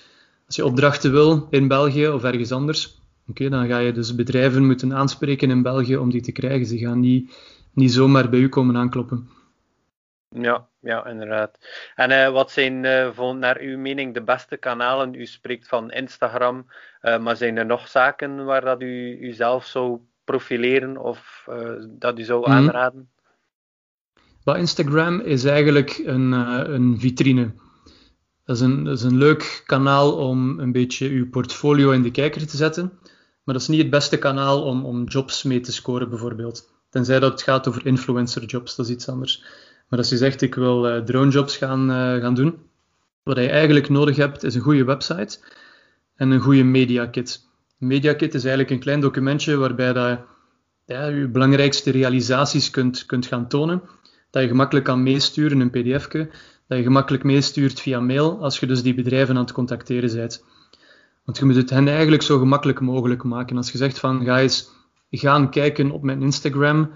[0.46, 4.66] Als je opdrachten wil in België of ergens anders, oké, dan ga je dus bedrijven
[4.66, 6.66] moeten aanspreken in België om die te krijgen.
[6.66, 7.36] Ze gaan niet,
[7.72, 9.28] niet zomaar bij u komen aankloppen.
[10.28, 11.58] Ja, ja, inderdaad.
[11.94, 15.14] En uh, wat zijn uh, naar uw mening de beste kanalen?
[15.14, 16.66] U spreekt van Instagram,
[17.02, 21.48] uh, maar zijn er nog zaken waar dat u uzelf zou profileren of
[21.88, 22.50] dat u zou mhm.
[22.50, 22.98] aanraden?
[22.98, 23.14] Mm
[24.54, 26.32] Instagram is eigenlijk een,
[26.72, 27.50] een vitrine.
[28.46, 32.10] Dat is, een, dat is een leuk kanaal om een beetje uw portfolio in de
[32.10, 32.92] kijker te zetten,
[33.44, 36.72] maar dat is niet het beste kanaal om, om jobs mee te scoren bijvoorbeeld.
[36.90, 39.44] Tenzij dat het gaat over influencer jobs, dat is iets anders.
[39.88, 42.58] Maar als je zegt, ik wil uh, drone jobs gaan, uh, gaan doen,
[43.22, 45.38] wat je eigenlijk nodig hebt, is een goede website
[46.16, 47.44] en een goede media kit.
[47.80, 50.20] Een media kit is eigenlijk een klein documentje waarbij dat,
[50.84, 53.82] ja, je belangrijkste realisaties kunt, kunt gaan tonen.
[54.30, 56.30] Dat je gemakkelijk kan meesturen, een pdfje.
[56.66, 60.44] Dat je gemakkelijk meestuurt via mail, als je dus die bedrijven aan het contacteren bent.
[61.24, 63.56] Want je moet het hen eigenlijk zo gemakkelijk mogelijk maken.
[63.56, 64.70] Als je zegt van, ga eens
[65.10, 66.90] gaan kijken op mijn Instagram,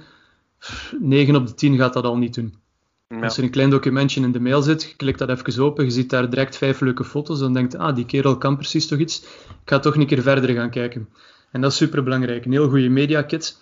[0.99, 2.55] 9 op de 10 gaat dat al niet doen.
[3.21, 5.91] Als er een klein documentje in de mail zit, je klikt dat even open, je
[5.91, 9.23] ziet daar direct vijf leuke foto's, dan denkt ah, die kerel kan precies toch iets.
[9.49, 11.09] Ik ga toch een keer verder gaan kijken.
[11.51, 12.45] En dat is super belangrijk.
[12.45, 13.61] Een heel goede media kit.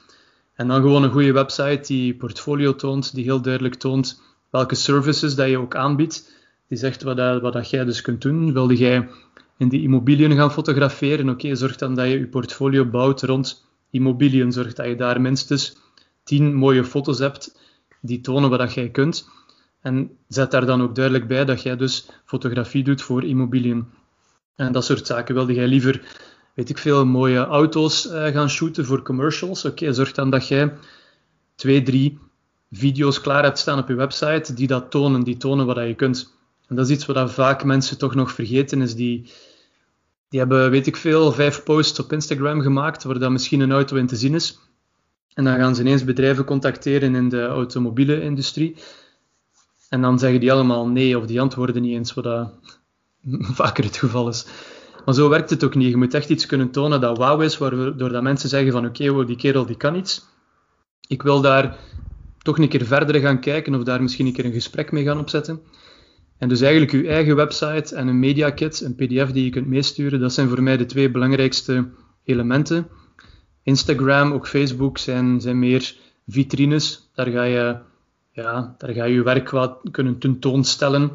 [0.55, 5.35] En dan gewoon een goede website die portfolio toont, die heel duidelijk toont welke services
[5.35, 6.37] dat je ook aanbiedt.
[6.69, 8.53] Die zegt wat, dat, wat dat jij dus kunt doen.
[8.53, 9.09] Wilde jij
[9.57, 11.29] in die immobiliën gaan fotograferen?
[11.29, 14.53] Oké, zorg dan dat je je portfolio bouwt rond immobiliën.
[14.53, 15.77] Zorg dat je daar minstens
[16.23, 17.59] 10 mooie foto's hebt
[18.01, 19.29] die tonen wat dat jij kunt.
[19.81, 23.87] En zet daar dan ook duidelijk bij dat jij dus fotografie doet voor immobiliën.
[24.57, 25.35] En dat soort zaken.
[25.35, 26.03] Wilde jij liever,
[26.55, 29.65] weet ik veel, mooie auto's uh, gaan shooten voor commercials?
[29.65, 30.73] Oké, zorg dan dat jij
[31.55, 32.19] twee, drie
[32.71, 35.95] video's klaar hebt staan op je website die dat tonen, die tonen wat dat je
[35.95, 36.37] kunt.
[36.67, 39.31] En dat is iets wat vaak mensen toch nog vergeten, is die,
[40.29, 43.97] die hebben, weet ik veel, vijf posts op Instagram gemaakt waar dan misschien een auto
[43.97, 44.59] in te zien is.
[45.35, 48.77] En dan gaan ze ineens bedrijven contacteren in de automobiele industrie.
[49.89, 52.51] En dan zeggen die allemaal nee of die antwoorden niet eens, wat dat
[53.61, 54.47] vaker het geval is.
[55.05, 55.91] Maar zo werkt het ook niet.
[55.91, 59.11] Je moet echt iets kunnen tonen dat wauw is, waardoor dat mensen zeggen van oké,
[59.11, 60.27] okay, die kerel die kan iets.
[61.07, 61.79] Ik wil daar
[62.49, 65.19] toch een keer verder gaan kijken of daar misschien een keer een gesprek mee gaan
[65.19, 65.61] opzetten.
[66.39, 69.67] En dus eigenlijk uw eigen website en een media kit, een pdf die je kunt
[69.67, 71.89] meesturen, dat zijn voor mij de twee belangrijkste
[72.25, 72.89] elementen.
[73.63, 75.97] Instagram, ook Facebook zijn, zijn meer
[76.27, 77.11] vitrines.
[77.15, 77.77] Daar ga je
[78.33, 81.11] ja, daar ga je je werk wat kunnen tentoonstellen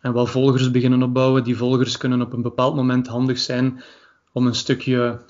[0.00, 1.44] en wat volgers beginnen opbouwen.
[1.44, 3.82] Die volgers kunnen op een bepaald moment handig zijn
[4.32, 5.20] om een stukje,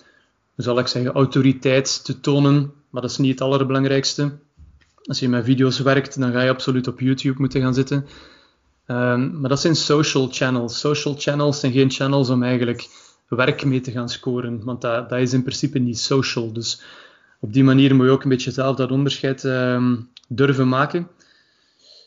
[0.55, 2.73] hoe zal ik zeggen, autoriteit te tonen.
[2.91, 4.39] Maar dat is niet het allerbelangrijkste.
[5.05, 8.06] Als je met video's werkt, dan ga je absoluut op YouTube moeten gaan zitten.
[8.86, 10.81] Um, maar dat zijn social channels.
[10.81, 12.89] Social channels zijn geen channels om eigenlijk
[13.28, 16.52] werk mee te gaan scoren, want dat, dat is in principe niet social.
[16.52, 16.82] Dus
[17.40, 21.09] op die manier moet je ook een beetje zelf dat onderscheid um, durven maken.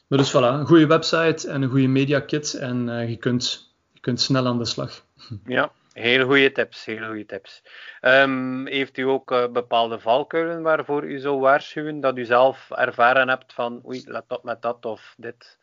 [0.07, 3.73] Maar dus voilà, een goede website en een goede media kit en uh, je, kunt,
[3.93, 5.03] je kunt snel aan de slag.
[5.45, 7.63] Ja, heel goede tips, heel goede tips.
[8.01, 13.29] Um, heeft u ook uh, bepaalde valkuilen waarvoor u zou waarschuwen, dat u zelf ervaren
[13.29, 15.57] hebt van oei, let op met dat of dit?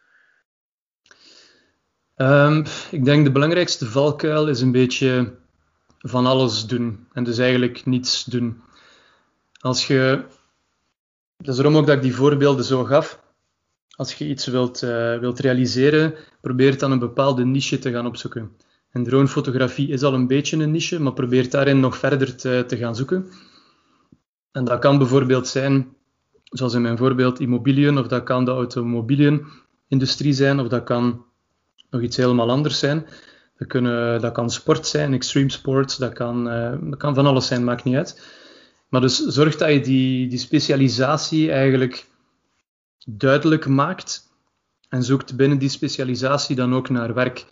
[2.17, 5.39] Um, ik denk de belangrijkste valkuil is een beetje
[5.99, 8.63] van alles doen en dus eigenlijk niets doen.
[9.61, 10.25] Als je,
[11.37, 13.21] dat is daarom ook dat ik die voorbeelden zo gaf.
[13.91, 18.57] Als je iets wilt, uh, wilt realiseren, probeer dan een bepaalde niche te gaan opzoeken.
[18.91, 22.77] En dronefotografie is al een beetje een niche, maar probeer daarin nog verder te, te
[22.77, 23.27] gaan zoeken.
[24.53, 25.89] En dat kan bijvoorbeeld zijn,
[26.45, 31.25] zoals in mijn voorbeeld, immobiliën, of dat kan de automobielindustrie zijn, of dat kan
[31.91, 33.07] nog iets helemaal anders zijn.
[33.59, 36.45] Dat, kunnen, dat kan sport zijn, extreme sports, dat kan,
[36.91, 38.39] dat kan van alles zijn, maakt niet uit.
[38.89, 42.09] Maar dus zorg dat je die, die specialisatie eigenlijk
[43.07, 44.29] duidelijk maakt
[44.89, 47.47] en zoekt binnen die specialisatie dan ook naar werk.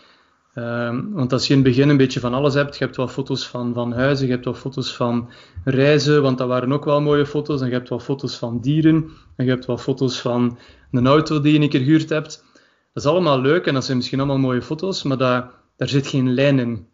[0.58, 3.10] Ehm, want als je in het begin een beetje van alles hebt, je hebt wat
[3.10, 5.30] foto's van, van huizen, je hebt wat foto's van
[5.64, 9.10] reizen, want dat waren ook wel mooie foto's, en je hebt wat foto's van dieren,
[9.36, 10.58] en je hebt wat foto's van
[10.90, 12.44] een auto die je een keer gehuurd hebt.
[12.92, 16.06] Dat is allemaal leuk en dat zijn misschien allemaal mooie foto's, maar dat, daar zit
[16.06, 16.86] geen lijn in.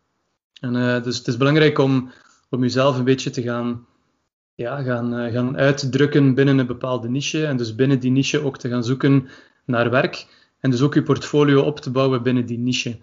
[0.60, 2.10] En, uh, dus het is belangrijk om,
[2.50, 3.86] om jezelf een beetje te gaan,
[4.54, 8.58] ja, gaan, uh, gaan uitdrukken binnen een bepaalde niche, en dus binnen die niche ook
[8.58, 9.28] te gaan zoeken
[9.66, 10.26] naar werk,
[10.60, 12.98] en dus ook je portfolio op te bouwen binnen die niche.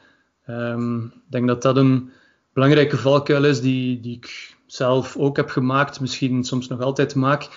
[0.48, 2.12] Um, ik denk dat dat een
[2.54, 7.50] belangrijke valkuil is die, die ik zelf ook heb gemaakt, misschien soms nog altijd maak.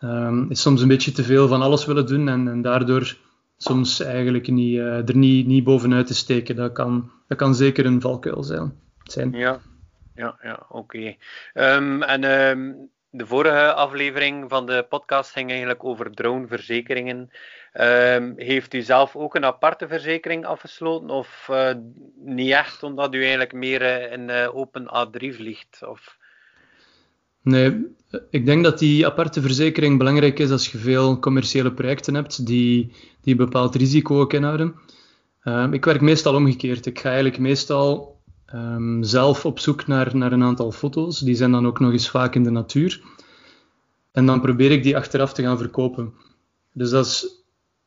[0.00, 3.16] Um, is soms een beetje te veel van alles willen doen en, en daardoor
[3.56, 6.56] soms eigenlijk niet, uh, er niet, niet bovenuit te steken.
[6.56, 8.72] Dat kan, dat kan zeker een valkuil zijn.
[9.02, 9.32] zijn.
[9.32, 9.60] Ja,
[10.14, 11.14] ja, ja oké.
[11.54, 12.20] Um, en
[13.10, 17.30] de vorige aflevering van de podcast ging eigenlijk over droneverzekeringen.
[17.74, 21.70] Um, heeft u zelf ook een aparte verzekering afgesloten of uh,
[22.16, 25.80] niet echt, omdat u eigenlijk meer uh, in uh, open A3 vliegt?
[25.88, 26.16] Of...
[27.42, 27.86] Nee,
[28.30, 32.92] ik denk dat die aparte verzekering belangrijk is als je veel commerciële projecten hebt die,
[33.20, 34.74] die een bepaald risico ook inhouden.
[35.44, 36.86] Um, ik werk meestal omgekeerd.
[36.86, 38.20] Ik ga eigenlijk meestal
[38.54, 41.18] um, zelf op zoek naar, naar een aantal foto's.
[41.18, 43.00] Die zijn dan ook nog eens vaak in de natuur.
[44.12, 46.14] En dan probeer ik die achteraf te gaan verkopen.
[46.72, 47.37] Dus dat is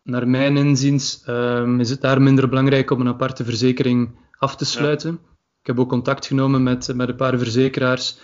[0.04, 4.66] naar mijn inziens um, is het daar minder belangrijk om een aparte verzekering af te
[4.66, 5.14] sluiten.
[5.62, 8.18] Ik heb ook contact genomen met, met een paar verzekeraars.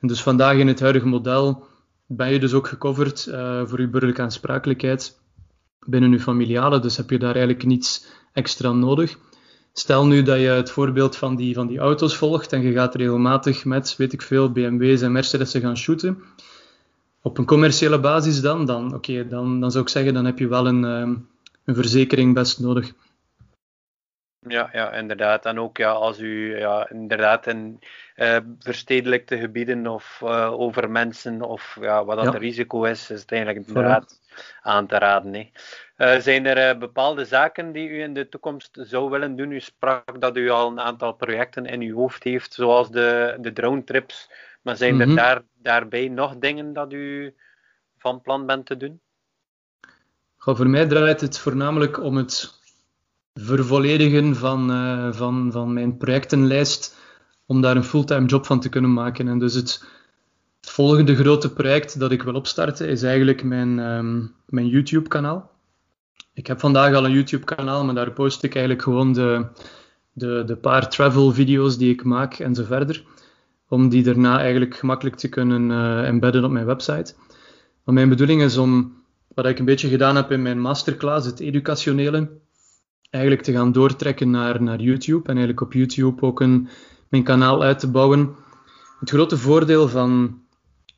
[0.00, 1.66] En dus vandaag in het huidige model
[2.06, 5.20] ben je dus ook gecoverd uh, voor je burgerlijke aansprakelijkheid
[5.86, 6.80] binnen je familiale.
[6.80, 9.18] Dus heb je daar eigenlijk niets extra nodig.
[9.72, 12.94] Stel nu dat je het voorbeeld van die, van die auto's volgt en je gaat
[12.94, 16.22] regelmatig met, weet ik veel, BMW's en Mercedes'en gaan shooten
[17.22, 20.48] op een commerciële basis dan, dan, oké, dan, dan zou ik zeggen, dan heb je
[20.48, 21.28] wel een, um,
[21.64, 22.92] een verzekering best nodig.
[24.48, 25.46] Ja, ja, inderdaad.
[25.46, 27.80] En ook ja, als u ja, inderdaad in
[28.16, 32.38] uh, verstedelijkte gebieden of uh, over mensen of ja, wat dat ja.
[32.38, 34.60] risico is, is het eigenlijk inderdaad voilà.
[34.60, 35.34] aan te raden.
[35.34, 35.50] Hè.
[35.96, 39.50] Uh, zijn er bepaalde zaken die u in de toekomst zou willen doen?
[39.50, 43.52] U sprak dat u al een aantal projecten in uw hoofd heeft, zoals de, de
[43.52, 44.30] drone trips
[44.62, 45.10] maar zijn mm -hmm.
[45.10, 47.34] er daar, daarbij nog dingen dat u
[47.98, 49.00] van plan bent te doen?
[50.36, 52.58] Goh, voor mij draait het voornamelijk om het
[53.34, 56.96] vervolledigen van, uh, van, van mijn projectenlijst,
[57.46, 59.28] om daar een fulltime job van te kunnen maken.
[59.28, 59.84] En dus het,
[60.60, 65.50] het volgende grote project dat ik wil opstarten is eigenlijk mijn, um, mijn YouTube-kanaal.
[66.34, 69.46] Ik heb vandaag al een YouTube-kanaal, maar daar post ik eigenlijk gewoon de,
[70.12, 73.04] de, de paar travel-video's die ik maak en zo verder
[73.70, 77.14] om die daarna eigenlijk gemakkelijk te kunnen uh, embedden op mijn website.
[77.84, 79.02] Maar mijn bedoeling is om,
[79.34, 82.30] wat ik een beetje gedaan heb in mijn masterclass, het educationele,
[83.10, 86.68] eigenlijk te gaan doortrekken naar, naar YouTube en eigenlijk op YouTube ook een,
[87.08, 88.34] mijn kanaal uit te bouwen.
[89.00, 90.42] Het grote voordeel van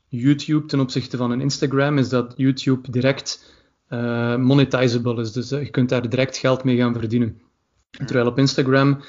[0.07, 3.53] YouTube ten opzichte van een Instagram is dat YouTube direct
[3.89, 5.31] uh, monetizable is.
[5.31, 7.41] Dus uh, je kunt daar direct geld mee gaan verdienen.
[7.89, 9.01] Terwijl op Instagram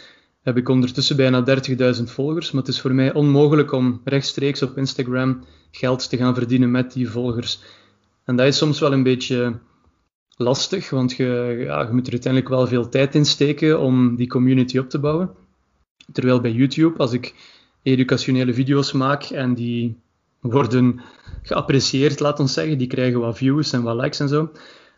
[0.45, 1.45] heb ik ondertussen bijna
[1.97, 6.35] 30.000 volgers, maar het is voor mij onmogelijk om rechtstreeks op Instagram geld te gaan
[6.35, 7.61] verdienen met die volgers.
[8.25, 9.59] En dat is soms wel een beetje
[10.37, 14.29] lastig, want je, ja, je moet er uiteindelijk wel veel tijd in steken om die
[14.29, 15.31] community op te bouwen.
[16.13, 17.35] Terwijl bij YouTube, als ik
[17.83, 20.01] educationele video's maak en die
[20.41, 21.01] worden
[21.43, 24.51] geapprecieerd, laat ons zeggen, die krijgen wat views en wat likes en zo,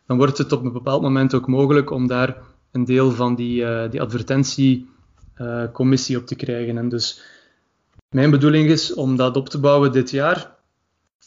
[0.07, 2.43] dan wordt het op een bepaald moment ook mogelijk om daar
[2.73, 4.95] een deel van die, uh, die advertentie
[5.41, 6.79] uh, commissie op te krijgen.
[6.79, 7.23] En dus
[8.09, 10.55] mijn bedoeling is om dat op te bouwen dit jaar.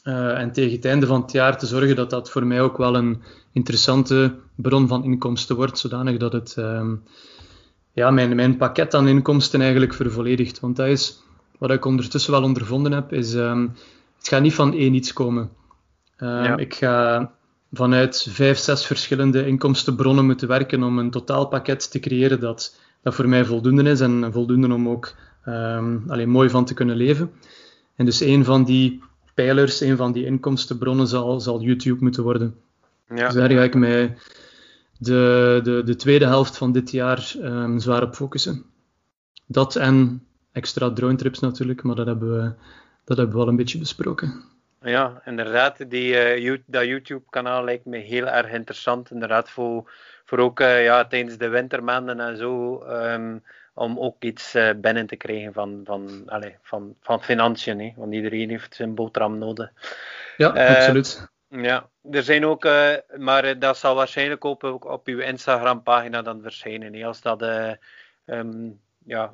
[0.03, 2.77] Uh, en tegen het einde van het jaar te zorgen dat dat voor mij ook
[2.77, 3.21] wel een
[3.51, 6.91] interessante bron van inkomsten wordt, zodanig dat het uh,
[7.93, 10.59] ja, mijn, mijn pakket aan inkomsten eigenlijk vervolledigt.
[10.59, 11.21] Want dat is
[11.57, 13.73] wat ik ondertussen wel ondervonden heb, is um,
[14.17, 15.49] het gaat niet van één iets komen.
[16.17, 16.57] Ja.
[16.57, 17.31] Ik ga
[17.71, 23.27] vanuit vijf, zes verschillende inkomstenbronnen moeten werken om een totaalpakket te creëren dat dat voor
[23.29, 25.15] mij voldoende is en voldoende om ook
[25.47, 27.31] um, alleen mooi van te kunnen leven.
[27.95, 29.01] En dus een van die
[29.33, 32.55] pijlers, een van die inkomstenbronnen zal, zal YouTube moeten worden.
[33.07, 33.25] Ja.
[33.25, 34.17] Dus daar ga ik mij
[34.97, 38.65] de, de, de tweede helft van dit jaar um, zwaar op focussen.
[39.45, 42.53] Dat en extra drone trips natuurlijk, maar dat hebben we,
[43.03, 44.43] dat hebben we wel een beetje besproken.
[44.81, 45.89] Ja, inderdaad.
[45.89, 49.11] Die, uh, dat YouTube-kanaal lijkt me heel erg interessant.
[49.11, 49.91] Inderdaad, voor
[50.29, 53.43] voor ook uh, ja, tijdens de wintermaanden en zo, um,
[53.73, 57.79] om ook iets uh, binnen te krijgen van, van, allez, van, van financiën.
[57.79, 59.71] Hè, want iedereen heeft zijn boterham nodig.
[60.37, 61.27] Ja, uh, absoluut.
[61.47, 62.67] Ja, er zijn ook,
[63.17, 66.93] maar dat zal waarschijnlijk op, op uw Instagram-pagina dan verschijnen.
[66.93, 67.43] Hè, als dat
[68.25, 69.33] um, ja,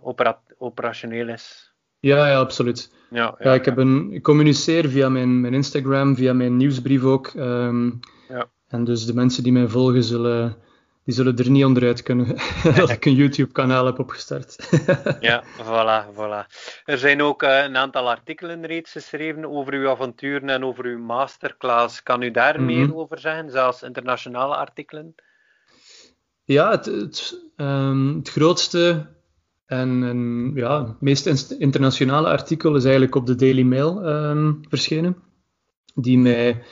[0.58, 1.74] operationeel is.
[2.00, 2.94] Ja, ja absoluut.
[3.10, 7.28] Ja, ja, ik, heb een, ik communiceer via mijn, mijn Instagram, via mijn nieuwsbrief ook.
[7.28, 7.92] Ehm,
[8.30, 8.50] ja.
[8.68, 10.58] En dus de mensen die mij volgen zullen,
[11.06, 12.38] die zullen er niet onderuit kunnen
[12.76, 14.70] dat ik een YouTube-kanaal heb opgestart.
[15.20, 16.54] ja, voilà, voilà.
[16.86, 21.00] Er zijn ook uh, een aantal artikelen reeds geschreven over uw avonturen en over uw
[21.00, 22.04] masterclass.
[22.04, 22.66] Kan u daar mhm.
[22.66, 25.16] meer over zeggen, zelfs internationale artikelen?
[26.44, 29.08] Ja, het, het, um, het grootste
[29.66, 35.18] en, en ja, het meest internationale artikel is eigenlijk op de Daily Mail um, verschenen,
[35.96, 36.64] die mij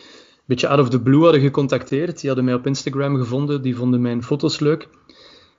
[0.46, 2.20] beetje out of the blue hadden gecontacteerd.
[2.20, 4.88] Die hadden mij op Instagram gevonden, die vonden mijn foto's leuk.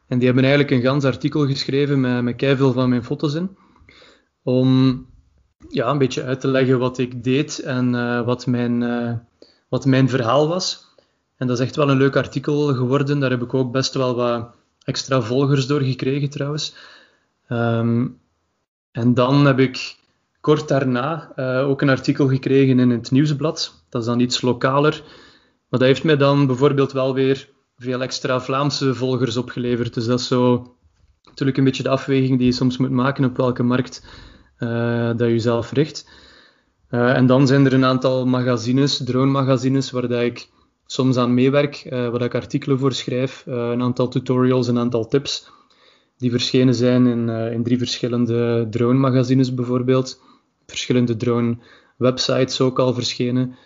[0.06, 3.56] En die hebben eigenlijk een gans artikel geschreven met, met van mijn foto's in.
[4.42, 5.06] Om
[5.68, 9.12] ja, een beetje uit te leggen wat ik deed en uh, wat, mijn, uh,
[9.68, 10.92] wat mijn verhaal was.
[11.36, 13.20] En dat is echt wel een leuk artikel geworden.
[13.20, 14.54] Daar heb ik ook best wel wat
[14.84, 16.74] extra volgers door gekregen trouwens.
[17.48, 18.06] Ehm,
[18.90, 19.96] en dan heb ik
[20.44, 23.84] kort daarna uh, ook een artikel gekregen in het nieuwsblad.
[23.88, 25.02] Dat is dan iets lokaler.
[25.68, 29.94] Maar dat heeft mij dan bijvoorbeeld wel weer veel extra Vlaamse volgers opgeleverd.
[29.94, 30.74] Dus dat is zo
[31.24, 34.06] natuurlijk een beetje de afweging die je soms moet maken op welke markt
[34.58, 36.10] uh, dat je zelf richt.
[36.90, 40.48] Uh, en dan zijn er een aantal magazines, drone-magazines, waar dat ik
[40.86, 45.50] soms aan meewerk, uh, waar ik artikelen voor schrijf, een aantal tutorials, een aantal tips
[46.18, 50.32] die verschenen zijn in, in drie verschillende drone-magazines bijvoorbeeld.
[50.74, 53.56] Verschillende drone-websites ook al verschenen.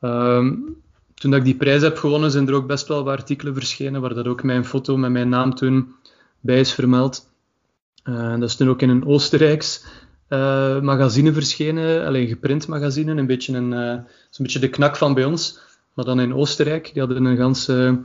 [0.00, 0.76] Um,
[1.14, 4.00] toen dat ik die prijs heb gewonnen, zijn er ook best wel wat artikelen verschenen,
[4.00, 5.94] waar dat ook mijn foto met mijn naam toen
[6.40, 7.30] bij is vermeld.
[8.04, 9.84] Uh, dat is toen ook in een Oostenrijks
[10.28, 14.04] uh, magazine verschenen, alleen geprint magazine, een beetje, een, een
[14.36, 15.58] beetje de knak van bij ons,
[15.94, 16.90] maar dan in Oostenrijk.
[16.92, 18.00] Die hadden een ganse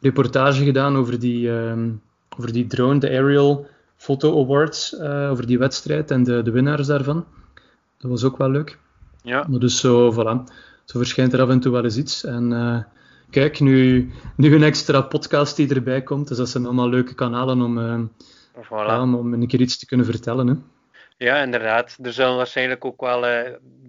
[0.00, 1.90] reportage gedaan over die, ehm,
[2.38, 3.66] over die drone, de Aerial
[3.96, 7.24] Photo Awards, over die wedstrijd en de, de winnaars daarvan.
[7.98, 8.78] Dat was ook wel leuk.
[9.22, 9.46] Ja.
[9.48, 10.52] Maar dus zo, voilà.
[10.84, 12.24] Zo verschijnt er af en toe wel eens iets.
[12.24, 12.82] En uh,
[13.30, 16.28] kijk, nu, nu een extra podcast die erbij komt.
[16.28, 18.00] Dus dat zijn allemaal leuke kanalen om, uh,
[18.56, 18.68] voilà.
[18.68, 20.46] ja, om een keer iets te kunnen vertellen.
[20.46, 20.54] Hè.
[21.16, 21.98] Ja, inderdaad.
[22.02, 23.20] Er zullen waarschijnlijk ook wel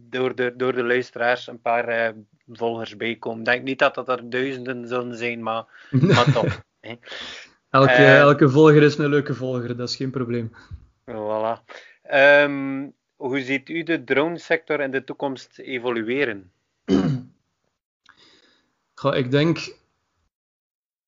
[0.09, 2.13] door, de, door de luisteraars een paar
[2.51, 3.39] volgers bij komen.
[3.39, 5.65] Ik denk niet dat dat er duizenden zullen zijn, maar,
[6.15, 6.61] maar toch.
[7.69, 10.51] Elke, uh, elke volger is een leuke volger, dat is geen probleem.
[11.05, 11.63] Voilà.
[12.13, 16.51] Um, hoe ziet u de drone-sector in de toekomst evolueren?
[19.13, 19.75] Ik, denk,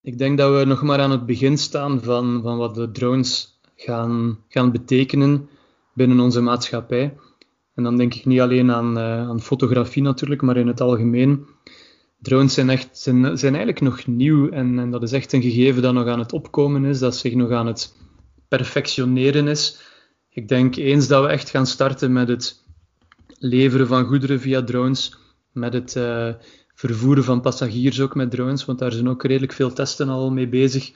[0.02, 3.60] ik denk dat we nog maar aan het begin staan van, van wat de drones
[3.76, 5.50] gaan, gaan betekenen
[5.94, 7.18] binnen onze maatschappij.
[7.76, 11.46] En dan denk ik niet alleen aan, uh, aan fotografie natuurlijk, maar in het algemeen
[12.20, 15.82] drones zijn, echt, zijn, zijn eigenlijk nog nieuw en, en, dat is echt een gegeven
[15.82, 17.96] dat nog aan het opkomen is, dat zich nog aan het
[18.48, 19.91] perfectioneren is.
[20.34, 22.64] Ik denk eens dat we echt gaan starten met het
[23.38, 25.18] leveren van goederen via drones,
[25.52, 26.34] met het uh,
[26.74, 30.48] vervoeren van passagiers ook met drones, want daar zijn ook redelijk veel testen al mee
[30.48, 30.92] bezig.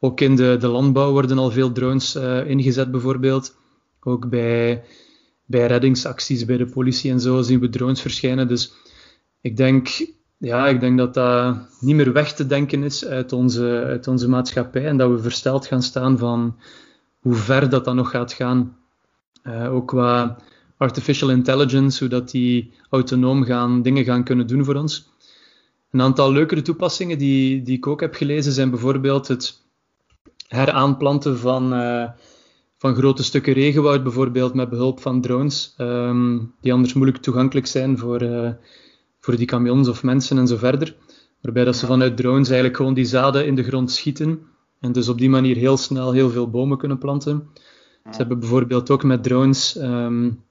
[0.00, 3.56] Ook in de, de landbouw worden al veel drones uh, ingezet bijvoorbeeld.
[4.00, 4.84] Ook bij,
[5.44, 8.48] bij reddingsacties, bij de politie en zo zien we drones verschijnen.
[8.48, 8.72] Dus
[9.40, 9.88] ik denk
[10.38, 14.28] ja, ik denk dat dat niet meer weg te denken is uit onze, uit onze
[14.28, 16.58] maatschappij en dat we versteld gaan staan van
[17.26, 18.76] hoe ver dat dan nog gaat gaan.
[19.44, 20.38] Uh, ook qua
[20.76, 25.12] artificial intelligence, hoe dat die autonoom gaan, dingen gaan kunnen doen voor ons.
[25.90, 29.62] Een aantal leukere toepassingen die, die ik ook heb gelezen zijn bijvoorbeeld het
[30.48, 32.08] heraanplanten van, uh,
[32.78, 37.98] van grote stukken regenwoud, bijvoorbeeld met behulp van drones, um, die anders moeilijk toegankelijk zijn
[37.98, 38.50] voor, uh,
[39.20, 40.96] voor die camions of mensen en zo verder.
[41.40, 44.54] Waarbij dat ze vanuit drones eigenlijk gewoon die zaden in de grond schieten.
[44.80, 47.48] En dus op die manier heel snel heel veel bomen kunnen planten.
[48.10, 50.44] Ze hebben bijvoorbeeld ook met drones um,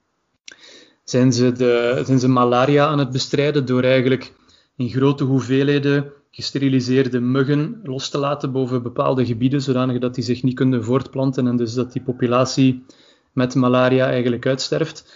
[1.04, 4.32] zijn, ze de, zijn ze malaria aan het bestrijden door eigenlijk
[4.76, 10.42] in grote hoeveelheden gesteriliseerde muggen los te laten boven bepaalde gebieden, zodanig dat die zich
[10.42, 12.84] niet kunnen voortplanten en dus dat die populatie
[13.32, 15.14] met malaria eigenlijk uitsterft.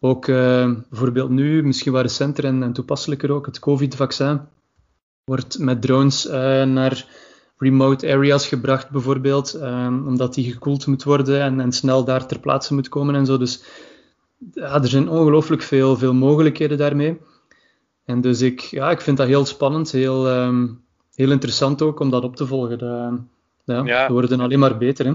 [0.00, 4.40] Ook uh, bijvoorbeeld nu, misschien wat recenter en, en toepasselijker ook, het COVID-vaccin
[5.24, 6.32] wordt met drones uh,
[6.62, 7.06] naar
[7.64, 12.40] remote areas gebracht, bijvoorbeeld, um, omdat die gekoeld moet worden en, en, snel daar ter
[12.40, 13.38] plaatse moet komen en zo.
[13.38, 13.64] Dus
[14.52, 17.20] ja, er zijn ongelooflijk veel, veel mogelijkheden daarmee.
[18.04, 20.84] En dus ik, ja, ik vind dat heel spannend, heel, um,
[21.14, 22.78] heel interessant ook om dat op te volgen.
[22.78, 23.18] De,
[23.64, 24.06] ja, ja.
[24.06, 25.06] We worden alleen maar beter.
[25.06, 25.12] Hè?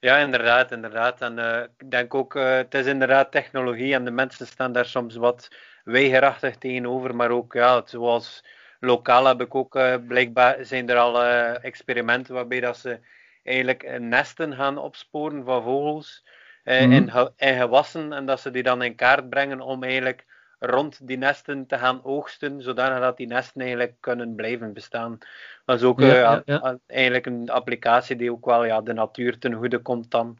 [0.00, 1.20] Ja, inderdaad, inderdaad.
[1.20, 4.86] En uh, ik denk ook, uh, het is inderdaad technologie en de mensen staan daar
[4.86, 5.48] soms wat
[5.84, 8.44] weigerachtig tegenover, maar ook, ja, zoals
[8.80, 11.22] lokaal heb ik ook, uh, blijkbaar zijn er al
[11.62, 12.98] experimenten waarbij dat ze
[13.42, 16.24] eigenlijk nesten gaan opsporen van vogels
[16.64, 16.92] Mhm.
[16.92, 20.24] in, ge- in gewassen en dat ze die dan in kaart brengen om eigenlijk
[20.58, 25.18] rond die nesten te gaan oogsten, zodanig dat die nesten eigenlijk kunnen blijven bestaan.
[25.64, 26.60] Dat is ook Ja, eh, ja, ja.
[26.64, 30.36] a- eigenlijk een applicatie die ook wel ja, de natuur ten goede komt dan.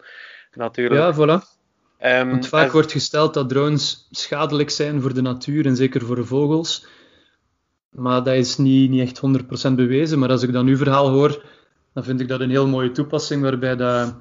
[0.52, 1.01] Natuurlijk.
[1.01, 1.44] Ja, voilà.
[1.98, 6.01] Ehm, Want vaak en- wordt gesteld dat drones schadelijk zijn voor de natuur en zeker
[6.05, 6.86] voor de vogels.
[7.99, 10.19] Maar dat is niet, niet echt 100% bewezen.
[10.19, 11.45] Maar als ik dan uw verhaal hoor,
[11.93, 14.15] dan vind ik dat een heel mooie toepassing waarbij dat,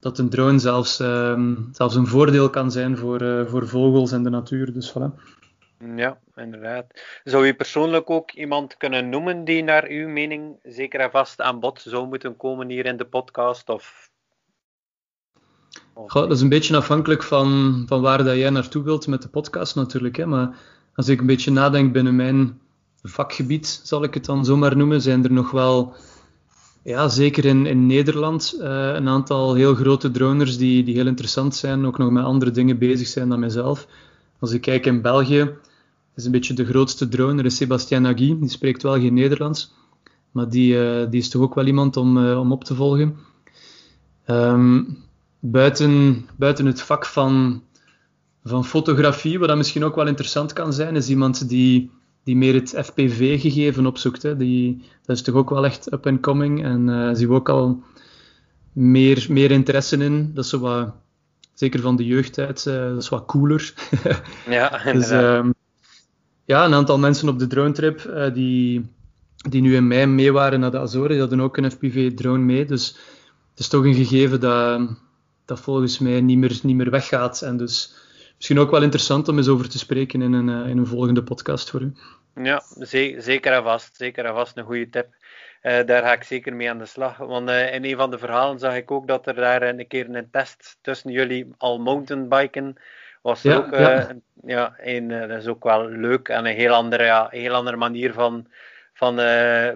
[0.00, 4.22] dat een drone zelfs, ehm, zelfs een voordeel kan zijn voor, eh, voor vogels en
[4.22, 4.72] de natuur.
[4.72, 5.38] Dus voilà.
[5.96, 6.86] Ja, inderdaad.
[7.24, 11.60] Zou u persoonlijk ook iemand kunnen noemen die naar uw mening zeker en vast aan
[11.60, 13.68] bod zou moeten komen hier in de podcast?
[13.68, 14.10] Of...
[15.94, 19.22] of- Goh, dat is een beetje afhankelijk van, van waar dat jij naartoe wilt met
[19.22, 20.16] de podcast natuurlijk.
[20.16, 20.26] Hè.
[20.26, 20.56] Maar
[20.94, 22.60] als ik een beetje nadenk binnen mijn
[23.02, 25.94] vakgebied, zal ik het dan zomaar noemen, zijn er nog wel,
[26.82, 31.54] ja, zeker in, in Nederland, eh, een aantal heel grote droners die, die heel interessant
[31.54, 33.86] zijn, ook nog met andere dingen bezig zijn dan mijzelf.
[34.38, 35.54] Als ik kijk in België,
[36.16, 38.38] is een beetje de grootste droner, is Sébastien Nagy.
[38.38, 39.74] Die spreekt wel geen Nederlands,
[40.30, 43.16] maar die, eh, die is toch ook wel iemand om, eh, om op te volgen.
[44.24, 44.82] Ehm,
[45.38, 47.62] buiten, buiten het vak van,
[48.44, 51.90] van fotografie, wat dat misschien ook wel interessant kan zijn, is iemand die,
[52.24, 54.22] die meer het FPV-gegeven opzoekt.
[54.22, 54.36] Hè.
[54.36, 57.48] Die, dat is toch ook wel echt up and coming en eh zien we ook
[57.48, 57.82] al
[58.72, 60.30] meer, meer interesse in.
[60.34, 60.92] Dat is zo wat,
[61.54, 63.74] zeker van de jeugdtijd, eh, dat is wat cooler.
[64.48, 65.50] Ja, Dus ehm,
[66.44, 68.90] ja, een aantal mensen op de drone trip eh, die,
[69.48, 72.64] die nu in mei mee waren naar de Azoren, die hadden ook een FPV-drone mee.
[72.66, 72.86] Dus
[73.50, 74.88] het is toch een gegeven dat,
[75.44, 77.42] dat volgens mij niet meer, niet meer weggaat.
[77.42, 77.94] En dus
[78.40, 81.22] misschien ook wel interessant om eens over te spreken in een, eh, in een volgende
[81.22, 81.92] podcast voor u.
[82.42, 83.96] Ja, ze- zeker en vast.
[83.96, 85.06] Zeker en vast een goede tip.
[85.60, 87.16] Eh, daar ga ik zeker mee aan de slag.
[87.16, 90.14] Want eh, in een van de verhalen zag ik ook dat er daar een keer
[90.14, 92.76] een test tussen jullie al mountainbiken
[93.22, 93.42] was.
[93.42, 94.10] Ja, ook, ja.
[94.10, 94.76] een- ja,
[95.26, 98.46] dat is ook wel leuk en een heel andere, ja, heel andere manier van,
[98.94, 99.14] van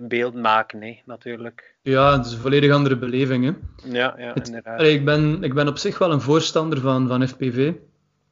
[0.00, 1.74] beeld maken, hè, natuurlijk.
[1.82, 3.44] Ja, het is een volledig andere beleving.
[3.44, 3.52] Hè?
[3.98, 4.82] Ja, ja inderdaad.
[4.82, 7.72] Ik, ben, ik ben op zich wel een voorstander van, van FPV.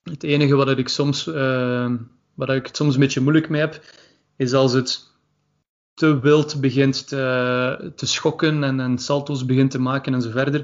[0.02, 1.92] Het enige wat ik soms, eh,
[2.34, 3.80] waar ik het soms een beetje moeilijk mee heb,
[4.36, 5.10] is als het
[5.94, 10.60] te wild begint te, te schokken en, en salto's begint te maken en zo verder.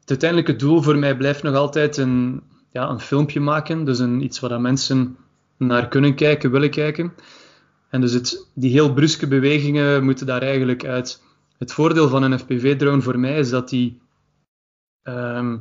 [0.00, 3.84] Het uiteindelijke doel voor mij blijft nog altijd een, ja, een filmpje maken.
[3.84, 5.16] Dus een, iets waar mensen
[5.56, 7.12] naar kunnen kijken, willen kijken.
[7.88, 11.22] En dus het, die heel bruske bewegingen moeten daar eigenlijk uit.
[11.58, 14.00] Het voordeel van een FPV-drone voor mij is dat die
[15.02, 15.56] ehm,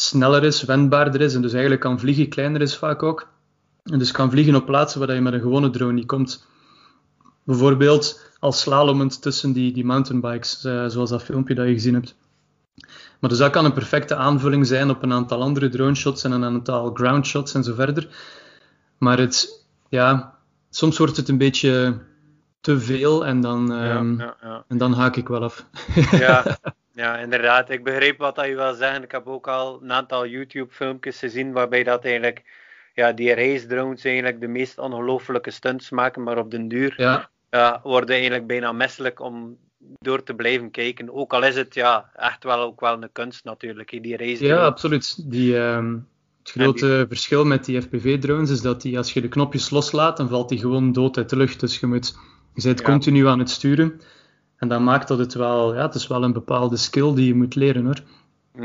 [0.00, 3.28] sneller is, wendbaarder is en dus eigenlijk kan vliegen, kleiner is vaak ook.
[3.84, 6.46] En dus kan vliegen op plaatsen waar je met een gewone drone niet komt.
[7.44, 12.14] Bijvoorbeeld als slalomend tussen die, die mountainbikes, eh, zoals dat filmpje dat je gezien hebt.
[13.18, 16.32] Maar dus dat kan een perfecte aanvulling zijn op een aantal andere drone shots en
[16.32, 18.08] een aantal ground shots en zo verder.
[18.98, 20.38] Maar het, ja,
[20.70, 21.98] soms wordt het een beetje
[22.60, 24.64] te veel en dan, Ja, ehm, ja, ja.
[24.68, 25.66] en dan haak ik wel af.
[26.10, 26.58] Ja,
[27.00, 27.70] ja, inderdaad.
[27.70, 29.02] Ik begreep wat dat je wil zeggen.
[29.02, 32.42] Ik heb ook al een aantal YouTube-filmpjes gezien waarbij dat eigenlijk
[32.94, 37.30] ja, die race drones eigenlijk de meest ongelooflijke stunts maken, maar op den duur ja,
[37.50, 39.56] ja, worden eigenlijk bijna misselijk om
[39.98, 41.14] door te blijven kijken.
[41.14, 44.64] Ook al is het ja, echt wel ook wel een kunst natuurlijk, die race Ja,
[44.64, 45.30] absoluut.
[45.30, 45.98] Die, ehm,
[46.38, 50.28] het grote verschil met die FPV-drones is dat die, als je de knopjes loslaat, dan
[50.28, 51.60] valt die gewoon dood uit de lucht.
[51.60, 52.16] Dus je, moet,
[52.54, 52.84] je bent Ja.
[52.84, 54.00] continu aan het sturen.
[54.60, 57.34] En dat maakt dat het wel, ja, het is wel een bepaalde skill die je
[57.34, 58.00] moet leren hoor.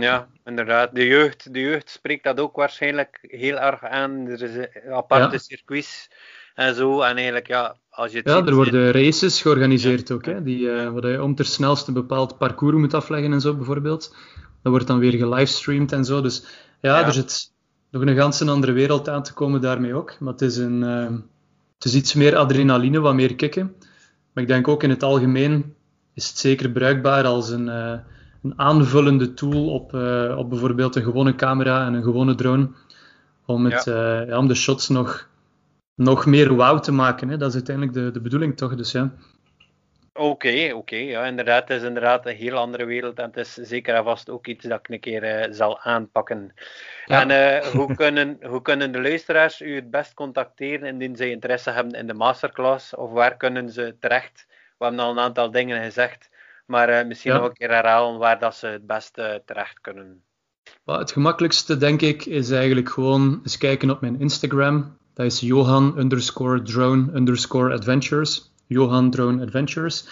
[0.01, 0.95] Ja, inderdaad.
[0.95, 4.11] De jeugd, de jeugd spreekt dat ook waarschijnlijk heel erg aan.
[4.27, 5.37] Er is aparte Ja.
[5.37, 6.09] circuits
[6.55, 7.01] en zo.
[7.01, 10.15] En eigenlijk, ja, als je het Ja, er worden races georganiseerd Ja.
[10.15, 13.41] ook, hè, die, eh waar je om ter snelste een bepaald parcours moet afleggen en
[13.41, 14.15] zo bijvoorbeeld.
[14.61, 16.21] Dat wordt dan weer gelivestreamd en zo.
[16.21, 16.45] Dus
[16.81, 17.05] ja, Ja.
[17.05, 17.51] er zit
[17.91, 20.19] nog een ganse andere wereld aan te komen daarmee ook.
[20.19, 21.15] Maar het is, een, eh,
[21.75, 23.75] het is iets meer adrenaline, wat meer kicken.
[24.33, 25.75] Maar ik denk ook in het algemeen
[26.15, 27.97] is het zeker bruikbaar als een, eh,
[28.43, 32.69] een aanvullende tool op, eh, op bijvoorbeeld een gewone camera en een gewone drone.
[33.45, 35.29] Om, het, eh, ja, om de shots nog,
[35.95, 37.29] nog meer wauw te maken.
[37.29, 37.37] Hè.
[37.37, 38.75] Dat is uiteindelijk de, de bedoeling toch?
[38.75, 39.11] Dus ja.
[40.13, 40.95] Oké, oké.
[40.95, 41.67] ja, inderdaad.
[41.67, 43.19] Het is inderdaad een heel andere wereld.
[43.19, 46.53] En het is zeker en vast ook iets dat ik een keer zal aanpakken.
[47.05, 47.29] Ja.
[47.29, 51.99] En hoe, kunnen, hoe kunnen de luisteraars u het best contacteren indien zij interesse hebben
[51.99, 52.95] in de masterclass?
[52.95, 54.45] Of waar kunnen ze terecht?
[54.77, 56.29] We hebben al een aantal dingen gezegd.
[56.65, 57.37] Maar eh, misschien Ja.
[57.37, 60.23] nog een keer herhalen waar dat ze het beste terecht kunnen.
[60.85, 64.97] Het gemakkelijkste, denk ik, is eigenlijk gewoon eens kijken op mijn Instagram.
[65.13, 68.51] Dat is Johan underscore drone underscore adventures.
[68.67, 70.07] Johan Drone Adventures.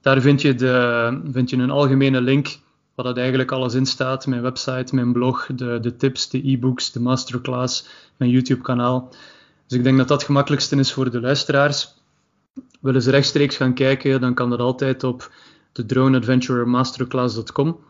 [0.00, 2.58] Daar vind je, de, vind je een algemene link
[2.94, 4.26] waar dat eigenlijk alles in staat.
[4.26, 9.08] Mijn website, mijn blog, de, de tips, de e-books, de masterclass, mijn YouTube-kanaal.
[9.66, 11.94] Dus ik denk dat dat het gemakkelijkste is voor de luisteraars.
[12.80, 15.32] Willen ze rechtstreeks gaan kijken, dan kan dat altijd op
[15.72, 17.84] de droneadventurermasterclass.com.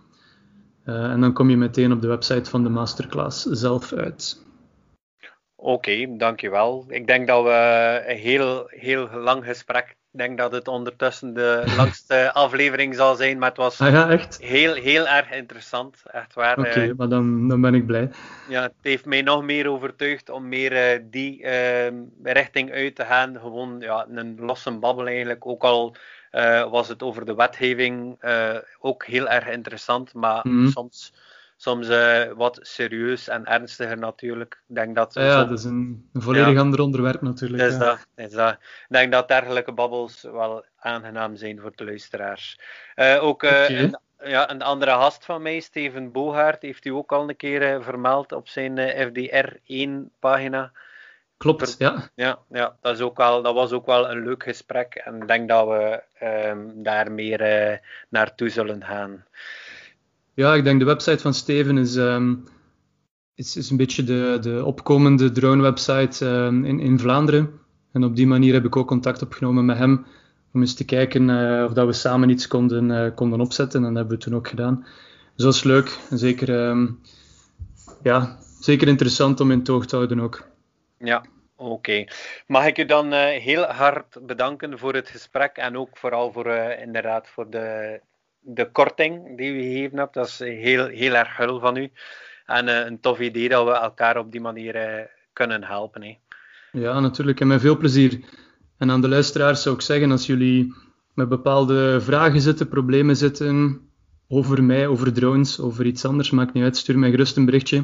[0.87, 4.45] Uh, en dan kom je meteen op de website van de masterclass zelf uit.
[5.57, 6.85] Oké, dankjewel.
[6.89, 11.63] Ik denk dat we een heel, heel lang gesprek ik denk dat het ondertussen de
[11.77, 14.39] langste aflevering zal zijn, maar het was ah ja, echt?
[14.41, 16.03] Heel, heel erg interessant.
[16.07, 16.59] Echt waar.
[16.59, 18.11] Oké, okay, uh, maar dan, dan ben ik blij.
[18.49, 21.87] Ja, het heeft mij nog meer overtuigd om meer uh, die uh,
[22.23, 23.39] richting uit te gaan.
[23.41, 25.47] Gewoon ja, een losse babbel eigenlijk.
[25.47, 25.97] Ook al
[26.71, 28.19] was het over de wetgeving
[28.81, 30.71] ook heel erg interessant, maar mm -hmm.
[30.71, 31.13] soms
[31.63, 34.63] soms uh, wat serieus en ernstiger natuurlijk.
[34.69, 37.63] Ik denk dat, ja, dat is een, een volledig ja, ander onderwerp natuurlijk.
[37.63, 37.79] Is, ja.
[37.79, 38.53] dat, is dat.
[38.53, 42.59] Ik denk dat dergelijke babbels wel aangenaam zijn voor de luisteraars.
[42.97, 43.79] Uh, ook uh, okay.
[43.79, 47.83] een, ja, een andere gast van mij, Steven Bogaert, heeft u ook al een keer
[47.83, 50.73] vermeld op zijn FDR1-pagina.
[51.37, 52.11] Klopt, ja.
[52.15, 55.29] Ja, ja dat, is ook wel, dat was ook wel een leuk gesprek en ik
[55.29, 59.25] denk dat we um, daar meer naartoe zullen gaan.
[60.35, 62.45] Ja, ik denk de website van Steven is, um,
[63.35, 67.61] is, is een beetje de, de opkomende drone-website um, in, in Vlaanderen.
[67.93, 70.07] En op die manier heb ik ook contact opgenomen met hem
[70.53, 73.85] om eens te kijken uh, of dat we samen iets konden, uh, konden opzetten.
[73.85, 74.87] En dat hebben we toen ook gedaan.
[75.35, 75.99] Dus dat is leuk.
[76.11, 77.01] En zeker, um,
[78.03, 80.49] ja, zeker interessant om in toog te houden ook.
[80.99, 81.25] Ja,
[81.57, 82.05] Oké.
[82.47, 86.47] Mag ik u dan uh, heel hard bedanken voor het gesprek en ook vooral voor
[86.81, 88.01] inderdaad voor de
[88.43, 90.15] de korting die u gegeven hebt.
[90.15, 91.91] Dat is heel, heel erg hul van u.
[92.47, 96.03] En uh, een tof idee dat we elkaar op die manier uh, kunnen helpen.
[96.03, 96.19] Hè.
[96.73, 97.41] Ja, natuurlijk.
[97.41, 98.21] En met veel plezier.
[98.79, 100.75] En aan de luisteraars zou ik zeggen, als jullie
[101.15, 103.81] met bepaalde vragen zitten, problemen zitten,
[104.29, 107.77] over mij, over drones, over iets anders, maakt niet uit, stuur mij gerust een berichtje.